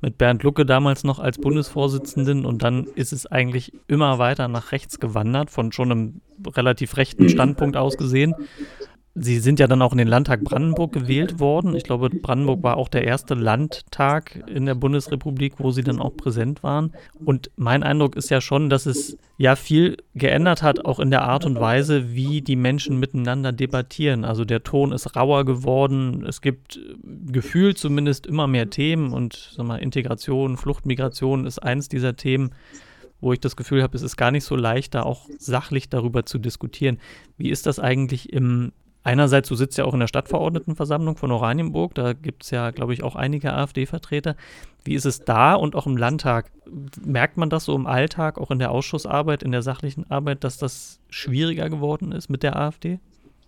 mit 0.00 0.18
Bernd 0.18 0.42
Lucke 0.42 0.64
damals 0.64 1.04
noch 1.04 1.18
als 1.18 1.38
Bundesvorsitzenden 1.38 2.46
und 2.46 2.62
dann 2.62 2.84
ist 2.94 3.12
es 3.12 3.26
eigentlich 3.26 3.72
immer 3.86 4.18
weiter 4.18 4.48
nach 4.48 4.72
rechts 4.72 4.98
gewandert, 4.98 5.50
von 5.50 5.72
schon 5.72 5.92
einem 5.92 6.20
relativ 6.46 6.96
rechten 6.96 7.28
Standpunkt 7.28 7.76
aus 7.76 7.96
gesehen. 7.96 8.34
Sie 9.22 9.38
sind 9.38 9.60
ja 9.60 9.66
dann 9.66 9.82
auch 9.82 9.92
in 9.92 9.98
den 9.98 10.08
Landtag 10.08 10.42
Brandenburg 10.44 10.92
gewählt 10.92 11.40
worden. 11.40 11.76
Ich 11.76 11.84
glaube, 11.84 12.08
Brandenburg 12.08 12.62
war 12.62 12.78
auch 12.78 12.88
der 12.88 13.04
erste 13.04 13.34
Landtag 13.34 14.42
in 14.48 14.64
der 14.64 14.74
Bundesrepublik, 14.74 15.54
wo 15.58 15.70
Sie 15.72 15.82
dann 15.82 16.00
auch 16.00 16.16
präsent 16.16 16.62
waren. 16.62 16.92
Und 17.22 17.50
mein 17.56 17.82
Eindruck 17.82 18.16
ist 18.16 18.30
ja 18.30 18.40
schon, 18.40 18.70
dass 18.70 18.86
es 18.86 19.18
ja 19.36 19.56
viel 19.56 19.98
geändert 20.14 20.62
hat, 20.62 20.86
auch 20.86 20.98
in 20.98 21.10
der 21.10 21.24
Art 21.24 21.44
und 21.44 21.60
Weise, 21.60 22.14
wie 22.14 22.40
die 22.40 22.56
Menschen 22.56 22.98
miteinander 22.98 23.52
debattieren. 23.52 24.24
Also 24.24 24.46
der 24.46 24.62
Ton 24.62 24.90
ist 24.90 25.14
rauer 25.14 25.44
geworden. 25.44 26.24
Es 26.26 26.40
gibt 26.40 26.80
gefühlt 27.26 27.76
zumindest 27.76 28.26
immer 28.26 28.46
mehr 28.46 28.70
Themen 28.70 29.12
und 29.12 29.52
sag 29.54 29.66
mal, 29.66 29.76
Integration, 29.76 30.56
Fluchtmigration 30.56 31.44
ist 31.44 31.58
eins 31.58 31.90
dieser 31.90 32.16
Themen 32.16 32.52
wo 33.22 33.34
ich 33.34 33.40
das 33.40 33.54
Gefühl 33.54 33.82
habe, 33.82 33.94
es 33.96 34.02
ist 34.02 34.16
gar 34.16 34.30
nicht 34.30 34.44
so 34.44 34.56
leicht, 34.56 34.94
da 34.94 35.02
auch 35.02 35.28
sachlich 35.38 35.90
darüber 35.90 36.24
zu 36.24 36.38
diskutieren. 36.38 36.98
Wie 37.36 37.50
ist 37.50 37.66
das 37.66 37.78
eigentlich 37.78 38.32
im 38.32 38.72
Einerseits, 39.02 39.48
du 39.48 39.54
sitzt 39.54 39.78
ja 39.78 39.84
auch 39.84 39.94
in 39.94 40.00
der 40.00 40.08
Stadtverordnetenversammlung 40.08 41.16
von 41.16 41.30
Oranienburg, 41.32 41.94
da 41.94 42.12
gibt 42.12 42.44
es 42.44 42.50
ja, 42.50 42.70
glaube 42.70 42.92
ich, 42.92 43.02
auch 43.02 43.16
einige 43.16 43.52
AfD-Vertreter. 43.54 44.36
Wie 44.84 44.94
ist 44.94 45.06
es 45.06 45.24
da 45.24 45.54
und 45.54 45.74
auch 45.74 45.86
im 45.86 45.96
Landtag? 45.96 46.50
Merkt 47.02 47.38
man 47.38 47.48
das 47.48 47.64
so 47.64 47.74
im 47.74 47.86
Alltag, 47.86 48.38
auch 48.38 48.50
in 48.50 48.58
der 48.58 48.70
Ausschussarbeit, 48.70 49.42
in 49.42 49.52
der 49.52 49.62
sachlichen 49.62 50.10
Arbeit, 50.10 50.44
dass 50.44 50.58
das 50.58 51.00
schwieriger 51.08 51.70
geworden 51.70 52.12
ist 52.12 52.28
mit 52.28 52.42
der 52.42 52.56
AfD? 52.56 53.00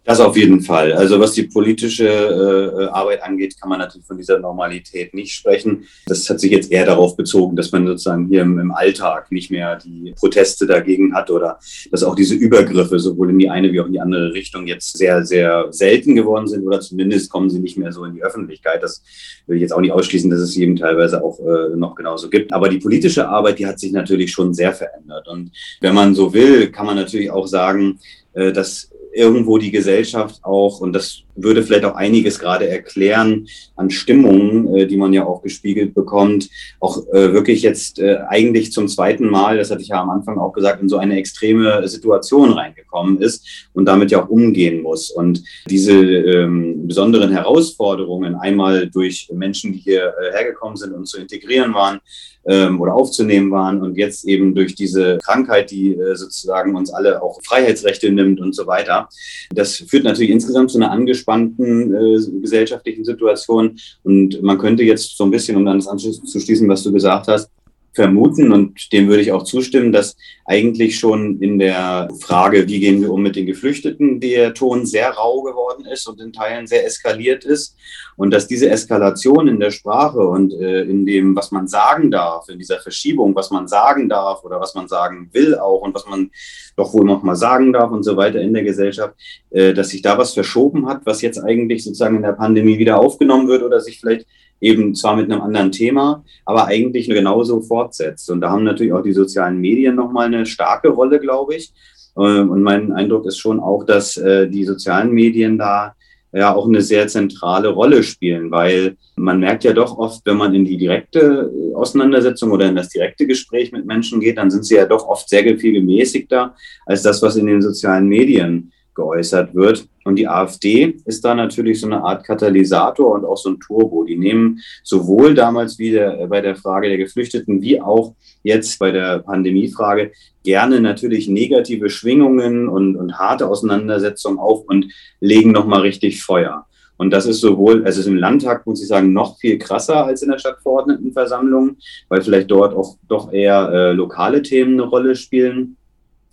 Das 0.04 0.18
auf 0.18 0.36
jeden 0.36 0.60
Fall. 0.60 0.92
Also 0.92 1.20
was 1.20 1.32
die 1.32 1.44
politische 1.44 2.08
äh, 2.08 2.84
Arbeit 2.86 3.22
angeht, 3.22 3.54
kann 3.60 3.68
man 3.68 3.78
natürlich 3.78 4.06
von 4.06 4.18
dieser 4.18 4.40
Normalität 4.40 5.14
nicht 5.14 5.32
sprechen. 5.32 5.84
Das 6.06 6.28
hat 6.28 6.40
sich 6.40 6.50
jetzt 6.50 6.72
eher 6.72 6.86
darauf 6.86 7.16
bezogen, 7.16 7.54
dass 7.54 7.70
man 7.70 7.86
sozusagen 7.86 8.26
hier 8.26 8.42
im, 8.42 8.58
im 8.58 8.72
Alltag 8.72 9.30
nicht 9.30 9.52
mehr 9.52 9.76
die 9.76 10.12
Proteste 10.18 10.66
dagegen 10.66 11.14
hat 11.14 11.30
oder 11.30 11.60
dass 11.92 12.02
auch 12.02 12.16
diese 12.16 12.34
Übergriffe 12.34 12.98
sowohl 12.98 13.30
in 13.30 13.38
die 13.38 13.48
eine 13.48 13.72
wie 13.72 13.80
auch 13.80 13.86
in 13.86 13.92
die 13.92 14.00
andere 14.00 14.32
Richtung 14.32 14.66
jetzt 14.66 14.98
sehr, 14.98 15.24
sehr 15.24 15.68
selten 15.70 16.16
geworden 16.16 16.48
sind 16.48 16.66
oder 16.66 16.80
zumindest 16.80 17.30
kommen 17.30 17.48
sie 17.48 17.60
nicht 17.60 17.78
mehr 17.78 17.92
so 17.92 18.04
in 18.04 18.14
die 18.14 18.24
Öffentlichkeit. 18.24 18.82
Das 18.82 19.04
will 19.46 19.56
ich 19.56 19.62
jetzt 19.62 19.72
auch 19.72 19.80
nicht 19.80 19.92
ausschließen, 19.92 20.30
dass 20.30 20.40
es 20.40 20.56
eben 20.56 20.74
teilweise 20.74 21.22
auch 21.22 21.38
äh, 21.38 21.76
noch 21.76 21.94
genauso 21.94 22.28
gibt. 22.28 22.52
Aber 22.52 22.68
die 22.68 22.78
politische 22.78 23.28
Arbeit, 23.28 23.60
die 23.60 23.66
hat 23.66 23.78
sich 23.78 23.92
natürlich 23.92 24.32
schon 24.32 24.52
sehr 24.52 24.72
verändert. 24.72 25.28
Und 25.28 25.52
wenn 25.80 25.94
man 25.94 26.16
so 26.16 26.34
will, 26.34 26.72
kann 26.72 26.86
man 26.86 26.96
natürlich 26.96 27.30
auch 27.30 27.46
sagen, 27.46 28.00
äh, 28.32 28.52
dass 28.52 28.91
irgendwo 29.12 29.58
die 29.58 29.70
Gesellschaft 29.70 30.42
auch, 30.42 30.80
und 30.80 30.92
das 30.92 31.22
würde 31.34 31.62
vielleicht 31.62 31.84
auch 31.84 31.94
einiges 31.94 32.38
gerade 32.38 32.68
erklären 32.68 33.46
an 33.76 33.90
Stimmungen, 33.90 34.74
äh, 34.74 34.86
die 34.86 34.96
man 34.96 35.12
ja 35.12 35.24
auch 35.24 35.42
gespiegelt 35.42 35.94
bekommt, 35.94 36.48
auch 36.80 37.06
äh, 37.08 37.32
wirklich 37.32 37.62
jetzt 37.62 37.98
äh, 37.98 38.18
eigentlich 38.28 38.72
zum 38.72 38.88
zweiten 38.88 39.28
Mal, 39.28 39.58
das 39.58 39.70
hatte 39.70 39.82
ich 39.82 39.88
ja 39.88 40.00
am 40.00 40.10
Anfang 40.10 40.38
auch 40.38 40.52
gesagt, 40.52 40.82
in 40.82 40.88
so 40.88 40.98
eine 40.98 41.16
extreme 41.16 41.86
Situation 41.88 42.52
reingekommen 42.52 43.20
ist 43.20 43.68
und 43.72 43.86
damit 43.86 44.10
ja 44.10 44.22
auch 44.22 44.28
umgehen 44.28 44.82
muss. 44.82 45.10
Und 45.10 45.42
diese 45.68 45.92
ähm, 45.92 46.86
besonderen 46.86 47.32
Herausforderungen, 47.32 48.34
einmal 48.34 48.88
durch 48.88 49.28
Menschen, 49.32 49.72
die 49.72 49.78
hier 49.78 50.14
äh, 50.20 50.32
hergekommen 50.32 50.76
sind 50.76 50.92
und 50.92 51.06
zu 51.06 51.20
integrieren 51.20 51.74
waren, 51.74 52.00
ähm, 52.46 52.80
oder 52.80 52.94
aufzunehmen 52.94 53.50
waren 53.50 53.82
und 53.82 53.96
jetzt 53.96 54.24
eben 54.24 54.54
durch 54.54 54.74
diese 54.74 55.18
Krankheit, 55.18 55.70
die 55.70 55.94
äh, 55.94 56.14
sozusagen 56.16 56.74
uns 56.76 56.92
alle 56.92 57.22
auch 57.22 57.40
Freiheitsrechte 57.42 58.10
nimmt 58.10 58.40
und 58.40 58.54
so 58.54 58.66
weiter. 58.66 59.08
Das 59.54 59.76
führt 59.76 60.04
natürlich 60.04 60.30
insgesamt 60.30 60.70
zu 60.70 60.78
einer 60.78 60.90
angespannten 60.90 61.94
äh, 61.94 62.40
gesellschaftlichen 62.40 63.04
Situation. 63.04 63.78
Und 64.02 64.42
man 64.42 64.58
könnte 64.58 64.82
jetzt 64.82 65.16
so 65.16 65.24
ein 65.24 65.30
bisschen, 65.30 65.56
um 65.56 65.64
dann 65.64 65.78
das 65.78 65.88
anzuschließen, 65.88 66.68
was 66.68 66.82
du 66.82 66.92
gesagt 66.92 67.28
hast, 67.28 67.50
vermuten 67.94 68.52
und 68.52 68.92
dem 68.92 69.08
würde 69.08 69.22
ich 69.22 69.32
auch 69.32 69.42
zustimmen, 69.42 69.92
dass 69.92 70.16
eigentlich 70.44 70.98
schon 70.98 71.40
in 71.40 71.58
der 71.58 72.08
Frage, 72.20 72.66
wie 72.66 72.80
gehen 72.80 73.00
wir 73.00 73.12
um 73.12 73.22
mit 73.22 73.36
den 73.36 73.46
Geflüchteten, 73.46 74.18
der 74.18 74.54
Ton 74.54 74.86
sehr 74.86 75.10
rau 75.10 75.42
geworden 75.42 75.84
ist 75.86 76.08
und 76.08 76.20
in 76.20 76.32
Teilen 76.32 76.66
sehr 76.66 76.86
eskaliert 76.86 77.44
ist. 77.44 77.76
Und 78.16 78.32
dass 78.32 78.46
diese 78.46 78.68
Eskalation 78.68 79.48
in 79.48 79.60
der 79.60 79.70
Sprache 79.70 80.18
und 80.18 80.52
äh, 80.52 80.82
in 80.82 81.06
dem, 81.06 81.34
was 81.34 81.50
man 81.50 81.68
sagen 81.68 82.10
darf, 82.10 82.48
in 82.48 82.58
dieser 82.58 82.78
Verschiebung, 82.78 83.34
was 83.34 83.50
man 83.50 83.68
sagen 83.68 84.08
darf 84.08 84.44
oder 84.44 84.60
was 84.60 84.74
man 84.74 84.88
sagen 84.88 85.30
will 85.32 85.54
auch 85.54 85.80
und 85.80 85.94
was 85.94 86.06
man 86.06 86.30
doch 86.76 86.92
wohl 86.92 87.04
noch 87.04 87.22
mal 87.22 87.36
sagen 87.36 87.72
darf 87.72 87.90
und 87.90 88.02
so 88.02 88.16
weiter 88.16 88.40
in 88.40 88.52
der 88.52 88.64
Gesellschaft, 88.64 89.14
äh, 89.50 89.72
dass 89.72 89.90
sich 89.90 90.02
da 90.02 90.18
was 90.18 90.34
verschoben 90.34 90.86
hat, 90.86 91.02
was 91.04 91.22
jetzt 91.22 91.38
eigentlich 91.38 91.84
sozusagen 91.84 92.16
in 92.16 92.22
der 92.22 92.32
Pandemie 92.32 92.78
wieder 92.78 92.98
aufgenommen 92.98 93.48
wird 93.48 93.62
oder 93.62 93.80
sich 93.80 94.00
vielleicht 94.00 94.26
eben 94.62 94.94
zwar 94.94 95.16
mit 95.16 95.30
einem 95.30 95.42
anderen 95.42 95.72
Thema, 95.72 96.24
aber 96.46 96.66
eigentlich 96.66 97.08
genauso 97.08 97.60
fortsetzt. 97.60 98.30
Und 98.30 98.40
da 98.40 98.50
haben 98.50 98.64
natürlich 98.64 98.92
auch 98.92 99.02
die 99.02 99.12
sozialen 99.12 99.58
Medien 99.60 99.96
nochmal 99.96 100.26
eine 100.26 100.46
starke 100.46 100.88
Rolle, 100.88 101.18
glaube 101.18 101.56
ich. 101.56 101.72
Ähm, 102.16 102.50
und 102.50 102.62
mein 102.62 102.92
Eindruck 102.92 103.26
ist 103.26 103.38
schon 103.38 103.60
auch, 103.60 103.84
dass 103.84 104.16
äh, 104.16 104.48
die 104.48 104.64
sozialen 104.64 105.12
Medien 105.12 105.58
da 105.58 105.94
ja 106.32 106.54
auch 106.54 106.66
eine 106.66 106.80
sehr 106.80 107.08
zentrale 107.08 107.68
Rolle 107.68 108.02
spielen, 108.02 108.50
weil 108.50 108.96
man 109.16 109.40
merkt 109.40 109.64
ja 109.64 109.74
doch 109.74 109.98
oft, 109.98 110.24
wenn 110.24 110.38
man 110.38 110.54
in 110.54 110.64
die 110.64 110.78
direkte 110.78 111.52
äh, 111.52 111.74
Auseinandersetzung 111.74 112.52
oder 112.52 112.68
in 112.68 112.76
das 112.76 112.88
direkte 112.88 113.26
Gespräch 113.26 113.72
mit 113.72 113.84
Menschen 113.84 114.20
geht, 114.20 114.38
dann 114.38 114.50
sind 114.50 114.64
sie 114.64 114.76
ja 114.76 114.86
doch 114.86 115.06
oft 115.06 115.28
sehr 115.28 115.42
viel 115.58 115.72
gemäßigter 115.72 116.54
als 116.86 117.02
das, 117.02 117.20
was 117.20 117.36
in 117.36 117.46
den 117.46 117.60
sozialen 117.60 118.06
Medien 118.06 118.72
geäußert 118.94 119.54
wird. 119.54 119.86
Und 120.04 120.16
die 120.16 120.28
AfD 120.28 120.96
ist 121.04 121.24
da 121.24 121.34
natürlich 121.34 121.80
so 121.80 121.86
eine 121.86 122.02
Art 122.02 122.24
Katalysator 122.24 123.14
und 123.14 123.24
auch 123.24 123.36
so 123.36 123.50
ein 123.50 123.60
Turbo. 123.60 124.04
Die 124.04 124.16
nehmen 124.16 124.60
sowohl 124.82 125.34
damals 125.34 125.78
wieder 125.78 126.18
äh, 126.20 126.26
bei 126.26 126.40
der 126.40 126.56
Frage 126.56 126.88
der 126.88 126.98
Geflüchteten 126.98 127.62
wie 127.62 127.80
auch 127.80 128.14
jetzt 128.42 128.78
bei 128.78 128.90
der 128.90 129.20
Pandemiefrage 129.20 130.12
gerne 130.44 130.80
natürlich 130.80 131.28
negative 131.28 131.88
Schwingungen 131.88 132.68
und, 132.68 132.96
und 132.96 133.18
harte 133.18 133.48
Auseinandersetzungen 133.48 134.38
auf 134.38 134.64
und 134.66 134.86
legen 135.20 135.52
nochmal 135.52 135.82
richtig 135.82 136.22
Feuer. 136.22 136.66
Und 136.96 137.10
das 137.10 137.26
ist 137.26 137.40
sowohl, 137.40 137.84
also 137.84 138.00
ist 138.00 138.06
im 138.06 138.16
Landtag, 138.16 138.66
muss 138.66 138.80
ich 138.80 138.88
sagen, 138.88 139.12
noch 139.12 139.38
viel 139.38 139.58
krasser 139.58 140.04
als 140.04 140.22
in 140.22 140.30
der 140.30 140.38
Stadtverordnetenversammlung, 140.38 141.76
weil 142.08 142.22
vielleicht 142.22 142.50
dort 142.50 142.74
auch 142.74 142.96
doch 143.08 143.32
eher 143.32 143.70
äh, 143.72 143.92
lokale 143.92 144.42
Themen 144.42 144.74
eine 144.74 144.88
Rolle 144.88 145.16
spielen 145.16 145.76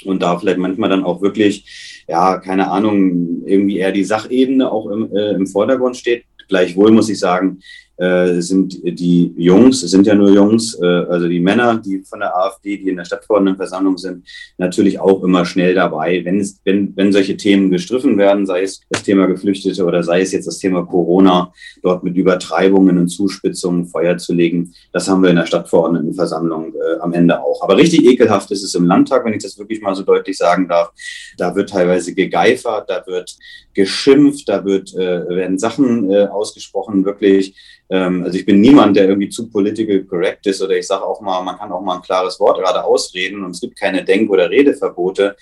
und 0.05 0.22
da 0.22 0.38
vielleicht 0.38 0.60
manchmal 0.60 0.89
dann 0.89 1.03
auch 1.03 1.22
wirklich, 1.22 1.99
ja, 2.10 2.39
keine 2.39 2.72
Ahnung, 2.72 3.43
irgendwie 3.45 3.78
eher 3.78 3.91
die 3.91 4.03
Sachebene 4.03 4.72
auch 4.72 4.89
im, 4.89 5.16
äh, 5.16 5.32
im 5.32 5.45
Vordergrund 5.45 5.95
steht. 5.95 6.26
Gleichwohl 6.47 6.91
muss 6.91 7.07
ich 7.07 7.20
sagen, 7.20 7.60
äh, 8.00 8.39
sind 8.41 8.80
die 8.84 9.34
Jungs, 9.36 9.82
sind 9.82 10.08
ja 10.08 10.16
nur 10.16 10.30
Jungs, 10.30 10.80
äh, 10.82 10.86
also 10.86 11.28
die 11.28 11.41
Männer, 11.41 11.78
die 11.78 12.00
von 12.00 12.20
der 12.20 12.36
AfD, 12.36 12.78
die 12.78 12.89
in 12.89 12.95
der 12.95 13.04
Stadtverordnetenversammlung 13.04 13.97
sind, 13.97 14.26
natürlich 14.58 15.00
auch 15.00 15.22
immer 15.24 15.45
schnell 15.45 15.74
dabei, 15.74 16.24
wenn, 16.24 16.39
es, 16.39 16.60
wenn, 16.64 16.95
wenn 16.95 17.12
solche 17.12 17.36
Themen 17.36 17.70
gestriffen 17.70 18.18
werden, 18.18 18.45
sei 18.45 18.64
es 18.64 18.82
das 18.89 19.04
Thema 19.04 19.28
Geflüchtete 19.28 19.84
oder 19.84 20.02
sei 20.04 20.22
es 20.22 20.32
jetzt 20.32 20.47
das 20.47 20.60
Thema 20.60 20.86
Corona, 20.86 21.52
dort 21.84 22.04
mit 22.04 22.16
Übertreibungen 22.16 22.97
und 22.97 23.10
Zuspitzungen 23.10 23.86
Feuer 23.86 24.18
zu 24.18 24.34
legen. 24.34 24.74
Das 24.93 25.10
haben 25.10 25.22
wir 25.22 25.30
in 25.30 25.36
der 25.36 25.45
Stadtverordnetenversammlung 25.45 26.74
äh, 26.76 27.00
am 27.02 27.12
Ende 27.12 27.41
auch. 27.41 27.62
Aber 27.62 27.76
richtig 27.76 28.06
ekelhaft 28.06 28.50
ist 28.52 28.64
es 28.64 28.76
im 28.76 28.86
Landtag, 28.86 29.26
wenn 29.26 29.34
ich 29.34 29.43
das 29.43 29.60
wirklich 29.60 29.82
mal 29.82 29.95
so 29.95 30.04
deutlich 30.04 30.38
sagen 30.38 30.70
darf. 30.70 30.91
Da 31.38 31.54
wird 31.54 31.70
teilweise 31.70 32.14
gegeifert, 32.14 32.89
da 32.89 33.04
wird 33.06 33.36
geschimpft, 33.74 34.47
da 34.47 34.64
wird, 34.64 34.93
äh, 34.95 35.28
werden 35.30 35.60
Sachen 35.60 36.10
äh, 36.10 36.28
ausgesprochen, 36.28 37.06
wirklich 37.06 37.56
ähm, 37.90 38.24
also 38.24 38.38
ich 38.38 38.46
bin 38.46 38.62
niemand, 38.62 38.96
der 38.96 39.08
irgendwie 39.08 39.30
zu 39.30 39.50
political 39.50 40.04
correct 40.04 40.46
ist 40.46 40.62
oder 40.62 40.78
ich 40.78 40.86
sage 40.86 41.04
auch 41.04 41.22
mal, 41.22 41.42
man 41.44 41.58
kann 41.58 41.72
auch 41.72 41.82
mal 41.82 41.96
ein 41.96 42.02
klares 42.02 42.40
Wort 42.40 42.60
gerade 42.60 42.84
ausreden 42.84 43.44
und 43.44 43.52
es 43.52 43.62
gibt 43.62 43.80
keine 43.80 44.04
Denk- 44.04 44.30
oder 44.30 44.50
Redeverbote. 44.50 45.36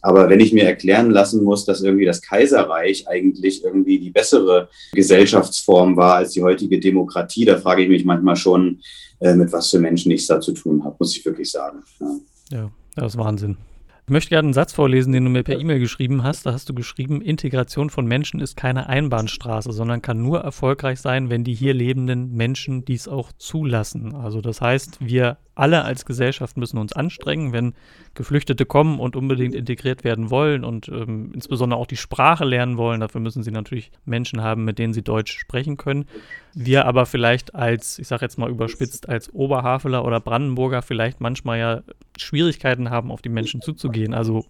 Aber 0.00 0.28
wenn 0.28 0.40
ich 0.40 0.52
mir 0.52 0.64
erklären 0.64 1.10
lassen 1.10 1.44
muss, 1.44 1.64
dass 1.64 1.82
irgendwie 1.82 2.04
das 2.04 2.20
Kaiserreich 2.20 3.06
eigentlich 3.08 3.62
irgendwie 3.64 4.00
die 4.00 4.10
bessere 4.10 4.68
Gesellschaftsform 4.92 5.96
war 5.96 6.16
als 6.16 6.32
die 6.32 6.42
heutige 6.42 6.80
Demokratie, 6.80 7.44
da 7.44 7.56
frage 7.58 7.84
ich 7.84 7.88
mich 7.88 8.04
manchmal 8.04 8.36
schon, 8.36 8.80
äh, 9.20 9.34
mit 9.34 9.52
was 9.52 9.70
für 9.70 9.78
Menschen 9.78 10.10
ich 10.10 10.26
da 10.26 10.40
zu 10.40 10.52
tun 10.52 10.82
habe, 10.84 10.96
muss 10.98 11.16
ich 11.16 11.24
wirklich 11.24 11.50
sagen. 11.50 11.78
Ja, 12.00 12.16
ja 12.50 12.70
das 12.96 13.14
ist 13.14 13.18
Wahnsinn. 13.18 13.56
Ich 14.04 14.10
möchte 14.10 14.30
gerne 14.30 14.46
einen 14.46 14.52
Satz 14.52 14.72
vorlesen, 14.72 15.12
den 15.12 15.24
du 15.24 15.30
mir 15.30 15.44
per 15.44 15.60
E-Mail 15.60 15.78
geschrieben 15.78 16.24
hast. 16.24 16.44
Da 16.44 16.52
hast 16.52 16.68
du 16.68 16.74
geschrieben, 16.74 17.22
Integration 17.22 17.88
von 17.88 18.04
Menschen 18.04 18.40
ist 18.40 18.56
keine 18.56 18.88
Einbahnstraße, 18.88 19.70
sondern 19.70 20.02
kann 20.02 20.20
nur 20.20 20.40
erfolgreich 20.40 21.00
sein, 21.00 21.30
wenn 21.30 21.44
die 21.44 21.54
hier 21.54 21.72
lebenden 21.72 22.32
Menschen 22.32 22.84
dies 22.84 23.06
auch 23.06 23.30
zulassen. 23.38 24.12
Also 24.14 24.40
das 24.40 24.60
heißt, 24.60 24.98
wir 25.00 25.38
alle 25.54 25.84
als 25.84 26.06
Gesellschaft 26.06 26.56
müssen 26.56 26.78
uns 26.78 26.92
anstrengen, 26.92 27.52
wenn 27.52 27.74
Geflüchtete 28.14 28.64
kommen 28.64 28.98
und 29.00 29.16
unbedingt 29.16 29.54
integriert 29.54 30.04
werden 30.04 30.30
wollen 30.30 30.64
und 30.64 30.88
ähm, 30.88 31.30
insbesondere 31.34 31.78
auch 31.78 31.86
die 31.86 31.96
Sprache 31.96 32.44
lernen 32.44 32.76
wollen. 32.78 33.00
Dafür 33.00 33.20
müssen 33.20 33.42
sie 33.42 33.50
natürlich 33.50 33.90
Menschen 34.04 34.42
haben, 34.42 34.64
mit 34.64 34.78
denen 34.78 34.94
sie 34.94 35.02
Deutsch 35.02 35.38
sprechen 35.38 35.76
können. 35.76 36.06
Wir 36.54 36.86
aber 36.86 37.06
vielleicht 37.06 37.54
als, 37.54 37.98
ich 37.98 38.08
sage 38.08 38.24
jetzt 38.24 38.38
mal 38.38 38.50
überspitzt, 38.50 39.08
als 39.08 39.32
Oberhaveler 39.32 40.04
oder 40.04 40.20
Brandenburger 40.20 40.82
vielleicht 40.82 41.20
manchmal 41.20 41.58
ja 41.58 41.82
Schwierigkeiten 42.16 42.90
haben, 42.90 43.10
auf 43.10 43.22
die 43.22 43.28
Menschen 43.28 43.60
zuzugehen. 43.60 44.14
Also 44.14 44.46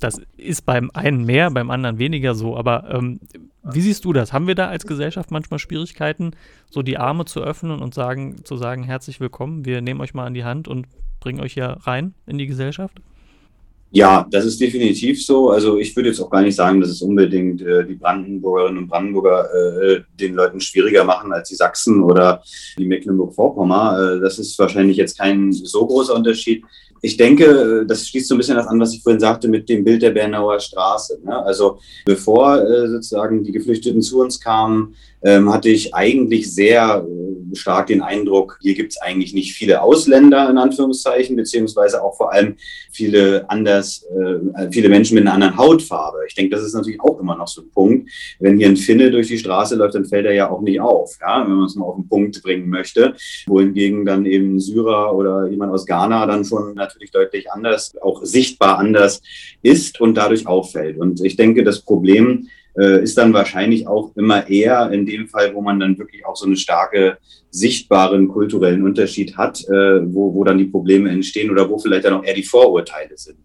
das 0.00 0.20
ist 0.36 0.66
beim 0.66 0.90
einen 0.94 1.24
mehr, 1.24 1.50
beim 1.50 1.70
anderen 1.70 1.98
weniger 1.98 2.34
so. 2.34 2.56
Aber 2.56 2.90
ähm, 2.90 3.20
wie 3.62 3.80
siehst 3.80 4.04
du 4.04 4.12
das? 4.12 4.32
Haben 4.32 4.46
wir 4.46 4.54
da 4.54 4.68
als 4.68 4.86
Gesellschaft 4.86 5.30
manchmal 5.30 5.58
Schwierigkeiten, 5.58 6.32
so 6.70 6.82
die 6.82 6.98
Arme 6.98 7.24
zu 7.24 7.40
öffnen 7.40 7.80
und 7.80 7.94
sagen, 7.94 8.44
zu 8.44 8.56
sagen, 8.56 8.82
herzlich 8.82 9.20
willkommen, 9.20 9.64
wir 9.64 9.80
nehmen 9.80 10.00
euch 10.00 10.14
mal 10.14 10.26
an 10.26 10.34
die 10.34 10.44
Hand 10.44 10.68
und 10.68 10.86
bringen 11.20 11.40
euch 11.40 11.54
ja 11.54 11.72
rein 11.72 12.14
in 12.26 12.38
die 12.38 12.46
Gesellschaft? 12.46 13.00
Ja, 13.90 14.26
das 14.28 14.44
ist 14.44 14.60
definitiv 14.60 15.24
so. 15.24 15.50
Also 15.50 15.78
ich 15.78 15.94
würde 15.94 16.08
jetzt 16.08 16.20
auch 16.20 16.28
gar 16.28 16.42
nicht 16.42 16.56
sagen, 16.56 16.80
dass 16.80 16.90
es 16.90 17.00
unbedingt 17.00 17.62
äh, 17.62 17.86
die 17.86 17.94
Brandenburgerinnen 17.94 18.78
und 18.78 18.88
Brandenburger 18.88 19.48
äh, 19.54 20.00
den 20.18 20.34
Leuten 20.34 20.60
schwieriger 20.60 21.04
machen 21.04 21.32
als 21.32 21.48
die 21.48 21.54
Sachsen 21.54 22.02
oder 22.02 22.42
die 22.76 22.86
Mecklenburg-Vorpommern. 22.86 24.18
Äh, 24.18 24.20
das 24.20 24.40
ist 24.40 24.58
wahrscheinlich 24.58 24.96
jetzt 24.96 25.16
kein 25.16 25.52
so 25.52 25.86
großer 25.86 26.12
Unterschied 26.12 26.64
ich 27.04 27.18
denke, 27.18 27.84
das 27.86 28.08
schließt 28.08 28.28
so 28.28 28.34
ein 28.34 28.38
bisschen 28.38 28.56
das 28.56 28.66
an, 28.66 28.80
was 28.80 28.94
ich 28.94 29.02
vorhin 29.02 29.20
sagte 29.20 29.46
mit 29.46 29.68
dem 29.68 29.84
Bild 29.84 30.00
der 30.00 30.10
Bernauer 30.10 30.58
Straße. 30.58 31.20
Ne? 31.22 31.36
Also 31.44 31.78
bevor 32.06 32.62
äh, 32.62 32.88
sozusagen 32.88 33.44
die 33.44 33.52
Geflüchteten 33.52 34.00
zu 34.00 34.20
uns 34.20 34.40
kamen, 34.40 34.94
ähm, 35.24 35.52
hatte 35.52 35.70
ich 35.70 35.94
eigentlich 35.94 36.54
sehr 36.54 37.04
äh, 37.06 37.54
stark 37.56 37.86
den 37.86 38.02
Eindruck, 38.02 38.58
hier 38.60 38.74
gibt 38.74 38.92
es 38.92 39.00
eigentlich 39.00 39.32
nicht 39.32 39.54
viele 39.54 39.82
Ausländer 39.82 40.48
in 40.50 40.58
Anführungszeichen, 40.58 41.36
beziehungsweise 41.36 42.02
auch 42.02 42.16
vor 42.16 42.32
allem 42.32 42.56
viele 42.90 43.48
anders, 43.48 44.04
äh, 44.04 44.70
viele 44.70 44.88
Menschen 44.88 45.14
mit 45.14 45.24
einer 45.24 45.34
anderen 45.34 45.56
Hautfarbe. 45.56 46.18
Ich 46.28 46.34
denke, 46.34 46.54
das 46.54 46.64
ist 46.64 46.74
natürlich 46.74 47.00
auch 47.00 47.18
immer 47.20 47.36
noch 47.36 47.48
so 47.48 47.62
ein 47.62 47.70
Punkt. 47.70 48.10
Wenn 48.38 48.58
hier 48.58 48.68
ein 48.68 48.76
Finne 48.76 49.10
durch 49.10 49.28
die 49.28 49.38
Straße 49.38 49.76
läuft, 49.76 49.94
dann 49.94 50.04
fällt 50.04 50.26
er 50.26 50.32
ja 50.32 50.50
auch 50.50 50.60
nicht 50.60 50.80
auf, 50.80 51.16
ja? 51.20 51.42
wenn 51.46 51.54
man 51.54 51.66
es 51.66 51.74
mal 51.74 51.86
auf 51.86 51.96
den 51.96 52.08
Punkt 52.08 52.42
bringen 52.42 52.68
möchte. 52.68 53.14
Wohingegen 53.46 54.04
dann 54.04 54.26
eben 54.26 54.56
ein 54.56 54.60
Syrer 54.60 55.14
oder 55.14 55.46
jemand 55.46 55.72
aus 55.72 55.86
Ghana 55.86 56.26
dann 56.26 56.44
schon 56.44 56.74
natürlich 56.74 56.93
deutlich 57.10 57.50
anders, 57.50 57.92
auch 58.00 58.24
sichtbar 58.24 58.78
anders 58.78 59.22
ist 59.62 60.00
und 60.00 60.14
dadurch 60.14 60.46
auffällt. 60.46 60.98
Und 60.98 61.24
ich 61.24 61.36
denke, 61.36 61.64
das 61.64 61.80
Problem 61.80 62.48
äh, 62.76 63.02
ist 63.02 63.16
dann 63.18 63.32
wahrscheinlich 63.32 63.86
auch 63.86 64.14
immer 64.16 64.48
eher 64.48 64.90
in 64.90 65.06
dem 65.06 65.28
Fall, 65.28 65.54
wo 65.54 65.62
man 65.62 65.78
dann 65.78 65.98
wirklich 65.98 66.26
auch 66.26 66.36
so 66.36 66.46
eine 66.46 66.56
starke 66.56 67.18
sichtbaren 67.50 68.28
kulturellen 68.28 68.82
Unterschied 68.82 69.36
hat, 69.36 69.60
äh, 69.68 70.12
wo, 70.12 70.34
wo 70.34 70.44
dann 70.44 70.58
die 70.58 70.64
Probleme 70.64 71.10
entstehen 71.10 71.50
oder 71.50 71.68
wo 71.68 71.78
vielleicht 71.78 72.04
dann 72.04 72.14
auch 72.14 72.24
eher 72.24 72.34
die 72.34 72.42
Vorurteile 72.42 73.16
sind. 73.16 73.38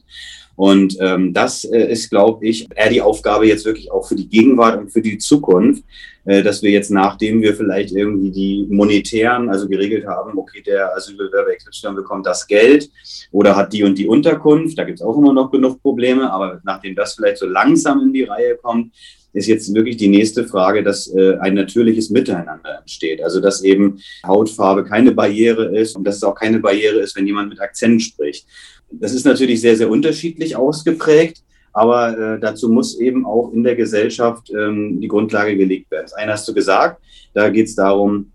Und 0.59 0.97
ähm, 0.99 1.33
das 1.33 1.63
äh, 1.63 1.89
ist, 1.89 2.09
glaube 2.09 2.45
ich, 2.45 2.67
eher 2.75 2.89
die 2.89 3.01
Aufgabe 3.01 3.47
jetzt 3.47 3.63
wirklich 3.63 3.89
auch 3.93 4.05
für 4.05 4.15
die 4.15 4.27
Gegenwart 4.27 4.77
und 4.77 4.91
für 4.91 5.01
die 5.01 5.17
Zukunft, 5.17 5.85
äh, 6.25 6.43
dass 6.43 6.61
wir 6.61 6.69
jetzt, 6.69 6.91
nachdem 6.91 7.41
wir 7.41 7.55
vielleicht 7.55 7.93
irgendwie 7.93 8.29
die 8.29 8.67
monetären, 8.69 9.47
also 9.47 9.69
geregelt 9.69 10.05
haben, 10.05 10.37
okay, 10.37 10.61
der 10.61 10.93
Asylbewerber 10.97 11.55
XY 11.55 11.93
bekommt 11.93 12.25
das 12.25 12.45
Geld 12.45 12.89
oder 13.31 13.55
hat 13.55 13.71
die 13.71 13.83
und 13.83 13.97
die 13.97 14.05
Unterkunft, 14.05 14.77
da 14.77 14.83
gibt 14.83 14.99
es 14.99 15.05
auch 15.05 15.17
immer 15.17 15.31
noch 15.31 15.49
genug 15.49 15.81
Probleme, 15.81 16.29
aber 16.29 16.59
nachdem 16.65 16.93
das 16.93 17.13
vielleicht 17.13 17.37
so 17.37 17.45
langsam 17.45 18.01
in 18.01 18.11
die 18.11 18.23
Reihe 18.23 18.57
kommt, 18.57 18.93
ist 19.31 19.47
jetzt 19.47 19.73
wirklich 19.73 19.95
die 19.95 20.09
nächste 20.09 20.43
Frage, 20.43 20.83
dass 20.83 21.07
äh, 21.07 21.37
ein 21.39 21.53
natürliches 21.53 22.09
Miteinander 22.09 22.79
entsteht. 22.79 23.23
Also 23.23 23.39
dass 23.39 23.63
eben 23.63 24.01
Hautfarbe 24.25 24.83
keine 24.83 25.13
Barriere 25.13 25.73
ist 25.77 25.95
und 25.95 26.03
dass 26.03 26.17
es 26.17 26.23
auch 26.23 26.35
keine 26.35 26.59
Barriere 26.59 26.99
ist, 26.99 27.15
wenn 27.15 27.27
jemand 27.27 27.47
mit 27.47 27.61
Akzent 27.61 28.01
spricht. 28.01 28.45
Das 28.91 29.13
ist 29.13 29.25
natürlich 29.25 29.61
sehr, 29.61 29.77
sehr 29.77 29.89
unterschiedlich 29.89 30.55
ausgeprägt. 30.55 31.43
Aber 31.71 32.17
äh, 32.17 32.39
dazu 32.39 32.69
muss 32.69 32.99
eben 32.99 33.25
auch 33.25 33.51
in 33.53 33.63
der 33.63 33.75
Gesellschaft 33.75 34.51
ähm, 34.51 34.99
die 34.99 35.07
Grundlage 35.07 35.55
gelegt 35.55 35.91
werden. 35.91 36.05
Das 36.05 36.13
eine 36.13 36.33
hast 36.33 36.47
du 36.47 36.53
gesagt, 36.53 37.01
da 37.33 37.49
geht 37.49 37.67
es 37.67 37.75
darum, 37.75 38.31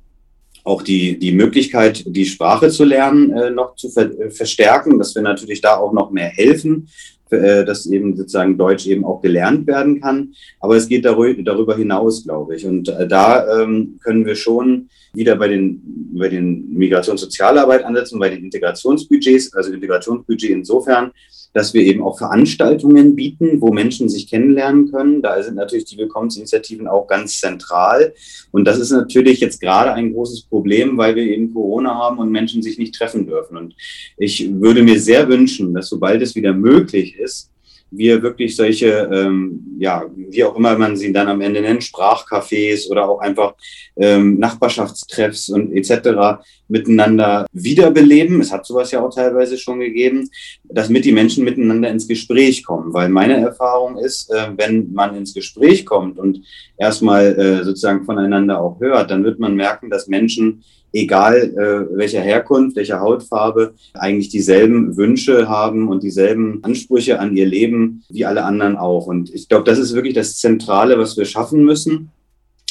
auch 0.62 0.82
die, 0.82 1.18
die 1.18 1.32
Möglichkeit, 1.32 2.04
die 2.06 2.24
Sprache 2.24 2.70
zu 2.70 2.84
lernen, 2.84 3.30
äh, 3.32 3.50
noch 3.50 3.74
zu 3.76 3.90
ver 3.90 4.18
äh, 4.18 4.30
verstärken, 4.30 4.98
dass 4.98 5.14
wir 5.14 5.22
natürlich 5.22 5.60
da 5.60 5.76
auch 5.76 5.92
noch 5.92 6.10
mehr 6.10 6.28
helfen 6.28 6.88
äh, 7.34 7.64
dass 7.64 7.86
eben 7.86 8.16
sozusagen 8.16 8.56
Deutsch 8.56 8.86
eben 8.86 9.04
auch 9.04 9.20
gelernt 9.20 9.66
werden 9.66 10.00
kann. 10.00 10.34
Aber 10.60 10.76
es 10.76 10.88
geht 10.88 11.04
darüber 11.04 11.76
hinaus, 11.76 12.24
glaube 12.24 12.56
ich. 12.56 12.66
Und 12.66 12.88
äh, 12.88 13.06
da 13.06 13.62
ähm, 13.62 13.98
können 14.02 14.24
wir 14.26 14.36
schon 14.36 14.88
wieder 15.12 15.36
bei 15.36 15.48
den, 15.48 15.80
bei 16.14 16.28
den 16.28 16.72
Migrationssozialarbeit 16.74 17.84
ansetzen, 17.84 18.18
bei 18.18 18.30
den 18.30 18.44
Integrationsbudgets, 18.44 19.54
also 19.54 19.72
Integrationsbudget 19.72 20.50
insofern, 20.50 21.12
dass 21.54 21.72
wir 21.72 21.82
eben 21.82 22.02
auch 22.02 22.18
Veranstaltungen 22.18 23.14
bieten, 23.14 23.60
wo 23.60 23.72
Menschen 23.72 24.08
sich 24.08 24.28
kennenlernen 24.28 24.90
können. 24.90 25.22
Da 25.22 25.40
sind 25.42 25.54
natürlich 25.54 25.86
die 25.86 25.96
Willkommensinitiativen 25.96 26.88
auch 26.88 27.06
ganz 27.06 27.40
zentral. 27.40 28.12
Und 28.50 28.66
das 28.66 28.78
ist 28.78 28.90
natürlich 28.90 29.40
jetzt 29.40 29.60
gerade 29.60 29.92
ein 29.94 30.12
großes 30.12 30.42
Problem, 30.42 30.98
weil 30.98 31.14
wir 31.14 31.22
eben 31.22 31.54
Corona 31.54 31.94
haben 31.94 32.18
und 32.18 32.30
Menschen 32.30 32.60
sich 32.60 32.76
nicht 32.76 32.94
treffen 32.94 33.26
dürfen. 33.26 33.56
Und 33.56 33.74
ich 34.18 34.52
würde 34.60 34.82
mir 34.82 35.00
sehr 35.00 35.28
wünschen, 35.28 35.72
dass 35.72 35.88
sobald 35.88 36.20
es 36.22 36.34
wieder 36.34 36.52
möglich 36.52 37.16
ist, 37.16 37.50
wir 37.96 38.22
wirklich 38.22 38.56
solche, 38.56 39.08
ähm, 39.12 39.76
ja, 39.78 40.04
wie 40.16 40.44
auch 40.44 40.56
immer 40.56 40.76
man 40.76 40.96
sie 40.96 41.12
dann 41.12 41.28
am 41.28 41.40
Ende 41.40 41.60
nennt, 41.60 41.82
Sprachcafés 41.82 42.88
oder 42.90 43.08
auch 43.08 43.20
einfach 43.20 43.54
ähm, 43.96 44.38
Nachbarschaftstreffs 44.38 45.48
und 45.48 45.72
etc. 45.72 46.42
miteinander 46.68 47.46
wiederbeleben. 47.52 48.40
Es 48.40 48.52
hat 48.52 48.66
sowas 48.66 48.90
ja 48.90 49.00
auch 49.00 49.14
teilweise 49.14 49.56
schon 49.58 49.80
gegeben, 49.80 50.28
dass 50.64 50.88
mit 50.88 51.04
die 51.04 51.12
Menschen 51.12 51.44
miteinander 51.44 51.90
ins 51.90 52.08
Gespräch 52.08 52.64
kommen. 52.64 52.92
Weil 52.92 53.08
meine 53.08 53.36
Erfahrung 53.36 53.98
ist, 53.98 54.30
äh, 54.30 54.48
wenn 54.56 54.92
man 54.92 55.16
ins 55.16 55.34
Gespräch 55.34 55.86
kommt 55.86 56.18
und 56.18 56.40
erstmal 56.76 57.26
äh, 57.38 57.64
sozusagen 57.64 58.04
voneinander 58.04 58.60
auch 58.60 58.80
hört, 58.80 59.10
dann 59.10 59.24
wird 59.24 59.38
man 59.38 59.54
merken, 59.54 59.90
dass 59.90 60.08
Menschen 60.08 60.64
egal 60.94 61.36
äh, 61.36 61.96
welcher 61.96 62.20
Herkunft, 62.20 62.76
welcher 62.76 63.00
Hautfarbe, 63.00 63.74
eigentlich 63.94 64.28
dieselben 64.28 64.96
Wünsche 64.96 65.48
haben 65.48 65.88
und 65.88 66.02
dieselben 66.02 66.60
Ansprüche 66.62 67.18
an 67.18 67.36
ihr 67.36 67.46
Leben 67.46 68.02
wie 68.08 68.24
alle 68.24 68.44
anderen 68.44 68.76
auch. 68.76 69.06
Und 69.06 69.34
ich 69.34 69.48
glaube, 69.48 69.64
das 69.64 69.78
ist 69.78 69.94
wirklich 69.94 70.14
das 70.14 70.36
Zentrale, 70.36 70.98
was 70.98 71.16
wir 71.16 71.24
schaffen 71.24 71.64
müssen 71.64 72.10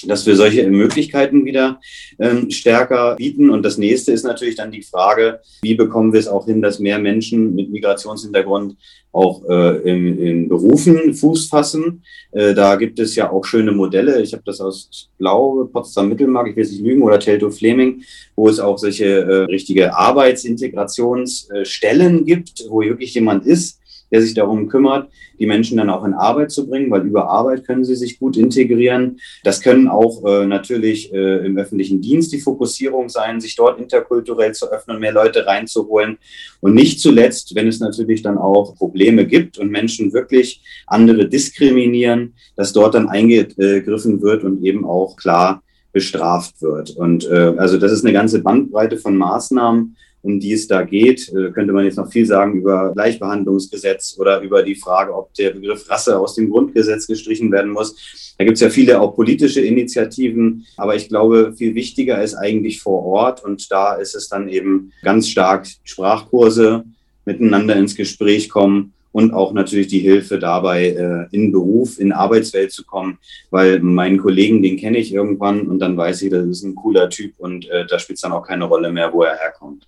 dass 0.08 0.26
wir 0.26 0.36
solche 0.36 0.68
Möglichkeiten 0.68 1.46
wieder 1.46 1.80
ähm, 2.20 2.50
stärker 2.52 3.16
bieten. 3.16 3.50
Und 3.50 3.64
das 3.64 3.78
nächste 3.78 4.12
ist 4.12 4.24
natürlich 4.24 4.56
dann 4.56 4.72
die 4.72 4.82
Frage, 4.82 5.40
wie 5.62 5.76
bekommen 5.76 6.14
wir 6.14 6.20
es 6.20 6.28
auch 6.28 6.46
hin, 6.46 6.62
dass 6.62 6.80
mehr 6.80 7.00
Menschen 7.00 7.56
mit 7.56 7.72
Migrationshintergrund 7.72 8.76
auch 9.14 9.48
äh, 9.48 9.78
in, 9.90 10.18
in 10.18 10.50
Berufen 10.50 11.14
Fuß 11.14 11.48
fassen. 11.48 12.04
Äh, 12.32 12.54
da 12.56 12.76
gibt 12.76 13.00
es 13.00 13.16
ja 13.16 13.32
auch 13.32 13.46
schöne 13.46 13.72
Modelle. 13.72 14.22
Ich 14.22 14.34
habe 14.34 14.44
das 14.46 14.60
aus, 14.60 15.10
glaube, 15.20 15.68
Potsdam 15.68 16.10
Mittelmark, 16.10 16.50
ich 16.50 16.56
will 16.56 16.64
es 16.64 16.72
nicht 16.72 16.84
lügen, 16.84 17.04
oder 17.04 17.20
Telto 17.20 17.52
Fleming, 17.52 18.02
wo 18.36 18.50
es 18.50 18.60
auch 18.60 18.80
solche 18.80 19.06
äh, 19.06 19.44
richtige 19.44 19.96
Arbeitsintegrationsstellen 19.96 22.26
gibt, 22.26 22.66
wo 22.70 22.82
wirklich 22.82 23.14
jemand 23.14 23.46
ist, 23.46 23.80
der 24.14 24.22
sich 24.22 24.36
darum 24.36 24.70
kümmert, 24.70 25.10
die 25.40 25.48
Menschen 25.48 25.78
dann 25.78 25.90
auch 25.90 26.06
in 26.06 26.14
Arbeit 26.14 26.52
zu 26.52 26.68
bringen, 26.68 26.92
weil 26.92 27.02
über 27.02 27.30
Arbeit 27.30 27.66
können 27.66 27.84
sie 27.84 27.96
sich 27.96 28.20
gut 28.20 28.38
integrieren. 28.38 29.20
Das 29.44 29.62
können 29.62 29.88
auch 29.88 30.24
äh, 30.24 30.46
natürlich 30.46 31.12
äh, 31.12 31.44
im 31.44 31.58
öffentlichen 31.58 32.00
Dienst 32.00 32.32
die 32.32 32.40
Fokussierung 32.40 33.10
sein, 33.10 33.42
sich 33.42 33.56
dort 33.56 33.80
interkulturell 33.80 34.54
zu 34.54 34.72
öffnen, 34.72 35.00
mehr 35.00 35.14
Leute 35.14 35.48
reinzuholen. 35.48 36.20
Und 36.62 36.76
nicht 36.76 37.00
zuletzt, 37.00 37.56
wenn 37.56 37.68
es 37.68 37.80
natürlich 37.80 38.22
dann 38.22 38.38
auch 38.38 38.76
Probleme 38.76 39.26
gibt 39.26 39.58
und 39.58 39.72
Menschen 39.72 40.14
wirklich 40.14 40.62
andere 40.86 41.28
diskriminieren, 41.28 42.36
dass 42.56 42.72
dort 42.72 42.94
dann 42.94 43.10
eingegriffen 43.10 44.22
wird 44.22 44.44
und 44.44 44.64
eben 44.64 44.86
auch 44.86 45.18
klar 45.18 45.64
bestraft 45.92 46.62
wird. 46.62 46.92
Und 46.92 47.28
äh, 47.30 47.54
also 47.58 47.78
das 47.78 47.92
ist 47.92 48.06
eine 48.06 48.14
ganze 48.14 48.44
Bandbreite 48.44 48.98
von 48.98 49.18
Maßnahmen, 49.18 49.96
um 50.24 50.40
die 50.40 50.54
es 50.54 50.68
da 50.68 50.82
geht. 50.82 51.30
Äh, 51.30 51.52
könnte 51.52 51.74
man 51.74 51.86
jetzt 51.86 51.98
noch 51.98 52.12
viel 52.12 52.26
sagen 52.26 52.56
über 52.56 52.92
Gleichbehandlungsgesetz 52.94 54.16
oder 54.18 54.42
über 54.42 54.64
die 54.64 54.76
Frage, 54.76 55.14
ob 55.14 55.34
der 55.36 55.52
Begriff 55.52 55.88
Rasse 55.90 56.18
aus 56.18 56.36
dem 56.36 56.50
Grundgesetz 56.50 57.06
gestrichen 57.06 57.52
werden 57.52 57.72
muss. 57.72 58.34
Da 58.38 58.46
gibt 58.46 58.56
es 58.56 58.62
ja 58.62 58.70
viele 58.70 59.00
auch 59.00 59.16
politische 59.16 59.62
Initiativen, 59.62 60.66
aber 60.78 60.96
ich 60.96 61.08
glaube, 61.10 61.54
viel 61.56 61.76
wichtiger 61.76 62.24
ist 62.24 62.34
eigentlich 62.34 62.82
vor 62.82 63.06
Ort 63.06 63.44
und 63.44 63.72
da 63.72 63.94
ist 63.94 64.16
es 64.16 64.28
dann 64.28 64.50
eben 64.50 64.92
ganz 65.04 65.30
stark 65.30 65.68
Sprachkurse, 65.84 66.86
miteinander 67.26 67.76
ins 67.76 67.96
Gespräch 67.96 68.50
kommen 68.50 68.94
und 69.14 69.34
auch 69.34 69.54
natürlich 69.54 69.88
die 69.88 70.00
Hilfe 70.00 70.40
dabei, 70.40 70.88
äh, 70.88 71.36
in 71.36 71.54
Beruf, 71.54 72.00
in 72.00 72.12
Arbeitswelt 72.12 72.74
zu 72.74 72.84
kommen, 72.84 73.20
weil 73.52 73.80
meinen 73.80 74.18
Kollegen, 74.18 74.62
den 74.62 74.76
kenne 74.76 74.98
ich 74.98 75.14
irgendwann 75.14 75.68
und 75.68 75.80
dann 75.80 75.96
weiß 75.96 76.24
ich, 76.24 76.32
das 76.32 76.46
ist 76.46 76.64
ein 76.64 76.76
cooler 76.76 77.10
Typ 77.10 77.36
und 77.38 77.70
äh, 77.70 77.86
da 77.86 78.00
spielt 78.00 78.18
es 78.18 78.22
dann 78.22 78.34
auch 78.34 78.46
keine 78.46 78.66
Rolle 78.66 78.92
mehr, 78.92 79.14
wo 79.14 79.24
er 79.24 79.38
herkommt. 79.38 79.88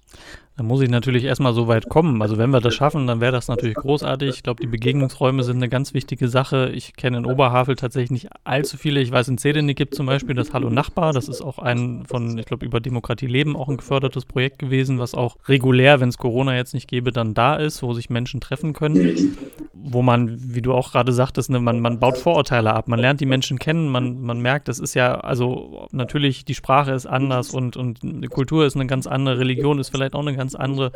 Da 0.58 0.64
muss 0.64 0.80
ich 0.80 0.90
natürlich 0.90 1.26
erstmal 1.26 1.54
so 1.54 1.68
weit 1.68 1.90
kommen. 1.90 2.22
Also 2.22 2.38
wenn 2.38 2.50
wir 2.52 2.62
das 2.62 2.74
schaffen, 2.74 3.08
dann 3.08 3.20
wäre 3.20 3.34
das 3.34 3.50
natürlich 3.50 3.76
großartig. 3.76 4.30
Ich 4.30 4.44
glaube, 4.44 4.62
die 4.62 4.68
Begegnungsräume 4.68 5.44
sind 5.44 5.58
eine 5.58 5.68
ganz 5.68 5.94
wichtige 5.94 6.30
Sache. 6.30 6.72
Ich 6.74 6.96
kenne 6.96 7.18
in 7.18 7.26
Oberhavel 7.26 7.76
tatsächlich 7.76 8.12
nicht 8.12 8.30
allzu 8.46 8.78
viele. 8.78 9.02
Ich 9.02 9.12
weiß, 9.12 9.28
in 9.28 9.38
Zedenik 9.38 9.76
gibt 9.76 9.96
zum 9.96 10.06
Beispiel 10.06 10.34
das 10.34 10.54
Hallo 10.54 10.70
Nachbar. 10.70 11.12
Das 11.12 11.28
ist 11.28 11.42
auch 11.42 11.60
ein 11.60 12.06
von, 12.08 12.38
ich 12.38 12.46
glaube, 12.46 12.66
über 12.66 12.80
Demokratie 12.80 13.28
leben 13.28 13.58
auch 13.58 13.68
ein 13.68 13.76
gefördertes 13.76 14.24
Projekt 14.24 14.60
gewesen, 14.60 14.98
was 14.98 15.14
auch 15.14 15.36
regulär, 15.50 16.00
wenn 16.00 16.08
es 16.08 16.18
Corona 16.18 16.56
jetzt 16.56 16.74
nicht 16.74 16.88
gäbe, 16.88 17.12
dann 17.12 17.34
da 17.34 17.58
ist, 17.58 17.84
wo 17.84 17.92
sich 17.94 18.10
Menschen 18.10 18.40
treffen 18.40 18.72
können. 18.72 19.36
Wo 19.74 20.02
man, 20.02 20.38
wie 20.40 20.62
du 20.62 20.74
auch 20.74 20.94
gerade 20.94 21.12
sagtest, 21.12 21.50
ne, 21.50 21.60
man, 21.60 21.82
man 21.82 22.00
baut 22.00 22.18
Vorurteile 22.18 22.74
ab. 22.74 22.88
Man 22.88 23.00
lernt 23.00 23.20
die 23.20 23.26
Menschen 23.26 23.60
kennen. 23.60 23.90
Man, 23.90 24.22
man 24.22 24.40
merkt, 24.40 24.70
das 24.70 24.80
ist 24.80 24.94
ja, 24.94 25.16
also 25.16 25.88
natürlich, 25.92 26.46
die 26.46 26.56
Sprache 26.56 26.94
ist 26.94 27.06
anders 27.06 27.50
und, 27.50 27.76
und 27.76 28.00
Kultur 28.30 28.66
ist 28.66 28.76
eine 28.76 28.88
ganz 28.88 29.06
andere. 29.06 29.38
Religion 29.40 29.80
ist 29.80 29.90
vielleicht 29.90 30.16
auch 30.16 30.22
eine 30.22 30.34
ganz 30.36 30.45
ganz 30.46 30.56
andere. 30.56 30.92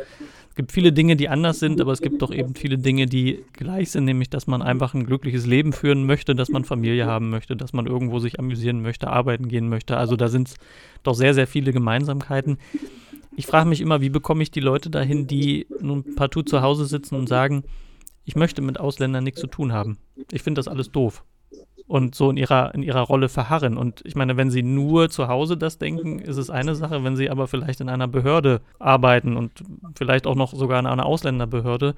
Es 0.48 0.54
gibt 0.54 0.72
viele 0.72 0.92
Dinge, 0.92 1.16
die 1.16 1.28
anders 1.28 1.58
sind, 1.58 1.80
aber 1.80 1.92
es 1.92 2.00
gibt 2.00 2.22
doch 2.22 2.32
eben 2.32 2.54
viele 2.54 2.78
Dinge, 2.78 3.06
die 3.06 3.44
gleich 3.52 3.90
sind, 3.90 4.04
nämlich 4.04 4.30
dass 4.30 4.46
man 4.46 4.62
einfach 4.62 4.94
ein 4.94 5.06
glückliches 5.06 5.46
Leben 5.46 5.72
führen 5.72 6.06
möchte, 6.06 6.34
dass 6.34 6.50
man 6.50 6.64
Familie 6.64 7.06
haben 7.06 7.30
möchte, 7.30 7.56
dass 7.56 7.72
man 7.72 7.86
irgendwo 7.86 8.18
sich 8.20 8.38
amüsieren 8.38 8.80
möchte, 8.82 9.08
arbeiten 9.08 9.48
gehen 9.48 9.68
möchte. 9.68 9.96
Also 9.96 10.16
da 10.16 10.28
sind 10.28 10.54
doch 11.02 11.14
sehr, 11.14 11.34
sehr 11.34 11.46
viele 11.46 11.72
Gemeinsamkeiten. 11.72 12.58
Ich 13.36 13.46
frage 13.46 13.68
mich 13.68 13.80
immer, 13.80 14.00
wie 14.00 14.10
bekomme 14.10 14.42
ich 14.42 14.50
die 14.50 14.60
Leute 14.60 14.90
dahin, 14.90 15.26
die 15.26 15.66
nun 15.80 16.14
partout 16.14 16.42
zu 16.42 16.62
Hause 16.62 16.84
sitzen 16.84 17.14
und 17.16 17.28
sagen, 17.28 17.64
ich 18.24 18.36
möchte 18.36 18.62
mit 18.62 18.78
Ausländern 18.78 19.24
nichts 19.24 19.40
zu 19.40 19.46
tun 19.46 19.72
haben. 19.72 19.98
Ich 20.30 20.42
finde 20.42 20.58
das 20.58 20.68
alles 20.68 20.92
doof 20.92 21.24
und 21.90 22.14
so 22.14 22.30
in 22.30 22.36
ihrer, 22.36 22.72
in 22.72 22.84
ihrer 22.84 23.00
Rolle 23.00 23.28
verharren. 23.28 23.76
Und 23.76 24.00
ich 24.04 24.14
meine, 24.14 24.36
wenn 24.36 24.48
sie 24.48 24.62
nur 24.62 25.10
zu 25.10 25.26
Hause 25.26 25.56
das 25.56 25.76
denken, 25.76 26.20
ist 26.20 26.36
es 26.36 26.48
eine 26.48 26.76
Sache, 26.76 27.02
wenn 27.02 27.16
sie 27.16 27.28
aber 27.30 27.48
vielleicht 27.48 27.80
in 27.80 27.88
einer 27.88 28.06
Behörde 28.06 28.60
arbeiten 28.78 29.36
und 29.36 29.50
vielleicht 29.96 30.28
auch 30.28 30.36
noch 30.36 30.54
sogar 30.54 30.78
in 30.78 30.86
einer 30.86 31.04
Ausländerbehörde, 31.04 31.96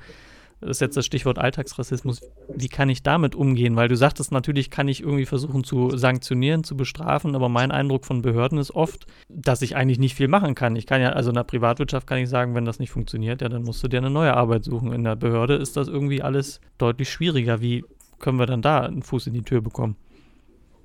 das 0.62 0.70
ist 0.70 0.80
jetzt 0.80 0.96
das 0.96 1.04
Stichwort 1.04 1.38
Alltagsrassismus, 1.38 2.22
wie 2.54 2.68
kann 2.68 2.88
ich 2.88 3.02
damit 3.02 3.34
umgehen? 3.34 3.76
Weil 3.76 3.88
du 3.88 3.96
sagtest, 3.96 4.32
natürlich 4.32 4.70
kann 4.70 4.88
ich 4.88 5.02
irgendwie 5.02 5.26
versuchen 5.26 5.62
zu 5.62 5.94
sanktionieren, 5.94 6.64
zu 6.64 6.74
bestrafen, 6.74 7.34
aber 7.34 7.50
mein 7.50 7.70
Eindruck 7.70 8.06
von 8.06 8.22
Behörden 8.22 8.56
ist 8.56 8.70
oft, 8.70 9.06
dass 9.28 9.60
ich 9.60 9.76
eigentlich 9.76 9.98
nicht 9.98 10.14
viel 10.14 10.28
machen 10.28 10.54
kann. 10.54 10.74
Ich 10.74 10.86
kann 10.86 11.02
ja, 11.02 11.10
also 11.10 11.32
in 11.32 11.34
der 11.34 11.44
Privatwirtschaft 11.44 12.06
kann 12.06 12.18
ich 12.18 12.30
sagen, 12.30 12.54
wenn 12.54 12.64
das 12.64 12.78
nicht 12.78 12.92
funktioniert, 12.92 13.42
ja, 13.42 13.50
dann 13.50 13.64
musst 13.64 13.82
du 13.82 13.88
dir 13.88 13.98
eine 13.98 14.08
neue 14.08 14.34
Arbeit 14.34 14.64
suchen. 14.64 14.90
In 14.92 15.04
der 15.04 15.16
Behörde 15.16 15.56
ist 15.56 15.76
das 15.76 15.88
irgendwie 15.88 16.22
alles 16.22 16.60
deutlich 16.78 17.10
schwieriger. 17.10 17.60
Wie, 17.60 17.84
können 18.22 18.38
wir 18.38 18.46
dann 18.46 18.62
da 18.62 18.80
einen 18.80 19.02
Fuß 19.02 19.26
in 19.26 19.34
die 19.34 19.42
Tür 19.42 19.60
bekommen? 19.60 19.96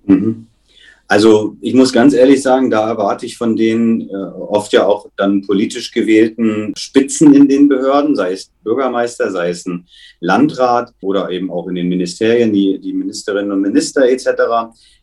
Mhm. 0.06 0.48
Also 1.10 1.56
ich 1.62 1.74
muss 1.74 1.94
ganz 1.94 2.14
ehrlich 2.14 2.42
sagen, 2.42 2.70
da 2.70 2.90
erwarte 2.90 3.26
ich 3.26 3.38
von 3.38 3.56
den 3.56 4.10
äh, 4.10 4.14
oft 4.14 4.74
ja 4.74 4.86
auch 4.86 5.08
dann 5.16 5.42
politisch 5.42 5.94
gewählten 5.94 6.74
Spitzen 6.78 7.34
in 7.34 7.48
den 7.48 7.70
Behörden, 7.70 8.14
sei 8.14 8.34
es 8.34 8.52
Bürgermeister, 8.62 9.32
sei 9.32 9.52
es 9.52 9.66
ein 9.66 9.88
Landrat 10.20 10.94
oder 11.00 11.30
eben 11.30 11.50
auch 11.50 11.70
in 11.70 11.76
den 11.76 11.88
Ministerien, 11.88 12.52
die, 12.52 12.78
die 12.80 12.92
Ministerinnen 12.92 13.54
und 13.54 13.62
Minister 13.62 14.10
etc., 14.10 14.28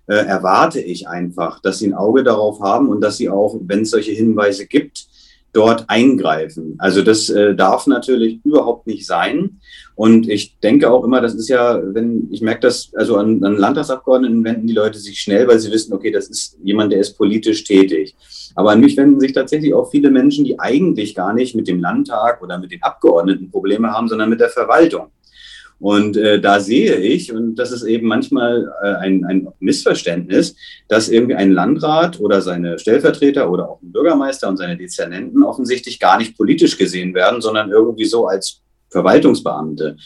äh, 0.06 0.16
erwarte 0.16 0.82
ich 0.82 1.08
einfach, 1.08 1.60
dass 1.60 1.78
sie 1.78 1.86
ein 1.86 1.94
Auge 1.94 2.22
darauf 2.22 2.60
haben 2.60 2.90
und 2.90 3.00
dass 3.00 3.16
sie 3.16 3.30
auch, 3.30 3.56
wenn 3.62 3.82
es 3.82 3.90
solche 3.90 4.12
Hinweise 4.12 4.66
gibt, 4.66 5.06
dort 5.54 5.84
eingreifen. 5.88 6.74
Also 6.78 7.02
das 7.02 7.30
äh, 7.30 7.54
darf 7.54 7.86
natürlich 7.86 8.40
überhaupt 8.44 8.86
nicht 8.86 9.06
sein. 9.06 9.60
Und 9.94 10.28
ich 10.28 10.58
denke 10.58 10.90
auch 10.90 11.04
immer, 11.04 11.20
das 11.20 11.34
ist 11.34 11.48
ja, 11.48 11.80
wenn, 11.82 12.28
ich 12.32 12.42
merke 12.42 12.60
das, 12.60 12.92
also 12.94 13.16
an, 13.16 13.42
an 13.44 13.56
Landtagsabgeordneten 13.56 14.44
wenden 14.44 14.66
die 14.66 14.74
Leute 14.74 14.98
sich 14.98 15.20
schnell, 15.20 15.46
weil 15.46 15.60
sie 15.60 15.70
wissen, 15.70 15.94
okay, 15.94 16.10
das 16.10 16.28
ist 16.28 16.58
jemand, 16.62 16.92
der 16.92 17.00
ist 17.00 17.16
politisch 17.16 17.64
tätig. 17.64 18.16
Aber 18.56 18.72
an 18.72 18.80
mich 18.80 18.96
wenden 18.96 19.20
sich 19.20 19.32
tatsächlich 19.32 19.72
auch 19.72 19.90
viele 19.90 20.10
Menschen, 20.10 20.44
die 20.44 20.58
eigentlich 20.58 21.14
gar 21.14 21.32
nicht 21.32 21.54
mit 21.54 21.68
dem 21.68 21.80
Landtag 21.80 22.42
oder 22.42 22.58
mit 22.58 22.72
den 22.72 22.82
Abgeordneten 22.82 23.50
Probleme 23.50 23.92
haben, 23.92 24.08
sondern 24.08 24.30
mit 24.30 24.40
der 24.40 24.50
Verwaltung. 24.50 25.06
Und 25.80 26.16
äh, 26.16 26.40
da 26.40 26.60
sehe 26.60 26.96
ich, 26.96 27.32
und 27.32 27.56
das 27.56 27.72
ist 27.72 27.82
eben 27.82 28.06
manchmal 28.06 28.72
äh, 28.82 28.94
ein, 28.94 29.24
ein 29.24 29.48
Missverständnis, 29.60 30.56
dass 30.88 31.08
irgendwie 31.08 31.34
ein 31.34 31.52
Landrat 31.52 32.20
oder 32.20 32.40
seine 32.40 32.78
Stellvertreter 32.78 33.50
oder 33.50 33.68
auch 33.68 33.82
ein 33.82 33.92
Bürgermeister 33.92 34.48
und 34.48 34.56
seine 34.56 34.76
Dezernenten 34.76 35.42
offensichtlich 35.42 36.00
gar 36.00 36.18
nicht 36.18 36.36
politisch 36.36 36.78
gesehen 36.78 37.14
werden, 37.14 37.40
sondern 37.40 37.70
irgendwie 37.70 38.06
so 38.06 38.26
als 38.26 38.62
Verwaltungsbeamte. 38.90 39.96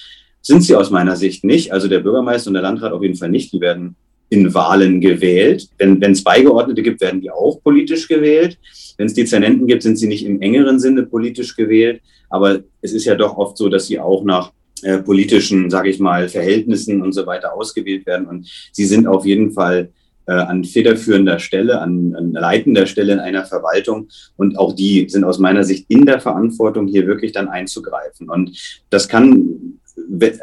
Sind 0.40 0.62
sie 0.62 0.74
aus 0.74 0.90
meiner 0.90 1.16
Sicht 1.16 1.44
nicht. 1.44 1.72
Also 1.72 1.88
der 1.88 2.00
Bürgermeister 2.00 2.48
und 2.48 2.54
der 2.54 2.62
Landrat 2.62 2.92
auf 2.92 3.02
jeden 3.02 3.16
Fall 3.16 3.28
nicht. 3.28 3.52
Die 3.52 3.60
werden 3.60 3.96
in 4.30 4.52
Wahlen 4.54 5.00
gewählt. 5.00 5.68
Wenn 5.78 6.02
es 6.02 6.24
Beigeordnete 6.24 6.82
gibt, 6.82 7.00
werden 7.00 7.20
die 7.20 7.30
auch 7.30 7.62
politisch 7.62 8.08
gewählt. 8.08 8.58
Wenn 8.96 9.06
es 9.06 9.14
Dezernenten 9.14 9.66
gibt, 9.66 9.82
sind 9.82 9.96
sie 9.96 10.06
nicht 10.06 10.24
im 10.24 10.40
engeren 10.40 10.80
Sinne 10.80 11.04
politisch 11.04 11.56
gewählt. 11.56 12.00
Aber 12.30 12.60
es 12.82 12.92
ist 12.92 13.04
ja 13.04 13.14
doch 13.14 13.36
oft 13.36 13.56
so, 13.56 13.68
dass 13.68 13.86
sie 13.86 13.98
auch 13.98 14.24
nach 14.24 14.52
äh, 14.82 14.98
politischen, 14.98 15.70
sage 15.70 15.90
ich 15.90 15.98
mal, 15.98 16.28
Verhältnissen 16.28 17.02
und 17.02 17.12
so 17.12 17.26
weiter 17.26 17.54
ausgewählt 17.54 18.06
werden. 18.06 18.26
Und 18.26 18.48
sie 18.72 18.84
sind 18.84 19.06
auf 19.06 19.24
jeden 19.24 19.52
Fall 19.52 19.90
äh, 20.26 20.32
an 20.32 20.64
federführender 20.64 21.38
Stelle, 21.38 21.80
an, 21.80 22.14
an 22.14 22.32
leitender 22.32 22.86
Stelle 22.86 23.14
in 23.14 23.20
einer 23.20 23.44
Verwaltung. 23.44 24.08
Und 24.36 24.58
auch 24.58 24.74
die 24.74 25.08
sind 25.08 25.24
aus 25.24 25.38
meiner 25.38 25.64
Sicht 25.64 25.86
in 25.88 26.06
der 26.06 26.20
Verantwortung, 26.20 26.86
hier 26.86 27.06
wirklich 27.06 27.32
dann 27.32 27.48
einzugreifen. 27.48 28.28
Und 28.28 28.82
das 28.90 29.08
kann 29.08 29.78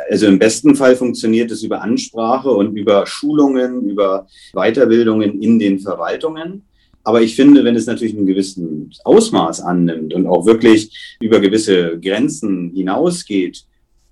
also 0.10 0.28
im 0.28 0.40
besten 0.40 0.76
Fall 0.76 0.96
funktioniert 0.96 1.52
es 1.52 1.64
über 1.64 1.82
Ansprache 1.82 2.50
und 2.50 2.76
über 2.76 3.06
Schulungen, 3.06 3.90
über 3.90 4.28
Weiterbildungen 4.54 5.42
in 5.42 5.60
den 5.60 5.80
Verwaltungen. 5.80 6.64
Aber 7.04 7.22
ich 7.22 7.36
finde, 7.36 7.64
wenn 7.64 7.76
es 7.76 7.86
natürlich 7.86 8.16
ein 8.16 8.26
gewisses 8.26 8.60
Ausmaß 9.04 9.62
annimmt 9.62 10.14
und 10.14 10.26
auch 10.26 10.46
wirklich 10.46 11.16
über 11.20 11.40
gewisse 11.40 12.00
Grenzen 12.00 12.72
hinausgeht, 12.74 13.64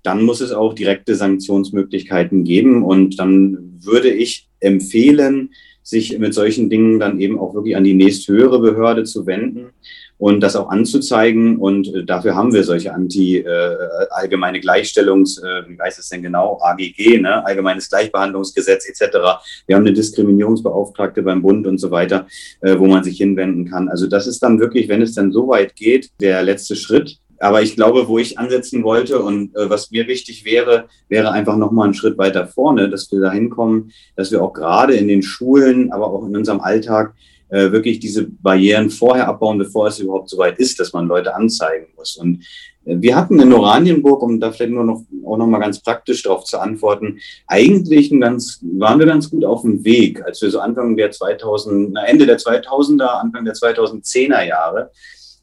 dann 0.04 0.22
muss 0.22 0.40
es 0.40 0.52
auch 0.52 0.74
direkte 0.74 1.16
Sanktionsmöglichkeiten 1.16 2.44
geben. 2.44 2.84
Und 2.84 3.18
dann 3.18 3.80
würde 3.80 4.10
ich 4.10 4.48
empfehlen, 4.60 5.50
sich 5.82 6.18
mit 6.18 6.32
solchen 6.32 6.70
Dingen 6.70 6.98
dann 6.98 7.20
eben 7.20 7.38
auch 7.38 7.54
wirklich 7.54 7.76
an 7.76 7.84
die 7.84 7.94
nächsthöhere 7.94 8.58
Behörde 8.58 9.04
zu 9.04 9.26
wenden 9.26 9.70
und 10.18 10.40
das 10.40 10.56
auch 10.56 10.70
anzuzeigen. 10.70 11.58
Und 11.58 11.94
äh, 11.94 12.04
dafür 12.04 12.34
haben 12.34 12.52
wir 12.54 12.64
solche 12.64 12.94
anti 12.94 13.38
äh, 13.38 13.76
allgemeine 14.10 14.60
Gleichstellungs, 14.60 15.38
äh, 15.38 15.68
wie 15.68 15.78
heißt 15.78 15.98
es 15.98 16.08
denn 16.08 16.22
genau, 16.22 16.58
AGG, 16.62 17.20
ne? 17.20 17.44
allgemeines 17.44 17.88
Gleichbehandlungsgesetz 17.90 18.88
etc. 18.88 19.18
Wir 19.66 19.76
haben 19.76 19.82
eine 19.82 19.92
Diskriminierungsbeauftragte 19.92 21.22
beim 21.22 21.42
Bund 21.42 21.66
und 21.66 21.78
so 21.78 21.90
weiter, 21.90 22.26
äh, 22.62 22.78
wo 22.78 22.86
man 22.86 23.04
sich 23.04 23.18
hinwenden 23.18 23.68
kann. 23.68 23.88
Also 23.88 24.06
das 24.06 24.26
ist 24.26 24.42
dann 24.42 24.60
wirklich, 24.60 24.88
wenn 24.88 25.02
es 25.02 25.14
dann 25.14 25.32
so 25.32 25.48
weit 25.48 25.76
geht, 25.76 26.10
der 26.20 26.42
letzte 26.42 26.76
Schritt. 26.76 27.18
Aber 27.44 27.60
ich 27.60 27.76
glaube, 27.76 28.08
wo 28.08 28.18
ich 28.18 28.38
ansetzen 28.38 28.84
wollte 28.84 29.20
und 29.20 29.54
äh, 29.54 29.68
was 29.68 29.90
mir 29.90 30.08
wichtig 30.08 30.46
wäre, 30.46 30.88
wäre 31.10 31.30
einfach 31.30 31.58
nochmal 31.58 31.84
einen 31.84 31.92
Schritt 31.92 32.16
weiter 32.16 32.46
vorne, 32.46 32.88
dass 32.88 33.12
wir 33.12 33.20
da 33.20 33.30
hinkommen, 33.30 33.92
dass 34.16 34.32
wir 34.32 34.42
auch 34.42 34.54
gerade 34.54 34.94
in 34.94 35.08
den 35.08 35.22
Schulen, 35.22 35.92
aber 35.92 36.06
auch 36.06 36.26
in 36.26 36.34
unserem 36.34 36.62
Alltag 36.62 37.12
äh, 37.50 37.70
wirklich 37.70 37.98
diese 37.98 38.24
Barrieren 38.24 38.88
vorher 38.88 39.28
abbauen, 39.28 39.58
bevor 39.58 39.88
es 39.88 39.98
überhaupt 39.98 40.30
so 40.30 40.38
weit 40.38 40.58
ist, 40.58 40.80
dass 40.80 40.94
man 40.94 41.06
Leute 41.06 41.34
anzeigen 41.34 41.88
muss. 41.98 42.16
Und 42.16 42.42
äh, 42.86 42.96
wir 42.98 43.14
hatten 43.14 43.38
in 43.38 43.52
Oranienburg, 43.52 44.22
um 44.22 44.40
da 44.40 44.50
vielleicht 44.50 44.72
nur 44.72 44.84
noch, 44.84 45.02
auch 45.26 45.36
noch 45.36 45.46
mal 45.46 45.58
ganz 45.58 45.82
praktisch 45.82 46.22
darauf 46.22 46.44
zu 46.44 46.58
antworten, 46.58 47.18
eigentlich 47.46 48.10
ein 48.10 48.22
ganz, 48.22 48.60
waren 48.62 48.98
wir 48.98 49.06
ganz 49.06 49.28
gut 49.28 49.44
auf 49.44 49.60
dem 49.60 49.84
Weg, 49.84 50.24
als 50.24 50.40
wir 50.40 50.50
so 50.50 50.60
Anfang 50.60 50.96
der 50.96 51.10
2000, 51.10 51.92
na, 51.92 52.06
Ende 52.06 52.24
der 52.24 52.38
2000er, 52.38 53.20
Anfang 53.20 53.44
der 53.44 53.52
2010er 53.52 54.46
Jahre, 54.46 54.90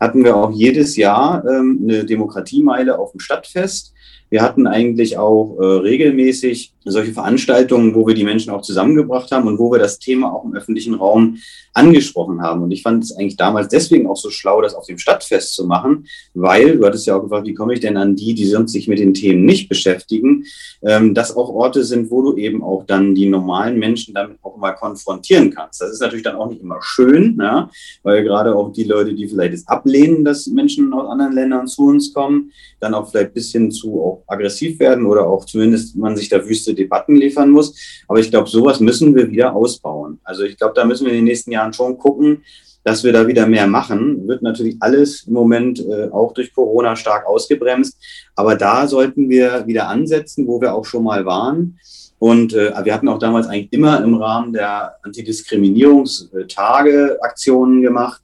hatten 0.02 0.26
wir 0.26 0.36
auch 0.36 0.52
jedes 0.52 0.98
Jahr 0.98 1.46
ähm, 1.46 1.80
eine 1.84 2.04
Demokratiemeile 2.04 2.98
auf 2.98 3.12
dem 3.12 3.20
Stadtfest. 3.20 3.94
Wir 4.32 4.42
hatten 4.42 4.66
eigentlich 4.66 5.18
auch 5.18 5.58
äh, 5.60 5.66
regelmäßig 5.66 6.74
solche 6.86 7.12
Veranstaltungen, 7.14 7.94
wo 7.94 8.08
wir 8.08 8.16
die 8.16 8.24
Menschen 8.24 8.52
auch 8.52 8.62
zusammengebracht 8.62 9.32
haben 9.32 9.48
und 9.48 9.60
wo 9.60 9.72
wir 9.72 9.78
das 9.78 10.00
Thema 10.00 10.34
auch 10.34 10.46
im 10.46 10.56
öffentlichen 10.56 10.96
Raum 10.96 11.38
angesprochen 11.74 12.42
haben. 12.42 12.64
Und 12.64 12.72
ich 12.72 12.82
fand 12.82 13.04
es 13.04 13.16
eigentlich 13.16 13.38
damals 13.38 13.68
deswegen 13.68 14.08
auch 14.08 14.16
so 14.16 14.30
schlau, 14.30 14.62
das 14.62 14.74
auf 14.74 14.86
dem 14.88 14.98
Stadtfest 14.98 15.54
zu 15.54 15.66
machen, 15.66 16.08
weil, 16.34 16.78
du 16.78 16.86
hattest 16.86 17.06
ja 17.06 17.16
auch 17.16 17.22
gefragt, 17.22 17.46
wie 17.48 17.54
komme 17.54 17.74
ich 17.74 17.82
denn 17.82 17.98
an 17.98 18.16
die, 18.16 18.34
die 18.34 18.46
sonst 18.46 18.72
sich 18.72 18.88
mit 18.88 19.00
den 19.00 19.14
Themen 19.14 19.46
nicht 19.46 19.70
beschäftigen, 19.70 20.46
ähm, 20.82 21.14
dass 21.14 21.36
auch 21.36 21.50
Orte 21.50 21.84
sind, 21.84 22.10
wo 22.10 22.22
du 22.22 22.38
eben 22.38 22.64
auch 22.64 22.86
dann 22.86 23.14
die 23.16 23.28
normalen 23.28 23.78
Menschen 23.78 24.14
damit 24.14 24.38
auch 24.42 24.58
mal 24.58 24.72
konfrontieren 24.72 25.52
kannst. 25.52 25.82
Das 25.82 25.92
ist 25.92 26.02
natürlich 26.02 26.24
dann 26.24 26.36
auch 26.36 26.50
nicht 26.50 26.62
immer 26.62 26.80
schön, 26.82 27.38
ja, 27.40 27.70
weil 28.04 28.24
gerade 28.24 28.56
auch 28.56 28.72
die 28.72 28.86
Leute, 28.86 29.14
die 29.14 29.28
vielleicht 29.28 29.54
es 29.54 29.68
ablehnen, 29.68 30.26
dass 30.26 30.48
Menschen 30.48 30.94
aus 30.94 31.10
anderen 31.10 31.34
Ländern 31.34 31.68
zu 31.68 31.84
uns 31.84 32.14
kommen, 32.14 32.52
dann 32.80 32.94
auch 32.94 33.10
vielleicht 33.10 33.34
bis 33.34 33.52
hin 33.52 33.72
zu 33.72 34.02
auch 34.02 34.21
aggressiv 34.28 34.80
werden 34.80 35.06
oder 35.06 35.28
auch 35.28 35.46
zumindest 35.46 35.96
man 35.96 36.16
sich 36.16 36.30
da 36.30 36.48
wüste 36.48 36.74
Debatten 36.74 37.16
liefern 37.16 37.50
muss. 37.50 37.76
Aber 38.08 38.20
ich 38.20 38.30
glaube, 38.30 38.50
sowas 38.50 38.80
müssen 38.80 39.16
wir 39.16 39.30
wieder 39.30 39.56
ausbauen. 39.56 40.20
Also 40.24 40.44
ich 40.44 40.58
glaube, 40.58 40.74
da 40.76 40.86
müssen 40.86 41.06
wir 41.06 41.14
in 41.14 41.20
den 41.20 41.26
nächsten 41.26 41.52
Jahren 41.52 41.74
schon 41.74 41.98
gucken, 41.98 42.44
dass 42.84 43.04
wir 43.04 43.14
da 43.14 43.28
wieder 43.28 43.46
mehr 43.48 43.68
machen. 43.68 44.28
Wird 44.28 44.42
natürlich 44.42 44.76
alles 44.80 45.28
im 45.28 45.34
Moment 45.34 45.80
äh, 45.80 46.10
auch 46.12 46.34
durch 46.34 46.52
Corona 46.54 46.96
stark 46.96 47.28
ausgebremst. 47.28 47.98
Aber 48.36 48.56
da 48.56 48.88
sollten 48.88 49.30
wir 49.30 49.68
wieder 49.68 49.88
ansetzen, 49.88 50.48
wo 50.48 50.60
wir 50.62 50.74
auch 50.74 50.86
schon 50.86 51.04
mal 51.04 51.24
waren. 51.26 51.78
Und 52.18 52.54
äh, 52.54 52.74
wir 52.84 52.94
hatten 52.94 53.08
auch 53.08 53.20
damals 53.20 53.48
eigentlich 53.48 53.72
immer 53.74 54.04
im 54.04 54.16
Rahmen 54.16 54.52
der 54.54 54.96
Antidiskriminierungstage 55.04 57.20
Aktionen 57.22 57.82
gemacht. 57.82 58.22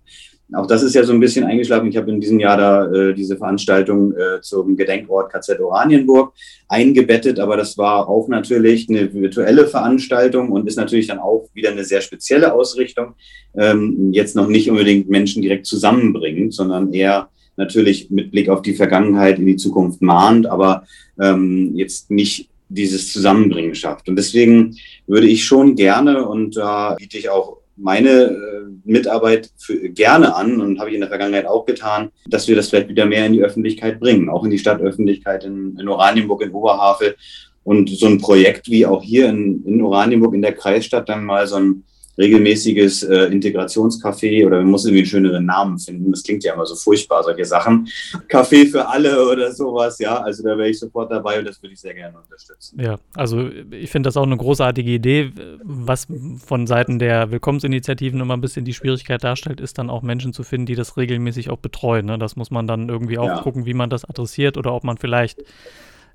Auch 0.53 0.65
das 0.65 0.81
ist 0.81 0.95
ja 0.95 1.03
so 1.03 1.11
ein 1.11 1.19
bisschen 1.19 1.43
eingeschlafen. 1.43 1.89
Ich 1.89 1.97
habe 1.97 2.09
in 2.09 2.21
diesem 2.21 2.39
Jahr 2.39 2.57
da 2.57 2.85
äh, 2.85 3.13
diese 3.13 3.35
Veranstaltung 3.35 4.13
äh, 4.13 4.39
zum 4.41 4.77
Gedenkort 4.77 5.31
KZ 5.31 5.59
Oranienburg 5.59 6.33
eingebettet, 6.69 7.39
aber 7.39 7.57
das 7.57 7.77
war 7.77 8.07
auch 8.07 8.29
natürlich 8.29 8.87
eine 8.89 9.13
virtuelle 9.13 9.67
Veranstaltung 9.67 10.51
und 10.51 10.65
ist 10.67 10.77
natürlich 10.77 11.07
dann 11.07 11.19
auch 11.19 11.49
wieder 11.53 11.71
eine 11.71 11.83
sehr 11.83 11.99
spezielle 11.99 12.53
Ausrichtung. 12.53 13.15
Ähm, 13.55 14.13
jetzt 14.13 14.37
noch 14.37 14.47
nicht 14.47 14.69
unbedingt 14.69 15.09
Menschen 15.09 15.41
direkt 15.41 15.65
zusammenbringt, 15.65 16.53
sondern 16.53 16.93
eher 16.93 17.29
natürlich 17.57 18.09
mit 18.09 18.31
Blick 18.31 18.47
auf 18.47 18.61
die 18.61 18.75
Vergangenheit 18.75 19.39
in 19.39 19.47
die 19.47 19.57
Zukunft 19.57 20.01
mahnt, 20.01 20.45
aber 20.45 20.85
ähm, 21.19 21.73
jetzt 21.75 22.09
nicht 22.09 22.49
dieses 22.69 23.11
Zusammenbringen 23.11 23.75
schafft. 23.75 24.07
Und 24.07 24.15
deswegen 24.15 24.77
würde 25.07 25.27
ich 25.27 25.43
schon 25.43 25.75
gerne, 25.75 26.27
und 26.27 26.55
da 26.55 26.95
biete 26.95 27.17
ich 27.17 27.29
auch 27.29 27.57
meine 27.77 28.09
äh, 28.09 28.57
Mitarbeit 28.83 29.51
für, 29.57 29.89
gerne 29.89 30.35
an 30.35 30.59
und 30.59 30.79
habe 30.79 30.89
ich 30.89 30.95
in 30.95 31.01
der 31.01 31.09
Vergangenheit 31.09 31.45
auch 31.45 31.65
getan, 31.65 32.09
dass 32.27 32.47
wir 32.47 32.55
das 32.55 32.69
vielleicht 32.69 32.89
wieder 32.89 33.05
mehr 33.05 33.25
in 33.25 33.33
die 33.33 33.43
Öffentlichkeit 33.43 33.99
bringen, 33.99 34.29
auch 34.29 34.43
in 34.43 34.51
die 34.51 34.59
Stadtöffentlichkeit 34.59 35.43
in, 35.43 35.77
in 35.79 35.87
Oranienburg, 35.87 36.41
in 36.41 36.51
Oberhavel. 36.51 37.15
Und 37.63 37.89
so 37.89 38.07
ein 38.07 38.17
Projekt 38.19 38.69
wie 38.69 38.85
auch 38.85 39.03
hier 39.03 39.27
in, 39.29 39.63
in 39.65 39.81
Oranienburg 39.81 40.33
in 40.33 40.41
der 40.41 40.53
Kreisstadt 40.53 41.09
dann 41.09 41.25
mal 41.25 41.47
so 41.47 41.57
ein 41.57 41.83
regelmäßiges 42.17 43.03
äh, 43.03 43.25
Integrationscafé 43.25 44.45
oder 44.45 44.57
man 44.57 44.71
muss 44.71 44.85
irgendwie 44.85 45.01
einen 45.01 45.07
schöneren 45.07 45.45
Namen 45.45 45.77
finden. 45.77 46.11
Das 46.11 46.23
klingt 46.23 46.43
ja 46.43 46.53
immer 46.53 46.65
so 46.65 46.75
furchtbar, 46.75 47.23
solche 47.23 47.45
Sachen. 47.45 47.87
Café 48.27 48.69
für 48.69 48.87
alle 48.87 49.29
oder 49.29 49.51
sowas, 49.51 49.99
ja. 49.99 50.17
Also 50.21 50.43
da 50.43 50.57
wäre 50.57 50.69
ich 50.69 50.79
sofort 50.79 51.11
dabei 51.11 51.39
und 51.39 51.45
das 51.45 51.61
würde 51.61 51.73
ich 51.73 51.79
sehr 51.79 51.93
gerne 51.93 52.17
unterstützen. 52.17 52.79
Ja, 52.81 52.97
also 53.15 53.49
ich 53.71 53.89
finde 53.91 54.07
das 54.07 54.17
auch 54.17 54.23
eine 54.23 54.37
großartige 54.37 54.91
Idee. 54.91 55.31
Was 55.63 56.07
von 56.43 56.67
Seiten 56.67 56.99
der 56.99 57.31
Willkommensinitiativen 57.31 58.19
immer 58.19 58.35
ein 58.35 58.41
bisschen 58.41 58.65
die 58.65 58.73
Schwierigkeit 58.73 59.23
darstellt, 59.23 59.61
ist 59.61 59.77
dann 59.77 59.89
auch 59.89 60.01
Menschen 60.01 60.33
zu 60.33 60.43
finden, 60.43 60.65
die 60.65 60.75
das 60.75 60.97
regelmäßig 60.97 61.49
auch 61.49 61.59
betreuen. 61.59 62.05
Ne? 62.05 62.17
Das 62.17 62.35
muss 62.35 62.51
man 62.51 62.67
dann 62.67 62.89
irgendwie 62.89 63.17
auch 63.17 63.27
ja. 63.27 63.41
gucken, 63.41 63.65
wie 63.65 63.73
man 63.73 63.89
das 63.89 64.05
adressiert 64.05 64.57
oder 64.57 64.73
ob 64.73 64.83
man 64.83 64.97
vielleicht 64.97 65.43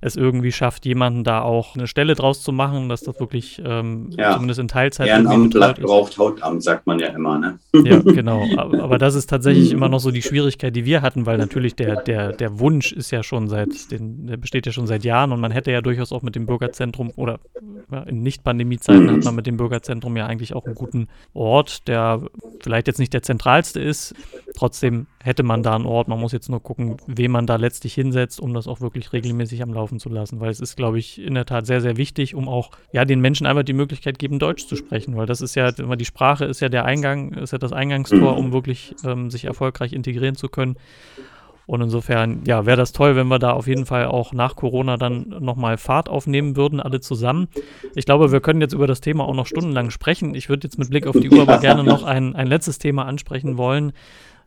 es 0.03 0.17
irgendwie 0.17 0.51
schafft, 0.51 0.85
jemanden 0.85 1.23
da 1.23 1.43
auch 1.43 1.77
eine 1.77 1.87
Stelle 1.87 2.17
draus 2.17 2.43
zu 2.43 2.51
machen, 2.51 2.89
dass 2.89 3.03
das 3.03 3.21
wirklich 3.21 3.63
ähm, 3.65 4.11
ja. 4.19 4.33
zumindest 4.33 4.59
in 4.59 4.67
Teilzeit. 4.67 5.07
Ehrenamt 5.07 5.55
braucht 5.55 6.19
Hautamt, 6.19 6.63
sagt 6.63 6.89
man 6.89 6.99
ja 6.99 7.07
immer, 7.07 7.39
ne? 7.39 7.59
Ja, 7.85 7.99
genau. 8.05 8.45
Aber, 8.57 8.83
aber, 8.83 8.99
das 8.99 9.15
ist 9.15 9.31
tatsächlich 9.31 9.71
immer 9.71 9.89
noch 9.89 10.01
so 10.01 10.11
die 10.11 10.23
Schwierigkeit, 10.23 10.75
die 10.75 10.85
wir 10.85 11.03
hatten, 11.03 11.25
weil 11.25 11.39
natürlich 11.39 11.77
der, 11.77 12.03
der, 12.03 12.33
der 12.33 12.59
Wunsch 12.59 12.93
ist 12.93 13.13
ja 13.13 13.23
schon 13.23 13.49
seit, 13.49 13.93
den, 13.93 14.27
der 14.27 14.39
besteht 14.39 14.67
ja 14.67 14.73
schon 14.73 14.89
seit 14.89 15.05
Jahren 15.05 15.31
und 15.31 15.41
man 15.41 15.53
hätte 15.53 15.71
ja 15.71 15.81
durchaus 15.81 16.11
auch 16.11 16.23
mit 16.23 16.35
dem 16.35 16.47
Bürgerzentrum 16.47 17.13
oder 17.15 17.39
ja, 17.93 18.03
in 18.03 18.25
Nicht-Pandemie-Zeiten 18.25 19.09
hat 19.09 19.25
man 19.25 19.37
mit 19.37 19.47
dem 19.47 19.57
Bürgerzentrum 19.57 20.17
ja 20.17 20.27
eigentlich 20.27 20.53
auch 20.55 20.67
einen 20.67 20.75
guten 20.75 21.07
Ort, 21.33 21.87
der 21.87 22.23
vielleicht 22.61 22.89
jetzt 22.89 22.99
nicht 22.99 23.15
der 23.15 23.23
zentralste 23.23 23.81
ist. 23.81 24.17
Trotzdem 24.57 25.07
hätte 25.23 25.43
man 25.43 25.63
da 25.63 25.75
einen 25.75 25.87
Ort. 25.87 26.09
Man 26.09 26.19
muss 26.19 26.33
jetzt 26.33 26.49
nur 26.49 26.63
gucken, 26.63 26.97
wen 27.07 27.31
man 27.31 27.47
da 27.47 27.57
letztlich 27.57 27.95
hinsetzt, 27.95 28.41
um 28.41 28.55
das 28.55 28.67
auch 28.67 28.81
wirklich 28.81 29.13
regelmäßig 29.13 29.63
am 29.63 29.73
Laufen 29.73 29.99
zu 29.99 30.09
lassen, 30.09 30.41
weil 30.41 30.51
es 30.51 30.61
ist, 30.61 30.77
glaube 30.77 30.99
ich, 30.99 31.21
in 31.21 31.35
der 31.35 31.47
Tat 31.47 31.67
sehr, 31.67 31.81
sehr 31.81 31.97
wichtig, 31.97 32.35
um 32.35 32.49
auch 32.49 32.71
ja 32.93 33.05
den 33.05 33.21
Menschen 33.21 33.47
einfach 33.47 33.63
die 33.63 33.73
Möglichkeit 33.73 34.19
geben, 34.19 34.39
Deutsch 34.39 34.67
zu 34.67 34.77
sprechen, 34.77 35.17
weil 35.17 35.27
das 35.27 35.41
ist 35.41 35.55
ja, 35.55 35.71
die 35.73 36.05
Sprache 36.05 36.45
ist 36.45 36.61
ja 36.61 36.69
der 36.69 36.85
Eingang, 36.85 37.33
ist 37.33 37.53
ja 37.53 37.59
das 37.59 37.73
Eingangstor, 37.73 38.37
um 38.37 38.53
wirklich 38.53 38.95
ähm, 39.05 39.31
sich 39.31 39.45
erfolgreich 39.45 39.93
integrieren 39.93 40.35
zu 40.35 40.49
können. 40.49 40.77
Und 41.67 41.81
insofern, 41.81 42.43
ja, 42.45 42.67
wäre 42.67 42.77
das 42.77 42.93
toll, 42.93 43.17
wenn 43.17 43.29
wir 43.29 43.39
da 43.39 43.53
auf 43.53 43.67
jeden 43.67 43.87
Fall 43.87 44.07
auch 44.07 44.33
nach 44.33 44.57
Corona 44.57 44.97
dann 44.97 45.35
nochmal 45.41 45.79
Fahrt 45.79 46.09
aufnehmen 46.09 46.57
würden, 46.57 46.81
alle 46.81 47.01
zusammen. 47.01 47.49
Ich 47.95 48.05
glaube, 48.05 48.33
wir 48.33 48.41
können 48.41 48.61
jetzt 48.61 48.75
über 48.75 48.87
das 48.87 49.01
Thema 49.01 49.25
auch 49.25 49.35
noch 49.35 49.47
stundenlang 49.47 49.91
sprechen. 49.91 50.35
Ich 50.35 50.49
würde 50.49 50.67
jetzt 50.67 50.79
mit 50.79 50.91
Blick 50.91 51.07
auf 51.07 51.19
die 51.19 51.31
Uhr 51.31 51.43
aber 51.43 51.59
gerne 51.59 51.85
noch 51.85 52.03
ein, 52.03 52.35
ein 52.35 52.47
letztes 52.47 52.79
Thema 52.79 53.07
ansprechen 53.07 53.57
wollen. 53.57 53.93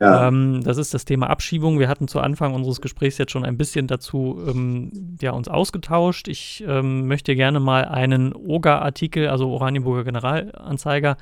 Ja. 0.00 0.28
Ähm, 0.28 0.62
das 0.62 0.76
ist 0.76 0.92
das 0.92 1.04
Thema 1.04 1.30
Abschiebung. 1.30 1.78
Wir 1.78 1.88
hatten 1.88 2.08
zu 2.08 2.20
Anfang 2.20 2.54
unseres 2.54 2.80
Gesprächs 2.80 3.18
jetzt 3.18 3.32
schon 3.32 3.44
ein 3.44 3.56
bisschen 3.56 3.86
dazu 3.86 4.38
ähm, 4.46 5.16
ja, 5.20 5.30
uns 5.30 5.48
ausgetauscht. 5.48 6.28
Ich 6.28 6.64
ähm, 6.66 7.06
möchte 7.06 7.34
gerne 7.34 7.60
mal 7.60 7.86
einen 7.86 8.34
OGA-Artikel, 8.34 9.28
also 9.28 9.48
Oranienburger 9.48 10.04
Generalanzeiger, 10.04 11.16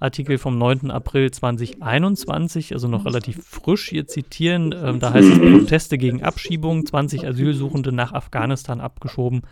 Artikel 0.00 0.38
vom 0.38 0.58
9. 0.58 0.90
April 0.90 1.30
2021, 1.30 2.72
also 2.72 2.88
noch 2.88 3.04
relativ 3.04 3.44
frisch 3.44 3.88
hier 3.88 4.06
zitieren. 4.06 4.74
Ähm, 4.76 4.98
da 4.98 5.12
heißt 5.12 5.28
es 5.28 5.38
Proteste 5.38 5.98
gegen 5.98 6.22
Abschiebung, 6.22 6.84
20 6.84 7.26
Asylsuchende 7.28 7.92
nach 7.92 8.12
Afghanistan 8.12 8.80
abgeschoben 8.80 9.42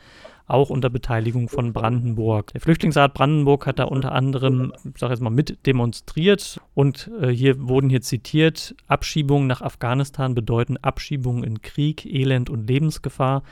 auch 0.49 0.71
unter 0.71 0.89
Beteiligung 0.89 1.49
von 1.49 1.73
Brandenburg. 1.73 2.53
Der 2.55 2.63
Flüchtlingsrat 2.63 3.13
Brandenburg 3.15 3.67
hat 3.67 3.79
da 3.79 3.85
unter 3.85 4.13
anderem, 4.13 4.73
ich 4.83 4.99
sage 4.99 5.13
jetzt 5.13 5.21
mal, 5.21 5.31
mit 5.31 5.67
demonstriert 5.67 6.61
und 6.75 7.11
äh, 7.21 7.29
hier 7.29 7.69
wurden 7.69 7.91
hier 7.91 8.01
zitiert, 8.01 8.75
Abschiebungen 8.87 9.47
nach 9.47 9.61
Afghanistan 9.61 10.35
bedeuten 10.35 10.79
Abschiebungen 10.79 11.45
in 11.45 11.61
Krieg, 11.61 12.07
Elend 12.07 12.49
und 12.49 12.67
Lebensgefahr. 12.67 13.43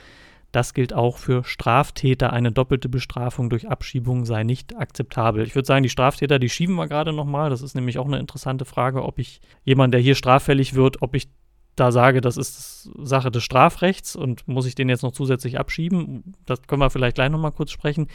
Das 0.51 0.73
gilt 0.73 0.93
auch 0.93 1.17
für 1.17 1.43
Straftäter. 1.43 2.31
Eine 2.31 2.51
doppelte 2.51 2.89
Bestrafung 2.89 3.49
durch 3.49 3.67
Abschiebung 3.69 4.25
sei 4.25 4.43
nicht 4.43 4.77
akzeptabel. 4.77 5.43
Ich 5.43 5.55
würde 5.55 5.65
sagen, 5.65 5.83
die 5.83 5.89
Straftäter, 5.89 6.39
die 6.39 6.49
schieben 6.49 6.75
wir 6.75 6.87
gerade 6.87 7.13
nochmal. 7.13 7.49
Das 7.49 7.61
ist 7.61 7.75
nämlich 7.75 7.99
auch 7.99 8.05
eine 8.05 8.19
interessante 8.19 8.65
Frage, 8.65 9.03
ob 9.03 9.19
ich 9.19 9.41
jemand, 9.63 9.93
der 9.93 10.01
hier 10.01 10.15
straffällig 10.15 10.73
wird, 10.73 11.01
ob 11.01 11.15
ich 11.15 11.29
da 11.75 11.91
sage, 11.91 12.21
das 12.21 12.37
ist 12.37 12.89
Sache 13.03 13.29
des 13.29 13.43
Strafrechts 13.43 14.15
und 14.15 14.47
muss 14.47 14.65
ich 14.65 14.75
den 14.75 14.89
jetzt 14.89 15.03
noch 15.03 15.11
zusätzlich 15.11 15.59
abschieben. 15.59 16.33
Das 16.45 16.63
können 16.63 16.81
wir 16.81 16.89
vielleicht 16.89 17.15
gleich 17.15 17.29
nochmal 17.29 17.51
kurz 17.51 17.71
sprechen. 17.71 18.07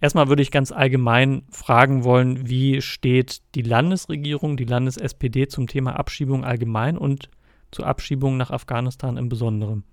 Erstmal 0.00 0.28
würde 0.28 0.42
ich 0.42 0.50
ganz 0.50 0.72
allgemein 0.72 1.42
fragen 1.50 2.04
wollen, 2.04 2.48
wie 2.48 2.80
steht 2.82 3.42
die 3.54 3.62
Landesregierung, 3.62 4.56
die 4.56 4.64
Landes-SPD 4.64 5.48
zum 5.48 5.66
Thema 5.66 5.98
Abschiebung 5.98 6.44
allgemein 6.44 6.96
und 6.96 7.30
zur 7.70 7.86
Abschiebung 7.86 8.36
nach 8.36 8.50
Afghanistan 8.50 9.16
im 9.16 9.28
Besonderen? 9.28 9.84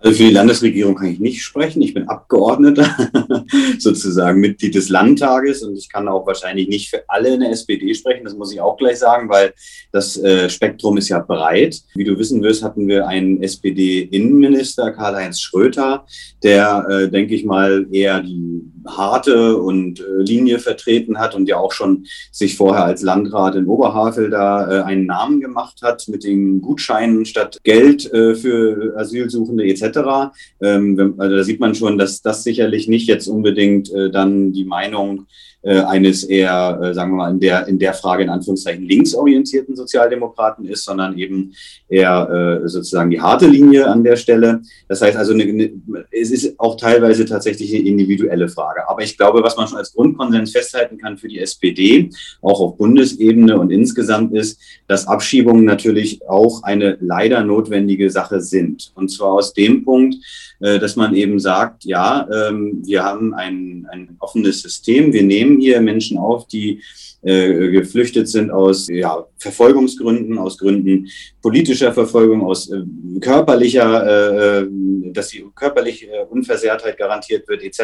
Also 0.00 0.16
für 0.16 0.28
die 0.28 0.34
Landesregierung 0.34 0.94
kann 0.94 1.08
ich 1.08 1.18
nicht 1.18 1.42
sprechen. 1.42 1.82
Ich 1.82 1.92
bin 1.92 2.08
Abgeordneter, 2.08 2.88
sozusagen 3.78 4.40
Mitglied 4.40 4.76
des 4.76 4.90
Landtages 4.90 5.62
und 5.62 5.76
ich 5.76 5.88
kann 5.88 6.06
auch 6.06 6.24
wahrscheinlich 6.24 6.68
nicht 6.68 6.88
für 6.88 7.02
alle 7.08 7.34
in 7.34 7.40
der 7.40 7.50
SPD 7.50 7.92
sprechen. 7.94 8.24
Das 8.24 8.36
muss 8.36 8.52
ich 8.52 8.60
auch 8.60 8.76
gleich 8.76 8.98
sagen, 8.98 9.28
weil 9.28 9.52
das 9.90 10.16
äh, 10.16 10.48
Spektrum 10.48 10.98
ist 10.98 11.08
ja 11.08 11.18
breit. 11.18 11.82
Wie 11.94 12.04
du 12.04 12.16
wissen 12.16 12.42
wirst, 12.42 12.62
hatten 12.62 12.86
wir 12.86 13.08
einen 13.08 13.42
SPD-Innenminister, 13.42 14.92
Karl-Heinz 14.92 15.40
Schröter, 15.40 16.06
der, 16.44 16.86
äh, 16.88 17.10
denke 17.10 17.34
ich 17.34 17.44
mal, 17.44 17.86
eher 17.90 18.22
die 18.22 18.62
harte 18.86 19.56
und 19.56 20.00
äh, 20.00 20.04
Linie 20.22 20.58
vertreten 20.58 21.18
hat 21.18 21.34
und 21.34 21.48
ja 21.48 21.56
auch 21.56 21.72
schon 21.72 22.06
sich 22.32 22.56
vorher 22.56 22.84
als 22.84 23.02
Landrat 23.02 23.54
in 23.54 23.66
Oberhavel 23.66 24.30
da 24.30 24.70
äh, 24.70 24.82
einen 24.82 25.06
Namen 25.06 25.40
gemacht 25.40 25.80
hat 25.82 26.06
mit 26.08 26.24
den 26.24 26.60
Gutscheinen 26.60 27.24
statt 27.24 27.58
Geld 27.64 28.12
äh, 28.12 28.34
für 28.34 28.94
Asylsuchende 28.96 29.64
etc. 29.64 30.32
Ähm, 30.60 31.14
also 31.18 31.36
da 31.36 31.44
sieht 31.44 31.60
man 31.60 31.74
schon, 31.74 31.98
dass 31.98 32.22
das 32.22 32.44
sicherlich 32.44 32.88
nicht 32.88 33.08
jetzt 33.08 33.28
unbedingt 33.28 33.92
äh, 33.92 34.10
dann 34.10 34.52
die 34.52 34.64
Meinung 34.64 35.26
äh, 35.62 35.80
eines 35.80 36.24
eher, 36.24 36.78
äh, 36.82 36.94
sagen 36.94 37.12
wir 37.12 37.16
mal, 37.16 37.30
in 37.30 37.40
der, 37.40 37.66
in 37.66 37.78
der 37.78 37.92
Frage 37.92 38.22
in 38.22 38.28
Anführungszeichen 38.28 38.84
linksorientierten 38.84 39.74
Sozialdemokraten 39.74 40.64
ist, 40.64 40.84
sondern 40.84 41.18
eben 41.18 41.52
eher 41.88 42.60
äh, 42.62 42.68
sozusagen 42.68 43.10
die 43.10 43.20
harte 43.20 43.46
Linie 43.46 43.88
an 43.88 44.04
der 44.04 44.16
Stelle. 44.16 44.62
Das 44.88 45.02
heißt 45.02 45.16
also, 45.16 45.32
eine, 45.32 45.42
eine, 45.42 45.72
es 46.12 46.30
ist 46.30 46.58
auch 46.60 46.76
teilweise 46.76 47.24
tatsächlich 47.24 47.74
eine 47.74 47.88
individuelle 47.88 48.48
Frage. 48.48 48.88
Aber 48.88 49.02
ich 49.02 49.16
glaube, 49.16 49.42
was 49.42 49.56
man 49.56 49.66
schon 49.66 49.78
als 49.78 49.92
Grundkonsens 49.92 50.52
festhalten 50.52 50.96
kann 50.96 51.18
für 51.18 51.28
die 51.28 51.40
SPD, 51.40 52.10
auch 52.40 52.60
auf 52.60 52.76
Bundesebene 52.76 53.58
und 53.58 53.70
insgesamt 53.70 54.34
ist, 54.34 54.60
dass 54.86 55.08
Abschiebungen 55.08 55.64
natürlich 55.64 56.26
auch 56.28 56.62
eine 56.62 56.98
leider 57.00 57.42
notwendige 57.42 58.10
Sache 58.10 58.40
sind. 58.40 58.92
Und 58.94 59.10
zwar 59.10 59.32
aus 59.32 59.54
dem 59.54 59.84
Punkt, 59.84 60.16
äh, 60.60 60.78
dass 60.78 60.96
man 60.96 61.14
eben 61.14 61.38
sagt, 61.38 61.84
ja, 61.84 62.28
ähm, 62.32 62.82
wir 62.84 63.04
haben 63.04 63.32
ein, 63.32 63.86
ein 63.92 64.16
offenes 64.18 64.62
System, 64.62 65.12
wir 65.12 65.22
nehmen 65.22 65.57
hier 65.60 65.80
Menschen 65.80 66.18
auf, 66.18 66.46
die 66.46 66.82
äh, 67.22 67.70
geflüchtet 67.70 68.28
sind 68.28 68.50
aus 68.50 68.86
ja, 68.88 69.26
Verfolgungsgründen, 69.38 70.38
aus 70.38 70.58
Gründen 70.58 71.08
politischer 71.48 71.92
Verfolgung, 71.92 72.42
aus 72.44 72.70
äh, 72.70 72.82
körperlicher, 73.20 74.06
äh, 74.06 74.60
äh 74.62 74.68
dass 75.10 75.28
die 75.28 75.42
körperliche 75.54 76.06
äh, 76.06 76.24
Unversehrtheit 76.28 76.98
garantiert 76.98 77.48
wird, 77.48 77.62
etc. 77.62 77.80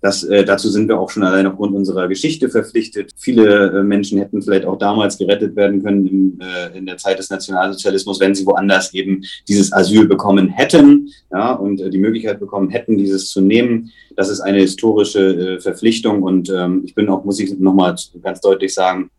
Das, 0.00 0.24
dazu 0.46 0.68
sind 0.68 0.88
wir 0.88 1.00
auch 1.00 1.10
schon 1.10 1.24
allein 1.24 1.48
aufgrund 1.48 1.74
unserer 1.74 2.06
Geschichte 2.06 2.48
verpflichtet. 2.48 3.10
Viele 3.18 3.82
Menschen 3.82 4.20
hätten 4.20 4.40
vielleicht 4.40 4.64
auch 4.64 4.78
damals 4.78 5.18
gerettet 5.18 5.56
werden 5.56 5.82
können 5.82 6.06
im, 6.06 6.40
in 6.72 6.86
der 6.86 6.98
Zeit 6.98 7.18
des 7.18 7.30
Nationalsozialismus, 7.30 8.20
wenn 8.20 8.36
sie 8.36 8.46
woanders 8.46 8.94
eben 8.94 9.24
dieses 9.48 9.72
Asyl 9.72 10.06
bekommen 10.06 10.48
hätten 10.50 11.08
ja, 11.32 11.52
und 11.52 11.78
die 11.92 11.98
Möglichkeit 11.98 12.38
bekommen 12.38 12.70
hätten, 12.70 12.96
dieses 12.96 13.28
zu 13.28 13.40
nehmen. 13.40 13.90
Das 14.14 14.28
ist 14.28 14.40
eine 14.40 14.58
historische 14.58 15.58
Verpflichtung 15.60 16.22
und 16.22 16.48
ähm, 16.48 16.82
ich 16.84 16.94
bin 16.94 17.08
auch, 17.08 17.24
muss 17.24 17.40
ich 17.40 17.58
nochmal 17.58 17.96
ganz 18.22 18.37
ganz 18.38 18.40
deutlich 18.40 18.74
sagen, 18.74 19.10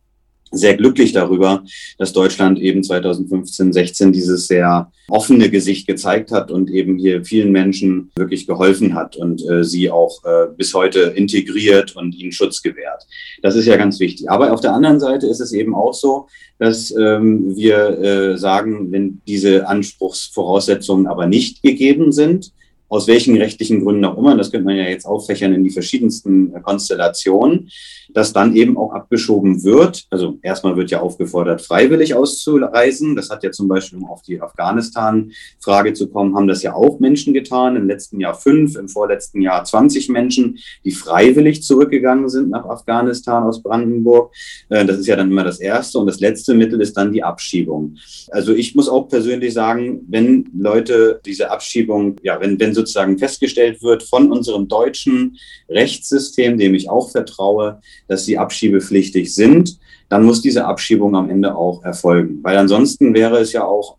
sehr 0.52 0.76
glücklich 0.76 1.12
darüber, 1.12 1.64
dass 2.00 2.12
Deutschland 2.12 2.58
eben 2.58 2.84
2015, 2.84 3.72
16 3.72 4.12
dieses 4.12 4.48
sehr 4.48 4.92
offene 5.08 5.48
Gesicht 5.52 5.86
gezeigt 5.86 6.32
hat 6.32 6.50
und 6.50 6.72
eben 6.72 6.98
hier 6.98 7.24
vielen 7.24 7.52
Menschen 7.52 8.10
wirklich 8.16 8.48
geholfen 8.48 8.96
hat 8.96 9.16
und 9.16 9.48
äh, 9.48 9.64
sie 9.64 9.92
auch 9.92 10.24
äh, 10.26 10.48
bis 10.58 10.74
heute 10.74 11.02
integriert 11.02 11.96
und 11.96 12.16
ihnen 12.16 12.32
Schutz 12.32 12.64
gewährt. 12.64 13.06
Das 13.44 13.56
ist 13.56 13.68
ja 13.68 13.78
ganz 13.78 14.00
wichtig. 14.00 14.28
Aber 14.32 14.52
auf 14.52 14.62
der 14.62 14.74
anderen 14.74 15.00
Seite 15.00 15.28
ist 15.28 15.40
es 15.40 15.52
eben 15.52 15.76
auch 15.76 15.94
so, 15.94 16.26
dass 16.58 16.90
ähm, 16.98 17.56
wir 17.56 18.00
äh, 18.00 18.38
sagen, 18.38 18.92
wenn 18.92 19.22
diese 19.28 19.68
Anspruchsvoraussetzungen 19.68 21.06
aber 21.06 21.28
nicht 21.28 21.62
gegeben 21.62 22.12
sind, 22.12 22.54
aus 22.90 23.08
welchen 23.08 23.38
rechtlichen 23.38 23.84
Gründen 23.84 24.04
auch 24.06 24.18
immer, 24.18 24.36
das 24.36 24.52
könnte 24.52 24.66
man 24.66 24.76
ja 24.76 24.84
jetzt 24.84 25.06
auffächern 25.06 25.54
in 25.54 25.64
die 25.64 25.70
verschiedensten 25.70 26.52
Konstellationen, 26.64 27.70
dass 28.14 28.34
dann 28.34 28.56
eben 28.56 28.78
auch 28.78 28.94
abgeschoben 28.94 29.64
wird. 29.64 30.08
Also 30.10 30.40
erstmal 30.42 30.76
wird 30.76 30.90
ja 30.90 31.00
aufgefordert, 31.00 31.62
freiwillig 31.62 32.16
auszureisen. 32.16 33.16
Das 33.16 33.30
hat 33.30 33.44
ja 33.44 33.52
zum 33.52 33.68
Beispiel, 33.68 34.00
um 34.00 34.06
auf 34.06 34.24
die 34.24 34.42
Afghanistan-Frage 34.42 35.94
zu 35.94 36.10
kommen, 36.10 36.36
haben 36.36 36.48
das 36.48 36.64
ja 36.64 36.74
auch 36.74 37.00
Menschen 37.00 37.34
getan. 37.34 37.76
Im 37.76 37.88
letzten 37.88 38.20
Jahr 38.20 38.34
fünf, 38.34 38.76
im 38.76 38.90
vorletzten 38.90 39.42
Jahr 39.42 39.64
20 39.64 40.10
Menschen, 40.10 40.58
die 40.84 40.92
freiwillig 40.92 41.64
zurückgegangen 41.64 42.30
sind 42.30 42.50
nach 42.50 42.66
Afghanistan 42.66 43.44
aus 43.44 43.62
Brandenburg. 43.62 44.34
Äh, 44.70 44.86
das 44.86 44.98
ist 44.98 45.08
ja 45.08 45.16
dann 45.16 45.30
immer 45.30 45.44
das 45.44 45.60
erste. 45.60 46.00
Und 46.00 46.08
das 46.08 46.20
letzte 46.20 46.56
Mittel 46.56 46.82
ist 46.82 46.98
dann 46.98 47.14
die 47.14 47.24
Abschiebung. 47.24 47.98
Also 48.32 48.54
ich 48.54 48.74
muss 48.74 48.90
auch 48.90 49.08
persönlich 49.08 49.54
sagen, 49.54 50.02
wenn 50.08 50.50
Leute 50.58 51.22
diese 51.26 51.52
Abschiebung, 51.52 52.16
ja, 52.24 52.40
wenn, 52.42 52.60
wenn 52.60 52.74
sozusagen 52.80 53.18
festgestellt 53.18 53.82
wird 53.84 54.04
von 54.04 54.32
unserem 54.32 54.68
deutschen 54.68 55.38
Rechtssystem, 55.70 56.58
dem 56.58 56.74
ich 56.76 56.90
auch 56.90 57.12
vertraue, 57.12 57.82
dass 58.08 58.26
sie 58.26 58.38
abschiebepflichtig 58.38 59.34
sind, 59.34 59.78
dann 60.10 60.24
muss 60.24 60.42
diese 60.42 60.66
Abschiebung 60.66 61.16
am 61.16 61.30
Ende 61.30 61.56
auch 61.56 61.84
erfolgen. 61.84 62.40
Weil 62.42 62.58
ansonsten 62.58 63.14
wäre 63.14 63.38
es 63.40 63.54
ja 63.54 63.64
auch 63.64 63.98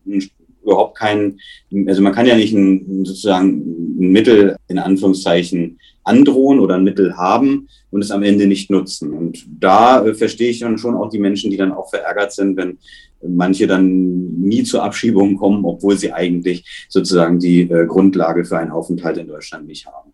überhaupt 0.62 0.98
kein, 0.98 1.38
also 1.86 2.02
man 2.02 2.12
kann 2.12 2.26
ja 2.26 2.36
nicht 2.36 2.52
ein, 2.52 3.04
sozusagen 3.04 3.89
Mittel 4.00 4.56
in 4.68 4.78
Anführungszeichen 4.78 5.78
androhen 6.04 6.60
oder 6.60 6.76
ein 6.76 6.84
Mittel 6.84 7.16
haben 7.16 7.68
und 7.90 8.02
es 8.02 8.10
am 8.10 8.22
Ende 8.22 8.46
nicht 8.46 8.70
nutzen. 8.70 9.12
Und 9.12 9.46
da 9.60 10.04
äh, 10.04 10.14
verstehe 10.14 10.50
ich 10.50 10.60
dann 10.60 10.78
schon 10.78 10.94
auch 10.94 11.10
die 11.10 11.18
Menschen, 11.18 11.50
die 11.50 11.56
dann 11.56 11.72
auch 11.72 11.90
verärgert 11.90 12.32
sind, 12.32 12.56
wenn 12.56 12.78
manche 13.22 13.66
dann 13.66 14.40
nie 14.40 14.62
zur 14.62 14.82
Abschiebung 14.82 15.36
kommen, 15.36 15.64
obwohl 15.64 15.98
sie 15.98 16.12
eigentlich 16.12 16.86
sozusagen 16.88 17.38
die 17.38 17.62
äh, 17.62 17.86
Grundlage 17.86 18.44
für 18.44 18.58
einen 18.58 18.70
Aufenthalt 18.70 19.18
in 19.18 19.28
Deutschland 19.28 19.66
nicht 19.66 19.86
haben. 19.86 20.09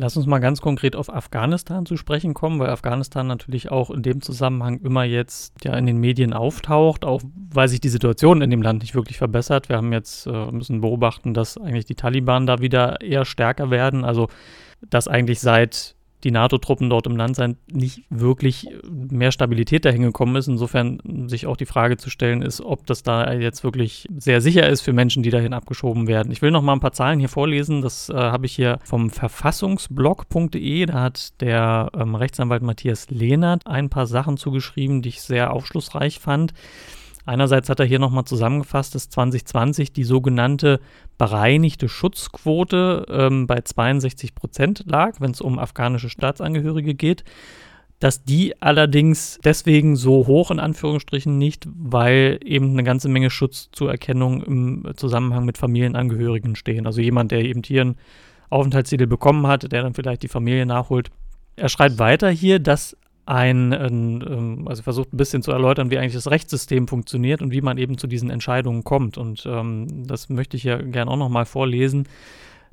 Lass 0.00 0.16
uns 0.16 0.26
mal 0.26 0.38
ganz 0.38 0.60
konkret 0.60 0.94
auf 0.94 1.12
Afghanistan 1.12 1.84
zu 1.84 1.96
sprechen 1.96 2.32
kommen, 2.32 2.60
weil 2.60 2.70
Afghanistan 2.70 3.26
natürlich 3.26 3.72
auch 3.72 3.90
in 3.90 4.02
dem 4.02 4.20
Zusammenhang 4.20 4.78
immer 4.84 5.02
jetzt 5.02 5.64
ja 5.64 5.76
in 5.76 5.86
den 5.86 5.98
Medien 5.98 6.32
auftaucht, 6.32 7.04
auch 7.04 7.20
weil 7.50 7.66
sich 7.66 7.80
die 7.80 7.88
Situation 7.88 8.40
in 8.40 8.50
dem 8.50 8.62
Land 8.62 8.82
nicht 8.82 8.94
wirklich 8.94 9.18
verbessert. 9.18 9.68
Wir 9.68 9.76
haben 9.76 9.92
jetzt 9.92 10.28
äh, 10.28 10.52
müssen 10.52 10.82
beobachten, 10.82 11.34
dass 11.34 11.58
eigentlich 11.58 11.84
die 11.84 11.96
Taliban 11.96 12.46
da 12.46 12.60
wieder 12.60 13.00
eher 13.00 13.24
stärker 13.24 13.72
werden, 13.72 14.04
also 14.04 14.28
dass 14.88 15.08
eigentlich 15.08 15.40
seit 15.40 15.96
die 16.24 16.30
NATO-Truppen 16.30 16.90
dort 16.90 17.06
im 17.06 17.16
Land 17.16 17.36
sind, 17.36 17.58
nicht 17.72 18.02
wirklich 18.10 18.68
mehr 18.88 19.30
Stabilität 19.30 19.84
dahin 19.84 20.02
gekommen 20.02 20.36
ist. 20.36 20.48
Insofern 20.48 21.28
sich 21.28 21.46
auch 21.46 21.56
die 21.56 21.66
Frage 21.66 21.96
zu 21.96 22.10
stellen 22.10 22.42
ist, 22.42 22.60
ob 22.60 22.86
das 22.86 23.02
da 23.02 23.32
jetzt 23.32 23.62
wirklich 23.62 24.08
sehr 24.16 24.40
sicher 24.40 24.68
ist 24.68 24.80
für 24.80 24.92
Menschen, 24.92 25.22
die 25.22 25.30
dahin 25.30 25.52
abgeschoben 25.52 26.08
werden. 26.08 26.32
Ich 26.32 26.42
will 26.42 26.50
noch 26.50 26.62
mal 26.62 26.72
ein 26.72 26.80
paar 26.80 26.92
Zahlen 26.92 27.20
hier 27.20 27.28
vorlesen. 27.28 27.82
Das 27.82 28.08
äh, 28.08 28.14
habe 28.14 28.46
ich 28.46 28.54
hier 28.54 28.78
vom 28.84 29.10
verfassungsblog.de. 29.10 30.86
Da 30.86 31.00
hat 31.00 31.40
der 31.40 31.90
ähm, 31.96 32.14
Rechtsanwalt 32.14 32.62
Matthias 32.62 33.10
Lehnert 33.10 33.66
ein 33.66 33.88
paar 33.88 34.06
Sachen 34.06 34.36
zugeschrieben, 34.36 35.02
die 35.02 35.10
ich 35.10 35.22
sehr 35.22 35.52
aufschlussreich 35.52 36.18
fand. 36.18 36.52
Einerseits 37.28 37.68
hat 37.68 37.78
er 37.78 37.84
hier 37.84 37.98
nochmal 37.98 38.24
zusammengefasst, 38.24 38.94
dass 38.94 39.10
2020 39.10 39.92
die 39.92 40.04
sogenannte 40.04 40.80
bereinigte 41.18 41.86
Schutzquote 41.86 43.04
ähm, 43.10 43.46
bei 43.46 43.60
62 43.60 44.34
Prozent 44.34 44.84
lag, 44.86 45.20
wenn 45.20 45.32
es 45.32 45.42
um 45.42 45.58
afghanische 45.58 46.08
Staatsangehörige 46.08 46.94
geht. 46.94 47.24
Dass 47.98 48.24
die 48.24 48.62
allerdings 48.62 49.38
deswegen 49.44 49.94
so 49.94 50.26
hoch 50.26 50.50
in 50.50 50.58
Anführungsstrichen 50.58 51.36
nicht, 51.36 51.68
weil 51.76 52.40
eben 52.42 52.70
eine 52.70 52.84
ganze 52.84 53.10
Menge 53.10 53.28
Schutzzuerkennung 53.28 54.42
im 54.42 54.92
Zusammenhang 54.96 55.44
mit 55.44 55.58
Familienangehörigen 55.58 56.56
stehen. 56.56 56.86
Also 56.86 57.02
jemand, 57.02 57.30
der 57.30 57.44
eben 57.44 57.62
hier 57.62 57.82
einen 57.82 57.96
Aufenthaltstitel 58.48 59.06
bekommen 59.06 59.46
hat, 59.46 59.70
der 59.70 59.82
dann 59.82 59.92
vielleicht 59.92 60.22
die 60.22 60.28
Familie 60.28 60.64
nachholt. 60.64 61.10
Er 61.56 61.68
schreibt 61.68 61.98
weiter 61.98 62.30
hier, 62.30 62.58
dass 62.58 62.96
ein, 63.28 63.72
ähm, 63.72 64.66
also 64.66 64.82
versucht 64.82 65.12
ein 65.12 65.18
bisschen 65.18 65.42
zu 65.42 65.52
erläutern, 65.52 65.90
wie 65.90 65.98
eigentlich 65.98 66.14
das 66.14 66.30
Rechtssystem 66.30 66.88
funktioniert 66.88 67.42
und 67.42 67.52
wie 67.52 67.60
man 67.60 67.76
eben 67.76 67.98
zu 67.98 68.06
diesen 68.06 68.30
Entscheidungen 68.30 68.84
kommt. 68.84 69.18
Und 69.18 69.44
ähm, 69.46 70.06
das 70.06 70.30
möchte 70.30 70.56
ich 70.56 70.64
ja 70.64 70.78
gerne 70.78 71.10
auch 71.10 71.16
nochmal 71.16 71.44
vorlesen. 71.44 72.08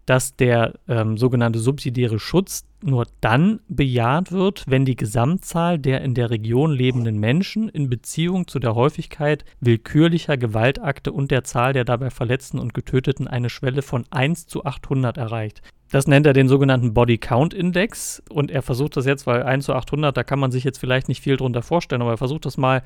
dass 0.08 0.36
der 0.36 0.76
ähm, 0.88 1.18
sogenannte 1.18 1.58
subsidiäre 1.58 2.20
Schutz 2.20 2.64
nur 2.84 3.08
dann 3.22 3.60
bejaht 3.68 4.32
wird, 4.32 4.64
wenn 4.68 4.86
die 4.86 4.96
Gesamtzahl 4.96 5.80
der 5.80 6.02
in 6.02 6.14
der 6.14 6.30
Region 6.30 6.72
lebenden 6.72 7.20
Menschen 7.20 7.70
in 7.70 7.90
Beziehung 7.90 8.48
zu 8.48 8.60
der 8.60 8.76
Häufigkeit 8.76 9.46
willkürlicher 9.62 10.38
Gewaltakte 10.38 11.12
und 11.12 11.32
der 11.32 11.44
Zahl 11.44 11.74
der 11.74 11.86
dabei 11.86 12.12
Verletzten 12.12 12.60
und 12.60 12.76
Getöteten 12.76 13.28
eine 13.28 13.50
Schwelle 13.50 13.82
von 13.82 14.06
1 14.12 14.46
zu 14.46 14.64
800 14.64 15.18
erreicht. 15.18 15.64
Das 15.92 16.08
nennt 16.08 16.26
er 16.26 16.34
den 16.34 16.48
sogenannten 16.48 16.94
Body 16.94 17.18
Count 17.18 17.54
Index 17.54 18.22
und 18.30 18.52
er 18.52 18.62
versucht 18.62 18.98
das 18.98 19.06
jetzt, 19.06 19.28
weil 19.28 19.44
1 19.44 19.66
zu 19.66 19.74
800, 19.74 20.16
da 20.16 20.24
kann 20.24 20.40
man 20.40 20.52
sich 20.52 20.64
jetzt 20.64 20.80
vielleicht 20.80 21.08
nicht 21.08 21.22
viel 21.22 21.38
drunter 21.38 21.62
vorstellen, 21.62 22.02
aber 22.02 22.12
er 22.12 22.18
versucht 22.18 22.46
das 22.46 22.58
mal 22.58 22.82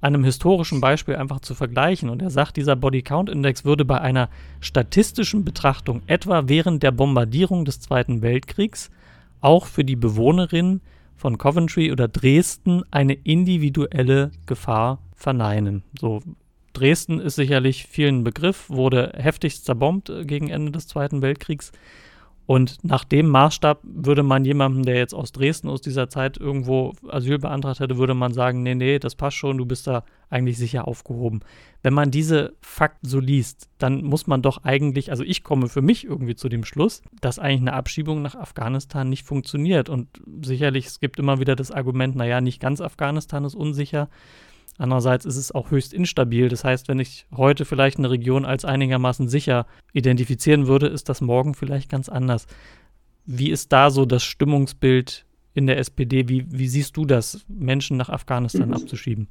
einem 0.00 0.24
historischen 0.24 0.80
Beispiel 0.80 1.16
einfach 1.16 1.40
zu 1.40 1.54
vergleichen. 1.54 2.08
Und 2.08 2.22
er 2.22 2.30
sagt, 2.30 2.56
dieser 2.56 2.76
Body 2.76 3.02
Count 3.02 3.28
Index 3.28 3.64
würde 3.64 3.84
bei 3.84 4.00
einer 4.00 4.28
statistischen 4.60 5.44
Betrachtung 5.44 6.02
etwa 6.06 6.44
während 6.46 6.82
der 6.82 6.92
Bombardierung 6.92 7.64
des 7.64 7.80
Zweiten 7.80 8.22
Weltkriegs 8.22 8.90
auch 9.40 9.66
für 9.66 9.84
die 9.84 9.96
Bewohnerin 9.96 10.80
von 11.16 11.36
Coventry 11.36 11.90
oder 11.90 12.08
Dresden 12.08 12.82
eine 12.90 13.14
individuelle 13.14 14.30
Gefahr 14.46 15.00
verneinen. 15.14 15.82
So, 15.98 16.22
Dresden 16.72 17.18
ist 17.18 17.34
sicherlich 17.34 17.86
vielen 17.86 18.22
Begriff, 18.22 18.70
wurde 18.70 19.12
heftigst 19.16 19.64
zerbombt 19.64 20.10
äh, 20.10 20.24
gegen 20.24 20.48
Ende 20.48 20.70
des 20.70 20.86
Zweiten 20.86 21.22
Weltkriegs. 21.22 21.72
Und 22.48 22.82
nach 22.82 23.04
dem 23.04 23.28
Maßstab 23.28 23.82
würde 23.82 24.22
man 24.22 24.46
jemandem, 24.46 24.82
der 24.86 24.96
jetzt 24.96 25.12
aus 25.12 25.32
Dresden 25.32 25.68
aus 25.68 25.82
dieser 25.82 26.08
Zeit 26.08 26.38
irgendwo 26.38 26.94
Asyl 27.06 27.38
beantragt 27.38 27.78
hätte, 27.78 27.98
würde 27.98 28.14
man 28.14 28.32
sagen, 28.32 28.62
nee, 28.62 28.74
nee, 28.74 28.98
das 28.98 29.16
passt 29.16 29.36
schon, 29.36 29.58
du 29.58 29.66
bist 29.66 29.86
da 29.86 30.02
eigentlich 30.30 30.56
sicher 30.56 30.88
aufgehoben. 30.88 31.40
Wenn 31.82 31.92
man 31.92 32.10
diese 32.10 32.54
Fakten 32.62 33.06
so 33.06 33.20
liest, 33.20 33.68
dann 33.76 34.02
muss 34.02 34.26
man 34.26 34.40
doch 34.40 34.64
eigentlich, 34.64 35.10
also 35.10 35.24
ich 35.24 35.44
komme 35.44 35.68
für 35.68 35.82
mich 35.82 36.06
irgendwie 36.06 36.36
zu 36.36 36.48
dem 36.48 36.64
Schluss, 36.64 37.02
dass 37.20 37.38
eigentlich 37.38 37.60
eine 37.60 37.74
Abschiebung 37.74 38.22
nach 38.22 38.34
Afghanistan 38.34 39.10
nicht 39.10 39.26
funktioniert. 39.26 39.90
Und 39.90 40.08
sicherlich, 40.40 40.86
es 40.86 41.00
gibt 41.00 41.18
immer 41.18 41.40
wieder 41.40 41.54
das 41.54 41.70
Argument, 41.70 42.16
naja, 42.16 42.40
nicht 42.40 42.62
ganz 42.62 42.80
Afghanistan 42.80 43.44
ist 43.44 43.56
unsicher. 43.56 44.08
Andererseits 44.78 45.24
ist 45.24 45.36
es 45.36 45.52
auch 45.52 45.72
höchst 45.72 45.92
instabil. 45.92 46.48
Das 46.48 46.62
heißt, 46.62 46.88
wenn 46.88 47.00
ich 47.00 47.26
heute 47.36 47.64
vielleicht 47.64 47.98
eine 47.98 48.10
Region 48.10 48.44
als 48.44 48.64
einigermaßen 48.64 49.28
sicher 49.28 49.66
identifizieren 49.92 50.68
würde, 50.68 50.86
ist 50.86 51.08
das 51.08 51.20
morgen 51.20 51.54
vielleicht 51.54 51.90
ganz 51.90 52.08
anders. 52.08 52.46
Wie 53.26 53.50
ist 53.50 53.72
da 53.72 53.90
so 53.90 54.06
das 54.06 54.22
Stimmungsbild 54.22 55.26
in 55.52 55.66
der 55.66 55.78
SPD? 55.78 56.28
Wie, 56.28 56.46
wie 56.48 56.68
siehst 56.68 56.96
du 56.96 57.04
das, 57.04 57.44
Menschen 57.48 57.96
nach 57.96 58.08
Afghanistan 58.08 58.68
mhm. 58.68 58.74
abzuschieben? 58.74 59.28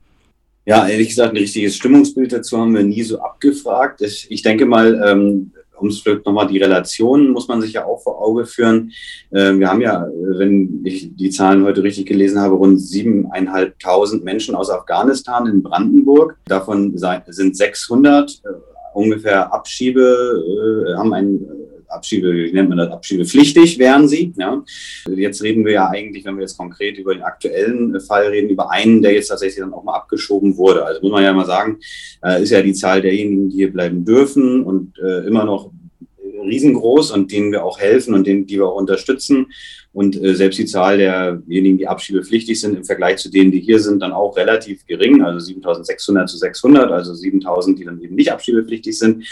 Ja, 0.65 0.85
ehrlich 0.85 1.07
gesagt, 1.07 1.31
ein 1.31 1.37
richtiges 1.37 1.77
Stimmungsbild 1.77 2.33
dazu 2.33 2.57
haben 2.57 2.75
wir 2.75 2.83
nie 2.83 3.01
so 3.01 3.21
abgefragt. 3.21 4.01
Ich, 4.01 4.29
ich 4.29 4.41
denke 4.41 4.65
mal, 4.65 5.01
ähm, 5.07 5.53
um 5.79 5.87
es 5.87 5.99
vielleicht 5.99 6.25
nochmal 6.25 6.47
die 6.47 6.57
Relationen 6.57 7.29
muss 7.29 7.47
man 7.47 7.61
sich 7.61 7.73
ja 7.73 7.85
auch 7.85 8.01
vor 8.01 8.21
Auge 8.21 8.45
führen. 8.45 8.91
Äh, 9.31 9.53
wir 9.57 9.69
haben 9.69 9.81
ja, 9.81 10.07
wenn 10.37 10.81
ich 10.83 11.15
die 11.15 11.29
Zahlen 11.29 11.63
heute 11.63 11.83
richtig 11.83 12.07
gelesen 12.07 12.39
habe, 12.39 12.55
rund 12.55 12.79
siebeneinhalbtausend 12.79 14.23
Menschen 14.23 14.55
aus 14.55 14.69
Afghanistan 14.69 15.47
in 15.47 15.63
Brandenburg. 15.63 16.37
Davon 16.45 16.97
sind 17.27 17.55
600 17.55 18.31
äh, 18.31 18.47
ungefähr 18.93 19.53
Abschiebe, 19.53 20.01
äh, 20.01 20.95
haben 20.97 21.13
ein 21.13 21.45
Abschiebe, 21.89 22.33
wie 22.33 22.51
nennt 22.51 22.69
man 22.69 22.77
das, 22.77 22.89
abschiebepflichtig 22.89 23.79
wären 23.79 24.07
sie. 24.07 24.33
Ja. 24.37 24.63
Jetzt 25.07 25.41
reden 25.41 25.65
wir 25.65 25.73
ja 25.73 25.89
eigentlich, 25.89 26.25
wenn 26.25 26.35
wir 26.35 26.41
jetzt 26.41 26.57
konkret 26.57 26.97
über 26.97 27.13
den 27.13 27.23
aktuellen 27.23 27.99
Fall 28.01 28.27
reden, 28.27 28.49
über 28.49 28.71
einen, 28.71 29.01
der 29.01 29.13
jetzt 29.13 29.27
tatsächlich 29.27 29.59
dann 29.59 29.73
auch 29.73 29.83
mal 29.83 29.95
abgeschoben 29.95 30.57
wurde. 30.57 30.85
Also 30.85 31.01
muss 31.01 31.11
man 31.11 31.23
ja 31.23 31.33
mal 31.33 31.45
sagen, 31.45 31.77
äh, 32.23 32.41
ist 32.41 32.51
ja 32.51 32.61
die 32.61 32.73
Zahl 32.73 33.01
derjenigen, 33.01 33.49
die 33.49 33.57
hier 33.57 33.71
bleiben 33.71 34.05
dürfen 34.05 34.63
und 34.63 34.97
äh, 34.99 35.25
immer 35.25 35.45
noch 35.45 35.71
riesengroß 36.41 37.11
und 37.11 37.31
denen 37.31 37.51
wir 37.51 37.63
auch 37.63 37.79
helfen 37.79 38.13
und 38.13 38.27
denen, 38.27 38.45
die 38.45 38.57
wir 38.57 38.67
auch 38.67 38.75
unterstützen. 38.75 39.47
Und 39.93 40.21
äh, 40.21 40.35
selbst 40.35 40.59
die 40.59 40.65
Zahl 40.65 40.97
derjenigen, 40.97 41.77
die 41.77 41.87
abschiebepflichtig 41.87 42.59
sind, 42.59 42.75
im 42.75 42.83
Vergleich 42.83 43.17
zu 43.17 43.31
denen, 43.31 43.51
die 43.51 43.59
hier 43.59 43.79
sind, 43.79 44.01
dann 44.01 44.11
auch 44.11 44.37
relativ 44.37 44.85
gering, 44.85 45.23
also 45.23 45.39
7600 45.39 46.29
zu 46.29 46.37
600, 46.37 46.91
also 46.91 47.13
7000, 47.13 47.79
die 47.79 47.85
dann 47.85 48.01
eben 48.01 48.15
nicht 48.15 48.31
abschiebepflichtig 48.31 48.97
sind. 48.97 49.25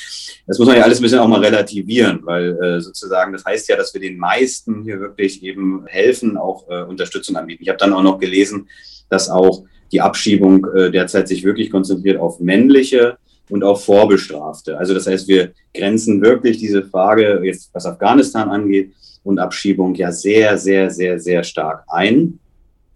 Das 0.48 0.58
muss 0.58 0.68
man 0.68 0.78
ja 0.78 0.84
alles 0.84 1.00
ein 1.00 1.04
bisschen 1.04 1.20
auch 1.20 1.28
mal 1.28 1.42
relativieren, 1.42 2.22
weil 2.24 2.58
äh, 2.60 2.82
sozusagen 2.82 3.34
das 3.34 3.46
heißt 3.46 3.70
ja, 3.70 3.76
dass 3.76 3.94
wir 3.94 4.02
den 4.02 4.18
meisten 4.18 4.84
hier 4.84 5.00
wirklich 5.00 5.44
eben 5.44 5.86
helfen, 5.86 6.36
auch 6.38 6.68
äh, 6.70 6.84
Unterstützung 6.84 7.36
anbieten. 7.36 7.62
Ich 7.62 7.70
habe 7.70 7.78
dann 7.78 7.94
auch 7.94 8.04
noch 8.04 8.18
gelesen, 8.18 8.68
dass 9.10 9.30
auch 9.30 9.66
die 9.92 10.02
Abschiebung 10.02 10.66
äh, 10.76 10.90
derzeit 10.90 11.28
sich 11.28 11.44
wirklich 11.44 11.70
konzentriert 11.70 12.20
auf 12.20 12.40
männliche 12.40 13.18
und 13.50 13.64
auf 13.64 13.86
Vorbestrafte. 13.86 14.78
Also 14.78 14.94
das 14.94 15.08
heißt, 15.08 15.28
wir 15.28 15.52
grenzen 15.74 16.22
wirklich 16.22 16.58
diese 16.58 16.84
Frage, 16.84 17.42
jetzt 17.44 17.70
was 17.74 17.86
Afghanistan 17.86 18.50
angeht, 18.50 18.92
und 19.24 19.40
Abschiebung 19.40 19.96
ja 19.96 20.12
sehr, 20.12 20.58
sehr, 20.58 20.90
sehr, 20.92 21.20
sehr 21.20 21.44
stark 21.44 21.84
ein. 21.88 22.40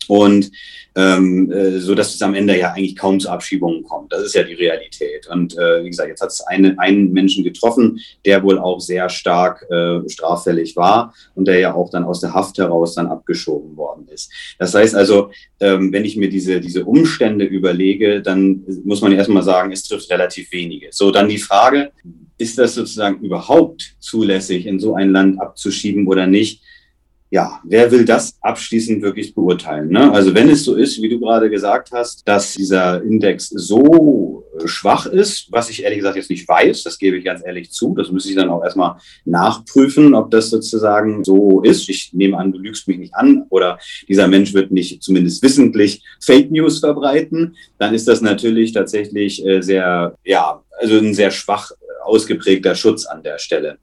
Und 0.10 0.52
ähm, 0.96 1.52
äh, 1.52 1.80
so 1.80 1.94
dass 1.94 2.16
es 2.16 2.22
am 2.22 2.34
Ende 2.34 2.58
ja 2.58 2.74
eigentlich 2.74 2.96
kaum 2.96 3.20
zu 3.20 3.30
Abschiebungen 3.30 3.84
kommt. 3.84 4.12
Das 4.12 4.24
ist 4.24 4.34
ja 4.34 4.44
die 4.44 4.56
Realität. 4.56 5.28
Und 5.28 5.58
äh, 5.58 5.84
wie 5.84 5.90
gesagt, 5.90 6.10
jetzt 6.10 6.22
hat 6.22 6.30
es 6.32 6.42
eine, 6.42 6.78
einen 6.80 7.14
Menschen 7.14 7.44
getroffen, 7.44 8.00
der 8.26 8.44
wohl 8.44 8.58
auch 8.58 8.80
sehr 8.80 9.08
stark 9.10 9.66
äh, 9.70 10.02
straffällig 10.10 10.76
war 10.76 11.14
und 11.36 11.48
der 11.48 11.60
ja 11.60 11.74
auch 11.76 11.90
dann 11.92 12.04
aus 12.04 12.22
der 12.22 12.34
Haft 12.34 12.58
heraus 12.58 12.96
dann 12.96 13.08
abgeschoben 13.08 13.78
worden 13.78 14.08
ist. 14.10 14.32
Das 14.58 14.74
heißt 14.74 14.96
also, 14.96 15.30
ähm, 15.60 15.94
wenn 15.94 16.06
ich 16.06 16.18
mir 16.18 16.30
diese, 16.30 16.60
diese 16.60 16.86
Umstände 16.86 17.46
überlege, 17.46 18.22
dann 18.22 18.64
muss 18.84 19.02
man 19.02 19.12
erstmal 19.12 19.44
sagen, 19.44 19.72
es 19.72 19.84
trifft 19.84 20.10
relativ 20.10 20.52
wenige. 20.52 20.88
So, 20.92 21.12
dann 21.12 21.30
die 21.30 21.38
Frage, 21.38 21.92
ist 22.40 22.58
das 22.58 22.74
sozusagen 22.74 23.24
überhaupt 23.24 23.96
zulässig, 24.00 24.66
in 24.66 24.80
so 24.80 24.96
ein 24.96 25.12
Land 25.12 25.40
abzuschieben 25.40 26.08
oder 26.08 26.26
nicht? 26.26 26.64
Ja, 27.32 27.62
wer 27.64 27.92
will 27.92 28.06
das 28.06 28.38
abschließend 28.42 29.04
wirklich 29.04 29.36
beurteilen? 29.36 29.90
Ne? 29.90 30.12
Also 30.12 30.34
wenn 30.34 30.50
es 30.50 30.64
so 30.64 30.76
ist, 30.76 31.00
wie 31.00 31.10
du 31.10 31.20
gerade 31.20 31.50
gesagt 31.50 31.92
hast, 31.92 32.28
dass 32.28 32.54
dieser 32.54 33.04
Index 33.04 33.50
so 33.50 34.46
äh, 34.58 34.68
schwach 34.68 35.06
ist, 35.06 35.48
was 35.52 35.70
ich 35.70 35.84
ehrlich 35.84 36.00
gesagt 36.00 36.16
jetzt 36.16 36.32
nicht 36.32 36.48
weiß, 36.48 36.82
das 36.82 36.98
gebe 36.98 37.18
ich 37.18 37.26
ganz 37.26 37.46
ehrlich 37.46 37.72
zu, 37.72 37.94
das 37.94 38.12
müsste 38.12 38.30
ich 38.30 38.36
dann 38.36 38.50
auch 38.50 38.64
erstmal 38.64 38.96
nachprüfen, 39.26 40.16
ob 40.16 40.32
das 40.32 40.50
sozusagen 40.50 41.24
so 41.24 41.62
ist. 41.62 41.88
Ich 41.88 42.14
nehme 42.14 42.36
an, 42.36 42.52
du 42.52 42.58
lügst 42.58 42.88
mich 42.88 42.98
nicht 42.98 43.14
an 43.14 43.46
oder 43.50 43.78
dieser 44.08 44.28
Mensch 44.28 44.56
wird 44.56 44.72
nicht 44.72 45.04
zumindest 45.04 45.44
wissentlich 45.44 46.04
Fake 46.20 46.50
News 46.50 46.80
verbreiten, 46.80 47.56
dann 47.78 47.94
ist 47.94 48.08
das 48.08 48.22
natürlich 48.22 48.72
tatsächlich 48.72 49.46
äh, 49.46 49.62
sehr, 49.62 50.16
ja, 50.24 50.64
also 50.80 50.98
ein 50.98 51.14
sehr 51.14 51.30
schwach 51.30 51.72
ausgeprägter 52.04 52.74
Schutz 52.74 53.06
an 53.06 53.22
der 53.22 53.38
Stelle. 53.38 53.78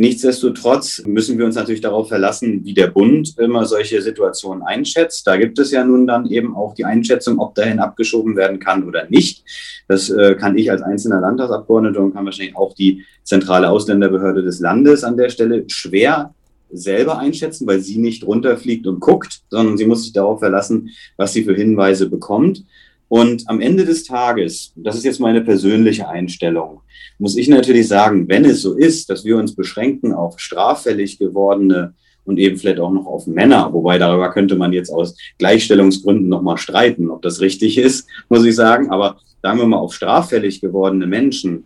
Nichtsdestotrotz 0.00 1.02
müssen 1.04 1.36
wir 1.36 1.44
uns 1.44 1.56
natürlich 1.56 1.82
darauf 1.82 2.08
verlassen, 2.08 2.64
wie 2.64 2.72
der 2.72 2.86
Bund 2.86 3.36
immer 3.36 3.66
solche 3.66 4.00
Situationen 4.00 4.62
einschätzt. 4.62 5.26
Da 5.26 5.36
gibt 5.36 5.58
es 5.58 5.72
ja 5.72 5.84
nun 5.84 6.06
dann 6.06 6.24
eben 6.30 6.56
auch 6.56 6.72
die 6.72 6.86
Einschätzung, 6.86 7.38
ob 7.38 7.54
dahin 7.54 7.80
abgeschoben 7.80 8.34
werden 8.34 8.60
kann 8.60 8.88
oder 8.88 9.10
nicht. 9.10 9.44
Das 9.88 10.08
äh, 10.08 10.36
kann 10.36 10.56
ich 10.56 10.70
als 10.70 10.80
einzelner 10.80 11.20
Landtagsabgeordneter 11.20 12.00
und 12.00 12.14
kann 12.14 12.24
wahrscheinlich 12.24 12.56
auch 12.56 12.72
die 12.72 13.04
zentrale 13.24 13.68
Ausländerbehörde 13.68 14.42
des 14.42 14.58
Landes 14.60 15.04
an 15.04 15.18
der 15.18 15.28
Stelle 15.28 15.64
schwer 15.66 16.34
selber 16.72 17.18
einschätzen, 17.18 17.66
weil 17.66 17.80
sie 17.80 17.98
nicht 17.98 18.24
runterfliegt 18.26 18.86
und 18.86 19.00
guckt, 19.00 19.42
sondern 19.50 19.76
sie 19.76 19.84
muss 19.84 20.04
sich 20.04 20.14
darauf 20.14 20.38
verlassen, 20.38 20.88
was 21.18 21.34
sie 21.34 21.44
für 21.44 21.54
Hinweise 21.54 22.08
bekommt. 22.08 22.64
Und 23.10 23.48
am 23.48 23.60
Ende 23.60 23.84
des 23.84 24.04
Tages, 24.04 24.72
das 24.76 24.94
ist 24.94 25.04
jetzt 25.04 25.18
meine 25.18 25.40
persönliche 25.40 26.08
Einstellung, 26.08 26.82
muss 27.18 27.36
ich 27.36 27.48
natürlich 27.48 27.88
sagen, 27.88 28.28
wenn 28.28 28.44
es 28.44 28.62
so 28.62 28.74
ist, 28.74 29.10
dass 29.10 29.24
wir 29.24 29.36
uns 29.36 29.56
beschränken 29.56 30.14
auf 30.14 30.38
straffällig 30.38 31.18
gewordene 31.18 31.94
und 32.24 32.38
eben 32.38 32.56
vielleicht 32.56 32.78
auch 32.78 32.92
noch 32.92 33.06
auf 33.06 33.26
Männer, 33.26 33.72
wobei 33.72 33.98
darüber 33.98 34.30
könnte 34.30 34.54
man 34.54 34.72
jetzt 34.72 34.90
aus 34.90 35.16
Gleichstellungsgründen 35.38 36.28
nochmal 36.28 36.56
streiten, 36.56 37.10
ob 37.10 37.20
das 37.22 37.40
richtig 37.40 37.78
ist, 37.78 38.06
muss 38.28 38.44
ich 38.44 38.54
sagen. 38.54 38.90
Aber 38.90 39.16
sagen 39.42 39.58
wir 39.58 39.66
mal 39.66 39.78
auf 39.78 39.92
straffällig 39.92 40.60
gewordene 40.60 41.08
Menschen, 41.08 41.64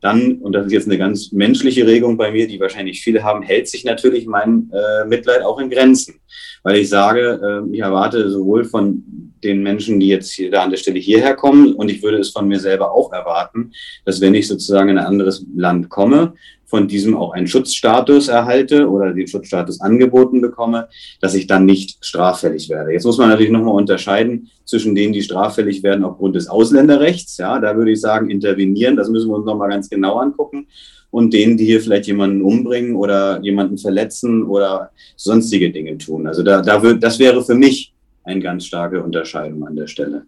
dann, 0.00 0.38
und 0.38 0.52
das 0.52 0.66
ist 0.66 0.72
jetzt 0.72 0.86
eine 0.86 0.98
ganz 0.98 1.32
menschliche 1.32 1.86
Regung 1.86 2.16
bei 2.16 2.30
mir, 2.30 2.46
die 2.46 2.60
wahrscheinlich 2.60 3.00
viele 3.02 3.24
haben, 3.24 3.42
hält 3.42 3.68
sich 3.68 3.84
natürlich 3.84 4.26
mein 4.26 4.70
äh, 4.72 5.06
Mitleid 5.06 5.42
auch 5.42 5.58
in 5.58 5.70
Grenzen. 5.70 6.20
Weil 6.62 6.76
ich 6.76 6.88
sage, 6.88 7.40
äh, 7.42 7.74
ich 7.74 7.80
erwarte 7.80 8.30
sowohl 8.30 8.64
von 8.64 9.02
den 9.42 9.62
Menschen, 9.62 10.00
die 10.00 10.08
jetzt 10.08 10.32
hier 10.32 10.50
da 10.50 10.64
an 10.64 10.70
der 10.70 10.76
Stelle 10.76 10.98
hierher 10.98 11.34
kommen, 11.34 11.74
und 11.74 11.90
ich 11.90 12.02
würde 12.02 12.18
es 12.18 12.30
von 12.30 12.48
mir 12.48 12.60
selber 12.60 12.92
auch 12.92 13.12
erwarten, 13.12 13.72
dass 14.04 14.20
wenn 14.20 14.34
ich 14.34 14.48
sozusagen 14.48 14.90
in 14.90 14.98
ein 14.98 15.06
anderes 15.06 15.46
Land 15.54 15.88
komme, 15.88 16.34
von 16.66 16.88
diesem 16.88 17.16
auch 17.16 17.32
einen 17.32 17.46
Schutzstatus 17.46 18.28
erhalte 18.28 18.88
oder 18.88 19.12
den 19.12 19.26
Schutzstatus 19.26 19.80
angeboten 19.80 20.40
bekomme, 20.40 20.88
dass 21.20 21.34
ich 21.34 21.46
dann 21.46 21.64
nicht 21.64 22.04
straffällig 22.04 22.68
werde. 22.68 22.92
Jetzt 22.92 23.04
muss 23.04 23.18
man 23.18 23.28
natürlich 23.28 23.52
nochmal 23.52 23.74
unterscheiden 23.74 24.50
zwischen 24.64 24.94
denen, 24.94 25.12
die 25.12 25.22
straffällig 25.22 25.82
werden 25.82 26.04
aufgrund 26.04 26.36
des 26.36 26.48
Ausländerrechts. 26.48 27.38
Ja, 27.38 27.58
da 27.60 27.76
würde 27.76 27.92
ich 27.92 28.00
sagen, 28.00 28.30
intervenieren, 28.30 28.96
das 28.96 29.08
müssen 29.08 29.28
wir 29.28 29.36
uns 29.36 29.46
nochmal 29.46 29.70
ganz 29.70 29.88
genau 29.88 30.16
angucken. 30.16 30.66
Und 31.10 31.32
denen, 31.32 31.56
die 31.56 31.64
hier 31.64 31.80
vielleicht 31.80 32.08
jemanden 32.08 32.42
umbringen 32.42 32.96
oder 32.96 33.40
jemanden 33.40 33.78
verletzen 33.78 34.42
oder 34.42 34.90
sonstige 35.14 35.70
Dinge 35.70 35.96
tun. 35.96 36.26
Also 36.26 36.42
da, 36.42 36.60
da 36.60 36.82
wird, 36.82 37.02
das 37.02 37.18
wäre 37.18 37.42
für 37.44 37.54
mich 37.54 37.94
eine 38.24 38.40
ganz 38.40 38.66
starke 38.66 39.02
Unterscheidung 39.02 39.66
an 39.66 39.76
der 39.76 39.86
Stelle. 39.86 40.26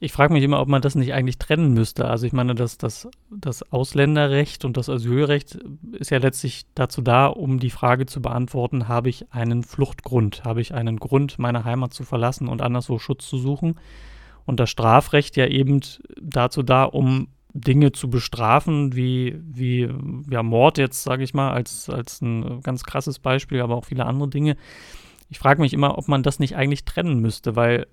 Ich 0.00 0.12
frage 0.12 0.32
mich 0.32 0.44
immer, 0.44 0.60
ob 0.60 0.68
man 0.68 0.80
das 0.80 0.94
nicht 0.94 1.12
eigentlich 1.12 1.38
trennen 1.38 1.74
müsste. 1.74 2.06
Also 2.06 2.26
ich 2.26 2.32
meine, 2.32 2.54
das, 2.54 2.78
das, 2.78 3.08
das 3.30 3.72
Ausländerrecht 3.72 4.64
und 4.64 4.76
das 4.76 4.88
Asylrecht 4.88 5.58
ist 5.92 6.10
ja 6.10 6.18
letztlich 6.18 6.66
dazu 6.74 7.02
da, 7.02 7.26
um 7.26 7.58
die 7.58 7.70
Frage 7.70 8.06
zu 8.06 8.22
beantworten, 8.22 8.86
habe 8.86 9.08
ich 9.08 9.32
einen 9.32 9.64
Fluchtgrund, 9.64 10.44
habe 10.44 10.60
ich 10.60 10.72
einen 10.72 10.98
Grund, 10.98 11.40
meine 11.40 11.64
Heimat 11.64 11.94
zu 11.94 12.04
verlassen 12.04 12.46
und 12.46 12.62
anderswo 12.62 13.00
Schutz 13.00 13.28
zu 13.28 13.38
suchen. 13.38 13.74
Und 14.46 14.60
das 14.60 14.70
Strafrecht 14.70 15.36
ja 15.36 15.46
eben 15.46 15.80
dazu 16.22 16.62
da, 16.62 16.84
um 16.84 17.28
Dinge 17.52 17.90
zu 17.90 18.08
bestrafen, 18.08 18.94
wie, 18.94 19.36
wie 19.42 19.88
ja, 20.30 20.44
Mord 20.44 20.78
jetzt, 20.78 21.02
sage 21.02 21.24
ich 21.24 21.34
mal, 21.34 21.50
als, 21.50 21.90
als 21.90 22.20
ein 22.20 22.60
ganz 22.62 22.84
krasses 22.84 23.18
Beispiel, 23.18 23.60
aber 23.60 23.74
auch 23.74 23.86
viele 23.86 24.06
andere 24.06 24.28
Dinge. 24.28 24.56
Ich 25.28 25.40
frage 25.40 25.60
mich 25.60 25.72
immer, 25.72 25.98
ob 25.98 26.06
man 26.06 26.22
das 26.22 26.38
nicht 26.38 26.56
eigentlich 26.56 26.84
trennen 26.84 27.20
müsste, 27.20 27.56
weil 27.56 27.86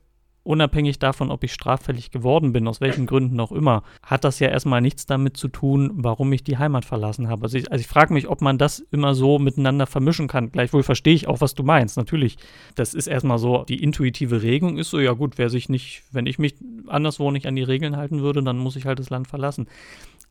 unabhängig 0.45 0.99
davon, 0.99 1.31
ob 1.31 1.43
ich 1.43 1.53
straffällig 1.53 2.11
geworden 2.11 2.53
bin, 2.53 2.67
aus 2.67 2.79
welchen 2.79 3.07
Gründen 3.07 3.39
auch 3.39 3.51
immer, 3.51 3.83
hat 4.03 4.23
das 4.23 4.39
ja 4.39 4.47
erstmal 4.47 4.79
nichts 4.79 5.05
damit 5.05 5.37
zu 5.37 5.47
tun, 5.47 5.91
warum 5.95 6.31
ich 6.31 6.43
die 6.43 6.57
Heimat 6.57 6.85
verlassen 6.85 7.27
habe. 7.27 7.43
Also 7.43 7.57
ich, 7.57 7.71
also 7.71 7.81
ich 7.81 7.87
frage 7.87 8.13
mich, 8.13 8.27
ob 8.27 8.41
man 8.41 8.57
das 8.57 8.79
immer 8.91 9.15
so 9.15 9.39
miteinander 9.39 9.87
vermischen 9.87 10.27
kann. 10.27 10.51
Gleichwohl 10.51 10.83
verstehe 10.83 11.15
ich 11.15 11.27
auch, 11.27 11.41
was 11.41 11.55
du 11.55 11.63
meinst. 11.63 11.97
Natürlich, 11.97 12.37
das 12.75 12.93
ist 12.93 13.07
erstmal 13.07 13.39
so, 13.39 13.63
die 13.63 13.81
intuitive 13.81 14.43
Regung 14.43 14.77
ist 14.77 14.91
so, 14.91 14.99
ja 14.99 15.13
gut, 15.13 15.37
wer 15.37 15.49
sich 15.49 15.67
nicht, 15.67 16.03
wenn 16.11 16.27
ich 16.27 16.37
mich 16.37 16.55
anderswo 16.87 17.31
nicht 17.31 17.47
an 17.47 17.55
die 17.55 17.63
Regeln 17.63 17.97
halten 17.97 18.21
würde, 18.21 18.43
dann 18.43 18.57
muss 18.57 18.75
ich 18.75 18.85
halt 18.85 18.99
das 18.99 19.09
Land 19.09 19.27
verlassen. 19.27 19.67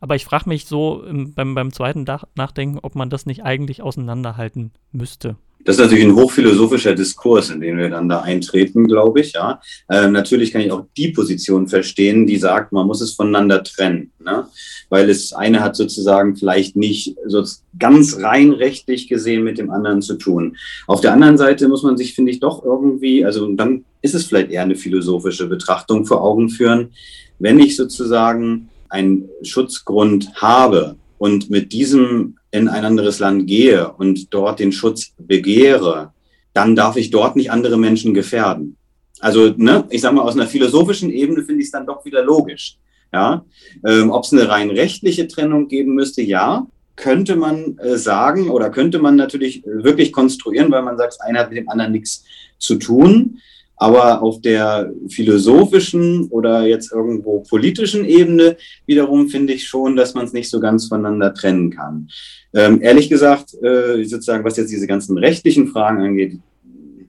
Aber 0.01 0.15
ich 0.15 0.25
frage 0.25 0.49
mich 0.49 0.67
so 0.67 1.03
im, 1.03 1.35
beim, 1.35 1.55
beim 1.55 1.73
zweiten 1.73 2.05
Nachdenken, 2.35 2.79
ob 2.81 2.95
man 2.95 3.11
das 3.11 3.27
nicht 3.27 3.45
eigentlich 3.45 3.83
auseinanderhalten 3.83 4.73
müsste. 4.93 5.37
Das 5.65 5.77
ist 5.77 5.83
natürlich 5.83 6.05
ein 6.05 6.15
hochphilosophischer 6.15 6.95
Diskurs, 6.95 7.51
in 7.51 7.61
den 7.61 7.79
wir 7.79 7.89
dann 7.89 8.09
da 8.09 8.21
eintreten, 8.21 8.87
glaube 8.87 9.21
ich. 9.21 9.33
Ja, 9.33 9.61
ähm, 9.91 10.13
natürlich 10.13 10.53
kann 10.53 10.61
ich 10.61 10.71
auch 10.71 10.85
die 10.97 11.09
Position 11.09 11.69
verstehen, 11.69 12.27
die 12.27 12.37
sagt, 12.37 12.73
man 12.73 12.87
muss 12.87 13.01
es 13.01 13.15
voneinander 13.15 13.63
trennen, 13.63 14.13
ne? 14.23 14.47
weil 14.91 15.09
es 15.09 15.33
eine 15.33 15.61
hat 15.61 15.75
sozusagen 15.75 16.37
vielleicht 16.37 16.77
nicht 16.77 17.17
so 17.27 17.43
ganz 17.79 18.21
rein 18.21 18.53
rechtlich 18.53 19.09
gesehen 19.09 19.43
mit 19.43 19.59
dem 19.59 19.71
anderen 19.71 20.03
zu 20.03 20.17
tun. 20.17 20.57
Auf 20.87 21.01
der 21.01 21.13
anderen 21.13 21.39
Seite 21.39 21.67
muss 21.69 21.83
man 21.83 21.97
sich, 21.97 22.15
finde 22.15 22.31
ich, 22.31 22.41
doch 22.41 22.63
irgendwie, 22.63 23.25
also 23.25 23.51
dann 23.53 23.85
ist 24.03 24.15
es 24.15 24.27
vielleicht 24.27 24.51
eher 24.51 24.63
eine 24.63 24.77
philosophische 24.77 25.47
Betrachtung 25.47 26.05
vor 26.05 26.23
Augen 26.23 26.51
führen, 26.51 26.91
wenn 27.39 27.59
ich 27.59 27.75
sozusagen 27.75 28.69
einen 28.91 29.29
Schutzgrund 29.43 30.31
habe 30.37 30.97
und 31.19 31.49
mit 31.49 31.73
diesem 31.73 32.37
in 32.55 32.69
ein 32.69 32.85
anderes 32.85 33.19
Land 33.19 33.49
gehe 33.49 33.93
und 33.95 34.33
dort 34.33 34.61
den 34.61 34.71
Schutz 34.71 35.13
begehre, 35.19 36.13
dann 36.53 36.77
darf 36.77 36.97
ich 36.97 37.11
dort 37.11 37.35
nicht 37.35 37.51
andere 37.51 37.77
Menschen 37.77 38.15
gefährden. 38.15 38.77
Also, 39.19 39.53
ne, 39.57 39.85
ich 39.91 40.01
sage 40.01 40.15
mal, 40.15 40.23
aus 40.23 40.37
einer 40.37 40.47
philosophischen 40.47 41.11
Ebene 41.11 41.43
finde 41.43 41.63
ich 41.63 41.67
es 41.67 41.73
dann 41.73 41.85
doch 41.87 42.05
wieder 42.05 42.23
logisch. 42.23 42.77
Ja, 43.13 43.45
ähm, 43.85 44.11
ob 44.11 44.25
es 44.25 44.33
eine 44.33 44.49
rein 44.49 44.71
rechtliche 44.71 45.27
Trennung 45.27 45.67
geben 45.67 45.95
müsste, 45.95 46.23
ja, 46.23 46.67
könnte 46.97 47.35
man 47.35 47.77
äh, 47.79 47.97
sagen 47.97 48.51
oder 48.51 48.71
könnte 48.71 49.01
man 49.01 49.17
natürlich 49.17 49.65
wirklich 49.65 50.13
konstruieren, 50.13 50.71
weil 50.71 50.83
man 50.83 50.97
sagt, 50.97 51.15
das 51.15 51.21
eine 51.21 51.41
hat 51.41 51.51
mit 51.51 51.59
dem 51.59 51.69
anderen 51.69 51.93
nichts 51.93 52.25
zu 52.59 52.77
tun. 52.77 53.39
Aber 53.77 54.23
auf 54.23 54.41
der 54.41 54.93
philosophischen 55.09 56.29
oder 56.29 56.67
jetzt 56.67 56.93
irgendwo 56.93 57.41
politischen 57.41 58.05
Ebene 58.05 58.57
wiederum 58.87 59.29
finde 59.29 59.53
ich 59.53 59.67
schon, 59.67 59.97
dass 59.97 60.15
man 60.15 60.27
es 60.27 60.33
nicht 60.33 60.49
so 60.49 60.61
ganz 60.61 60.87
voneinander 60.87 61.35
trennen 61.35 61.71
kann. 61.71 62.09
Ähm, 62.55 62.81
ehrlich 62.81 63.09
gesagt, 63.09 63.55
äh, 63.63 64.05
sozusagen, 64.05 64.45
was 64.45 64.57
jetzt 64.57 64.71
diese 64.71 64.87
ganzen 64.87 65.19
rechtlichen 65.19 65.67
Fragen 65.67 66.03
angeht, 66.03 66.39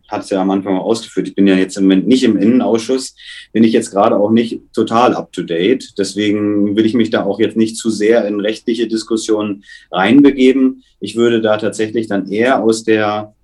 hat 0.08 0.24
es 0.24 0.30
ja 0.30 0.42
am 0.42 0.52
Anfang 0.52 0.78
auch 0.78 0.86
ausgeführt. 0.86 1.28
Ich 1.28 1.36
bin 1.36 1.48
ja 1.48 1.56
jetzt 1.56 1.78
im 1.78 1.84
Moment 1.84 2.08
nicht 2.08 2.24
im 2.24 2.38
Innenausschuss, 2.38 3.16
bin 3.54 3.64
ich 3.64 3.74
jetzt 3.74 3.92
gerade 3.92 4.18
auch 4.18 4.32
nicht 4.32 4.62
total 4.74 5.14
up 5.14 5.32
to 5.32 5.44
date. 5.44 5.94
Deswegen 5.98 6.76
will 6.76 6.86
ich 6.86 6.94
mich 6.94 7.10
da 7.10 7.24
auch 7.24 7.40
jetzt 7.40 7.58
nicht 7.58 7.78
zu 7.78 7.90
sehr 7.90 8.28
in 8.28 8.40
rechtliche 8.40 8.88
Diskussionen 8.88 9.64
reinbegeben. 9.92 10.84
Ich 11.00 11.16
würde 11.16 11.42
da 11.42 11.58
tatsächlich 11.58 12.08
dann 12.08 12.32
eher 12.32 12.64
aus 12.64 12.84
der 12.84 13.35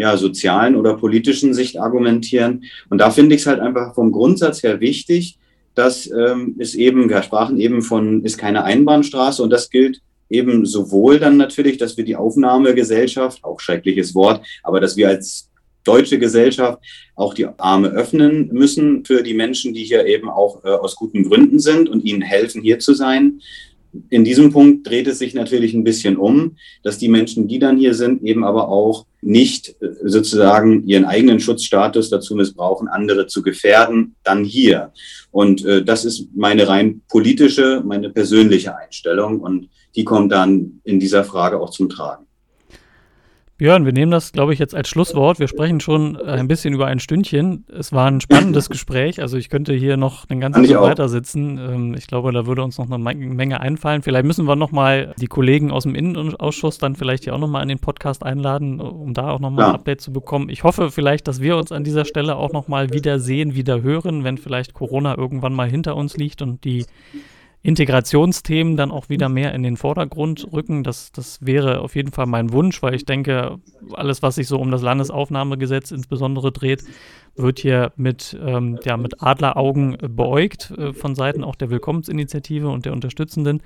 ja, 0.00 0.16
sozialen 0.16 0.76
oder 0.76 0.96
politischen 0.96 1.52
Sicht 1.52 1.78
argumentieren. 1.78 2.64
Und 2.88 2.98
da 2.98 3.10
finde 3.10 3.34
ich 3.34 3.42
es 3.42 3.46
halt 3.46 3.60
einfach 3.60 3.94
vom 3.94 4.12
Grundsatz 4.12 4.62
her 4.62 4.80
wichtig, 4.80 5.36
dass 5.74 6.10
ähm, 6.10 6.56
es 6.58 6.74
eben, 6.74 7.10
wir 7.10 7.22
sprachen 7.22 7.60
eben 7.60 7.82
von, 7.82 8.24
ist 8.24 8.38
keine 8.38 8.64
Einbahnstraße 8.64 9.42
und 9.42 9.50
das 9.50 9.68
gilt 9.68 10.00
eben 10.30 10.64
sowohl 10.64 11.18
dann 11.18 11.36
natürlich, 11.36 11.76
dass 11.76 11.96
wir 11.96 12.04
die 12.04 12.16
Aufnahmegesellschaft, 12.16 13.44
auch 13.44 13.60
schreckliches 13.60 14.14
Wort, 14.14 14.44
aber 14.62 14.80
dass 14.80 14.96
wir 14.96 15.08
als 15.08 15.50
deutsche 15.84 16.18
Gesellschaft 16.18 16.78
auch 17.14 17.34
die 17.34 17.46
Arme 17.58 17.88
öffnen 17.88 18.48
müssen 18.52 19.04
für 19.04 19.22
die 19.22 19.34
Menschen, 19.34 19.74
die 19.74 19.84
hier 19.84 20.06
eben 20.06 20.30
auch 20.30 20.64
äh, 20.64 20.68
aus 20.68 20.96
guten 20.96 21.24
Gründen 21.24 21.58
sind 21.58 21.88
und 21.88 22.04
ihnen 22.04 22.22
helfen, 22.22 22.62
hier 22.62 22.78
zu 22.78 22.94
sein 22.94 23.40
in 24.08 24.24
diesem 24.24 24.52
Punkt 24.52 24.86
dreht 24.86 25.06
es 25.06 25.18
sich 25.18 25.34
natürlich 25.34 25.74
ein 25.74 25.84
bisschen 25.84 26.16
um, 26.16 26.56
dass 26.82 26.98
die 26.98 27.08
Menschen, 27.08 27.48
die 27.48 27.58
dann 27.58 27.76
hier 27.76 27.94
sind, 27.94 28.22
eben 28.22 28.44
aber 28.44 28.68
auch 28.68 29.06
nicht 29.20 29.76
äh, 29.80 29.88
sozusagen 30.04 30.86
ihren 30.86 31.04
eigenen 31.04 31.40
Schutzstatus 31.40 32.10
dazu 32.10 32.34
missbrauchen, 32.34 32.88
andere 32.88 33.26
zu 33.26 33.42
gefährden, 33.42 34.14
dann 34.22 34.44
hier. 34.44 34.92
Und 35.30 35.64
äh, 35.64 35.84
das 35.84 36.04
ist 36.04 36.28
meine 36.34 36.68
rein 36.68 37.02
politische, 37.08 37.82
meine 37.84 38.10
persönliche 38.10 38.76
Einstellung 38.76 39.40
und 39.40 39.68
die 39.96 40.04
kommt 40.04 40.32
dann 40.32 40.80
in 40.84 41.00
dieser 41.00 41.24
Frage 41.24 41.60
auch 41.60 41.70
zum 41.70 41.88
Tragen. 41.88 42.26
Björn, 43.60 43.84
wir 43.84 43.92
nehmen 43.92 44.10
das, 44.10 44.32
glaube 44.32 44.54
ich, 44.54 44.58
jetzt 44.58 44.74
als 44.74 44.88
Schlusswort. 44.88 45.38
Wir 45.38 45.46
sprechen 45.46 45.80
schon 45.80 46.16
äh, 46.16 46.30
ein 46.30 46.48
bisschen 46.48 46.72
über 46.72 46.86
ein 46.86 46.98
Stündchen. 46.98 47.66
Es 47.68 47.92
war 47.92 48.06
ein 48.06 48.22
spannendes 48.22 48.70
Gespräch. 48.70 49.20
Also 49.20 49.36
ich 49.36 49.50
könnte 49.50 49.74
hier 49.74 49.98
noch 49.98 50.24
den 50.24 50.40
ganzen 50.40 50.64
Tag 50.64 50.80
weiter 50.80 51.10
sitzen. 51.10 51.58
Ähm, 51.58 51.94
ich 51.94 52.06
glaube, 52.06 52.32
da 52.32 52.46
würde 52.46 52.62
uns 52.62 52.78
noch 52.78 52.90
eine 52.90 52.96
Menge 52.96 53.60
einfallen. 53.60 54.00
Vielleicht 54.00 54.24
müssen 54.24 54.46
wir 54.46 54.56
noch 54.56 54.72
mal 54.72 55.14
die 55.20 55.26
Kollegen 55.26 55.72
aus 55.72 55.82
dem 55.82 55.94
Innenausschuss 55.94 56.78
dann 56.78 56.96
vielleicht 56.96 57.24
hier 57.24 57.34
auch 57.34 57.38
noch 57.38 57.48
mal 57.48 57.60
in 57.60 57.68
den 57.68 57.80
Podcast 57.80 58.22
einladen, 58.24 58.80
um 58.80 59.12
da 59.12 59.28
auch 59.28 59.40
noch 59.40 59.50
mal 59.50 59.60
ja. 59.60 59.68
ein 59.68 59.74
Update 59.74 60.00
zu 60.00 60.10
bekommen. 60.10 60.48
Ich 60.48 60.64
hoffe 60.64 60.90
vielleicht, 60.90 61.28
dass 61.28 61.42
wir 61.42 61.58
uns 61.58 61.70
an 61.70 61.84
dieser 61.84 62.06
Stelle 62.06 62.36
auch 62.36 62.54
noch 62.54 62.66
mal 62.66 62.94
wieder 62.94 63.18
sehen, 63.18 63.54
wieder 63.54 63.82
hören, 63.82 64.24
wenn 64.24 64.38
vielleicht 64.38 64.72
Corona 64.72 65.18
irgendwann 65.18 65.52
mal 65.52 65.68
hinter 65.68 65.96
uns 65.96 66.16
liegt 66.16 66.40
und 66.40 66.64
die 66.64 66.86
Integrationsthemen 67.62 68.76
dann 68.76 68.90
auch 68.90 69.10
wieder 69.10 69.28
mehr 69.28 69.54
in 69.54 69.62
den 69.62 69.76
Vordergrund 69.76 70.46
rücken. 70.50 70.82
Das, 70.82 71.12
das 71.12 71.44
wäre 71.44 71.80
auf 71.80 71.94
jeden 71.94 72.10
Fall 72.10 72.26
mein 72.26 72.52
Wunsch, 72.52 72.82
weil 72.82 72.94
ich 72.94 73.04
denke, 73.04 73.58
alles, 73.92 74.22
was 74.22 74.36
sich 74.36 74.48
so 74.48 74.58
um 74.58 74.70
das 74.70 74.80
Landesaufnahmegesetz 74.80 75.90
insbesondere 75.90 76.52
dreht, 76.52 76.84
wird 77.36 77.58
hier 77.58 77.92
mit, 77.96 78.38
ähm, 78.42 78.78
ja, 78.84 78.96
mit 78.96 79.22
Adleraugen 79.22 79.98
beäugt 80.00 80.70
äh, 80.70 80.94
von 80.94 81.14
Seiten 81.14 81.44
auch 81.44 81.54
der 81.54 81.70
Willkommensinitiative 81.70 82.68
und 82.68 82.86
der 82.86 82.92
Unterstützenden. 82.92 83.62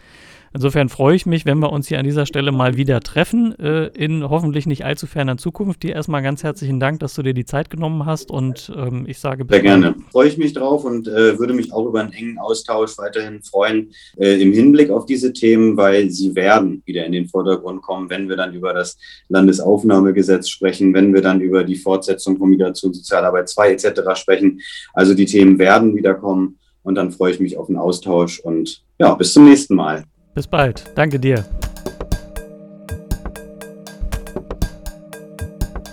Insofern 0.55 0.89
freue 0.89 1.17
ich 1.17 1.27
mich, 1.27 1.47
wenn 1.47 1.59
wir 1.59 1.73
uns 1.73 1.89
hier 1.89 1.99
an 1.99 2.05
dieser 2.05 2.27
Stelle 2.27 2.53
mal 2.53 2.77
wieder 2.77 3.01
treffen, 3.01 3.59
äh, 3.59 3.89
in 3.89 4.23
hoffentlich 4.23 4.67
nicht 4.67 4.85
allzu 4.85 5.09
ferner 5.09 5.37
Zukunft. 5.37 5.83
Dir 5.83 5.97
erstmal 5.97 6.23
ganz 6.23 6.45
herzlichen 6.45 6.79
Dank, 6.79 7.01
dass 7.01 7.15
du 7.15 7.23
dir 7.23 7.35
die 7.35 7.45
Zeit 7.45 7.71
genommen 7.71 8.07
hast 8.07 8.31
und 8.31 8.73
ähm, 8.77 9.05
ich 9.09 9.19
sage 9.19 9.45
bis 9.45 9.57
Sehr 9.57 9.65
gerne. 9.65 9.97
Freue 10.13 10.29
ich 10.29 10.39
mich 10.39 10.53
drauf 10.53 10.85
und 10.85 11.09
äh, 11.09 11.37
würde 11.41 11.55
mich 11.55 11.73
auch 11.73 11.85
über 11.87 12.03
einen 12.03 12.13
engen 12.13 12.39
Austausch 12.39 12.97
weiterhin 12.99 13.43
freuen 13.43 13.91
äh, 14.17 14.41
im 14.41 14.53
Hinblick 14.53 14.91
auf 14.91 15.07
diese 15.07 15.33
Themen, 15.33 15.77
weil 15.77 16.09
sie 16.11 16.37
werden 16.37 16.85
wieder 16.87 17.05
in 17.05 17.11
den 17.11 17.27
Vordergrund 17.27 17.83
kommen, 17.83 18.09
wenn 18.09 18.29
wir 18.29 18.37
dann 18.37 18.55
über 18.55 18.73
das 18.73 18.97
Landesaufnahmegesetz 19.31 20.49
sprechen, 20.49 20.95
wenn 20.95 21.13
wir 21.13 21.21
dann 21.21 21.41
über 21.41 21.65
die 21.65 21.75
Fortsetzung 21.75 22.39
von 22.39 22.49
Migration, 22.49 22.95
Sozialarbeit 22.95 23.49
2 23.49 23.73
etc. 23.73 24.03
sprechen. 24.15 24.61
Also 24.93 25.15
die 25.15 25.27
Themen 25.27 25.59
werden 25.59 25.97
wiederkommen 25.97 26.61
und 26.85 26.95
dann 26.95 27.11
freue 27.11 27.33
ich 27.33 27.41
mich 27.41 27.57
auf 27.57 27.67
den 27.67 27.77
Austausch 27.77 28.39
und 28.39 28.85
ja, 29.01 29.13
bis 29.15 29.33
zum 29.33 29.47
nächsten 29.47 29.75
Mal. 29.75 30.05
Bis 30.35 30.47
bald. 30.49 30.85
Danke 30.97 31.21
dir. 31.21 31.45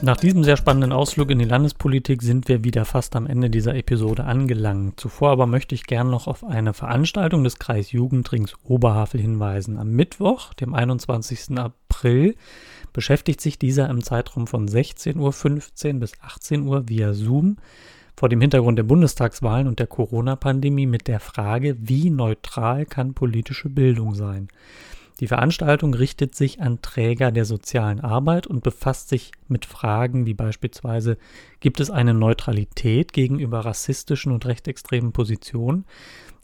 Nach 0.04 0.18
diesem 0.18 0.44
sehr 0.44 0.58
spannenden 0.58 0.94
Ausflug 0.94 1.30
in 1.30 1.38
die 1.38 1.46
Landespolitik 1.46 2.24
sind 2.24 2.48
wir 2.48 2.64
wieder 2.64 2.86
fast 2.86 3.16
am 3.16 3.28
Ende 3.28 3.52
dieser 3.52 3.76
Episode 3.76 4.24
angelangt. 4.24 5.00
Zuvor 5.00 5.30
aber 5.30 5.46
möchte 5.46 5.76
ich 5.76 5.86
gern 5.86 6.10
noch 6.10 6.26
auf 6.26 6.44
eine 6.44 6.74
Veranstaltung 6.74 7.44
des 7.44 7.60
Kreis 7.60 7.92
Jugendrings 7.92 8.56
Oberhavel 8.64 9.22
hinweisen. 9.22 9.78
Am 9.78 9.92
Mittwoch, 9.92 10.56
dem 10.56 10.74
21. 10.74 11.60
April, 11.60 12.36
beschäftigt 12.94 13.42
sich 13.42 13.60
dieser 13.60 13.92
im 13.92 14.04
Zeitraum 14.04 14.48
von 14.48 14.68
16.15 14.68 15.94
Uhr 15.94 16.00
bis 16.00 16.14
18 16.20 16.64
Uhr 16.64 16.90
via 16.90 17.14
Zoom 17.14 17.58
vor 18.22 18.30
dem 18.30 18.40
Hintergrund 18.40 18.78
der 18.78 18.84
Bundestagswahlen 18.84 19.68
und 19.68 19.80
der 19.80 19.88
Corona-Pandemie 19.88 20.86
mit 20.86 21.08
der 21.08 21.20
Frage, 21.20 21.76
wie 21.80 22.12
neutral 22.12 22.86
kann 22.86 23.16
politische 23.16 23.68
Bildung 23.68 24.14
sein? 24.14 24.50
Die 25.20 25.26
Veranstaltung 25.26 25.96
richtet 25.96 26.36
sich 26.36 26.62
an 26.62 26.84
Träger 26.84 27.32
der 27.32 27.46
sozialen 27.46 28.00
Arbeit 28.00 28.46
und 28.46 28.62
befasst 28.62 29.10
sich 29.10 29.32
mit 29.48 29.66
Fragen 29.66 30.28
wie 30.28 30.36
beispielsweise, 30.36 31.18
gibt 31.62 31.80
es 31.80 31.90
eine 31.90 32.14
Neutralität 32.14 33.12
gegenüber 33.12 33.62
rassistischen 33.66 34.32
und 34.32 34.46
rechtsextremen 34.46 35.14
Positionen? 35.14 35.86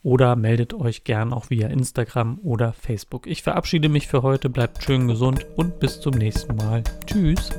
oder 0.04 0.36
meldet 0.36 0.72
euch 0.72 1.02
gern 1.02 1.32
auch 1.32 1.50
via 1.50 1.66
Instagram 1.66 2.38
oder 2.44 2.72
Facebook. 2.72 3.26
Ich 3.26 3.42
verabschiede 3.42 3.88
mich 3.88 4.06
für 4.06 4.22
heute, 4.22 4.50
bleibt 4.50 4.84
schön 4.84 5.08
gesund 5.08 5.44
und 5.56 5.80
bis 5.80 6.00
zum 6.00 6.14
nächsten 6.14 6.54
Mal. 6.54 6.84
Tschüss. 7.06 7.50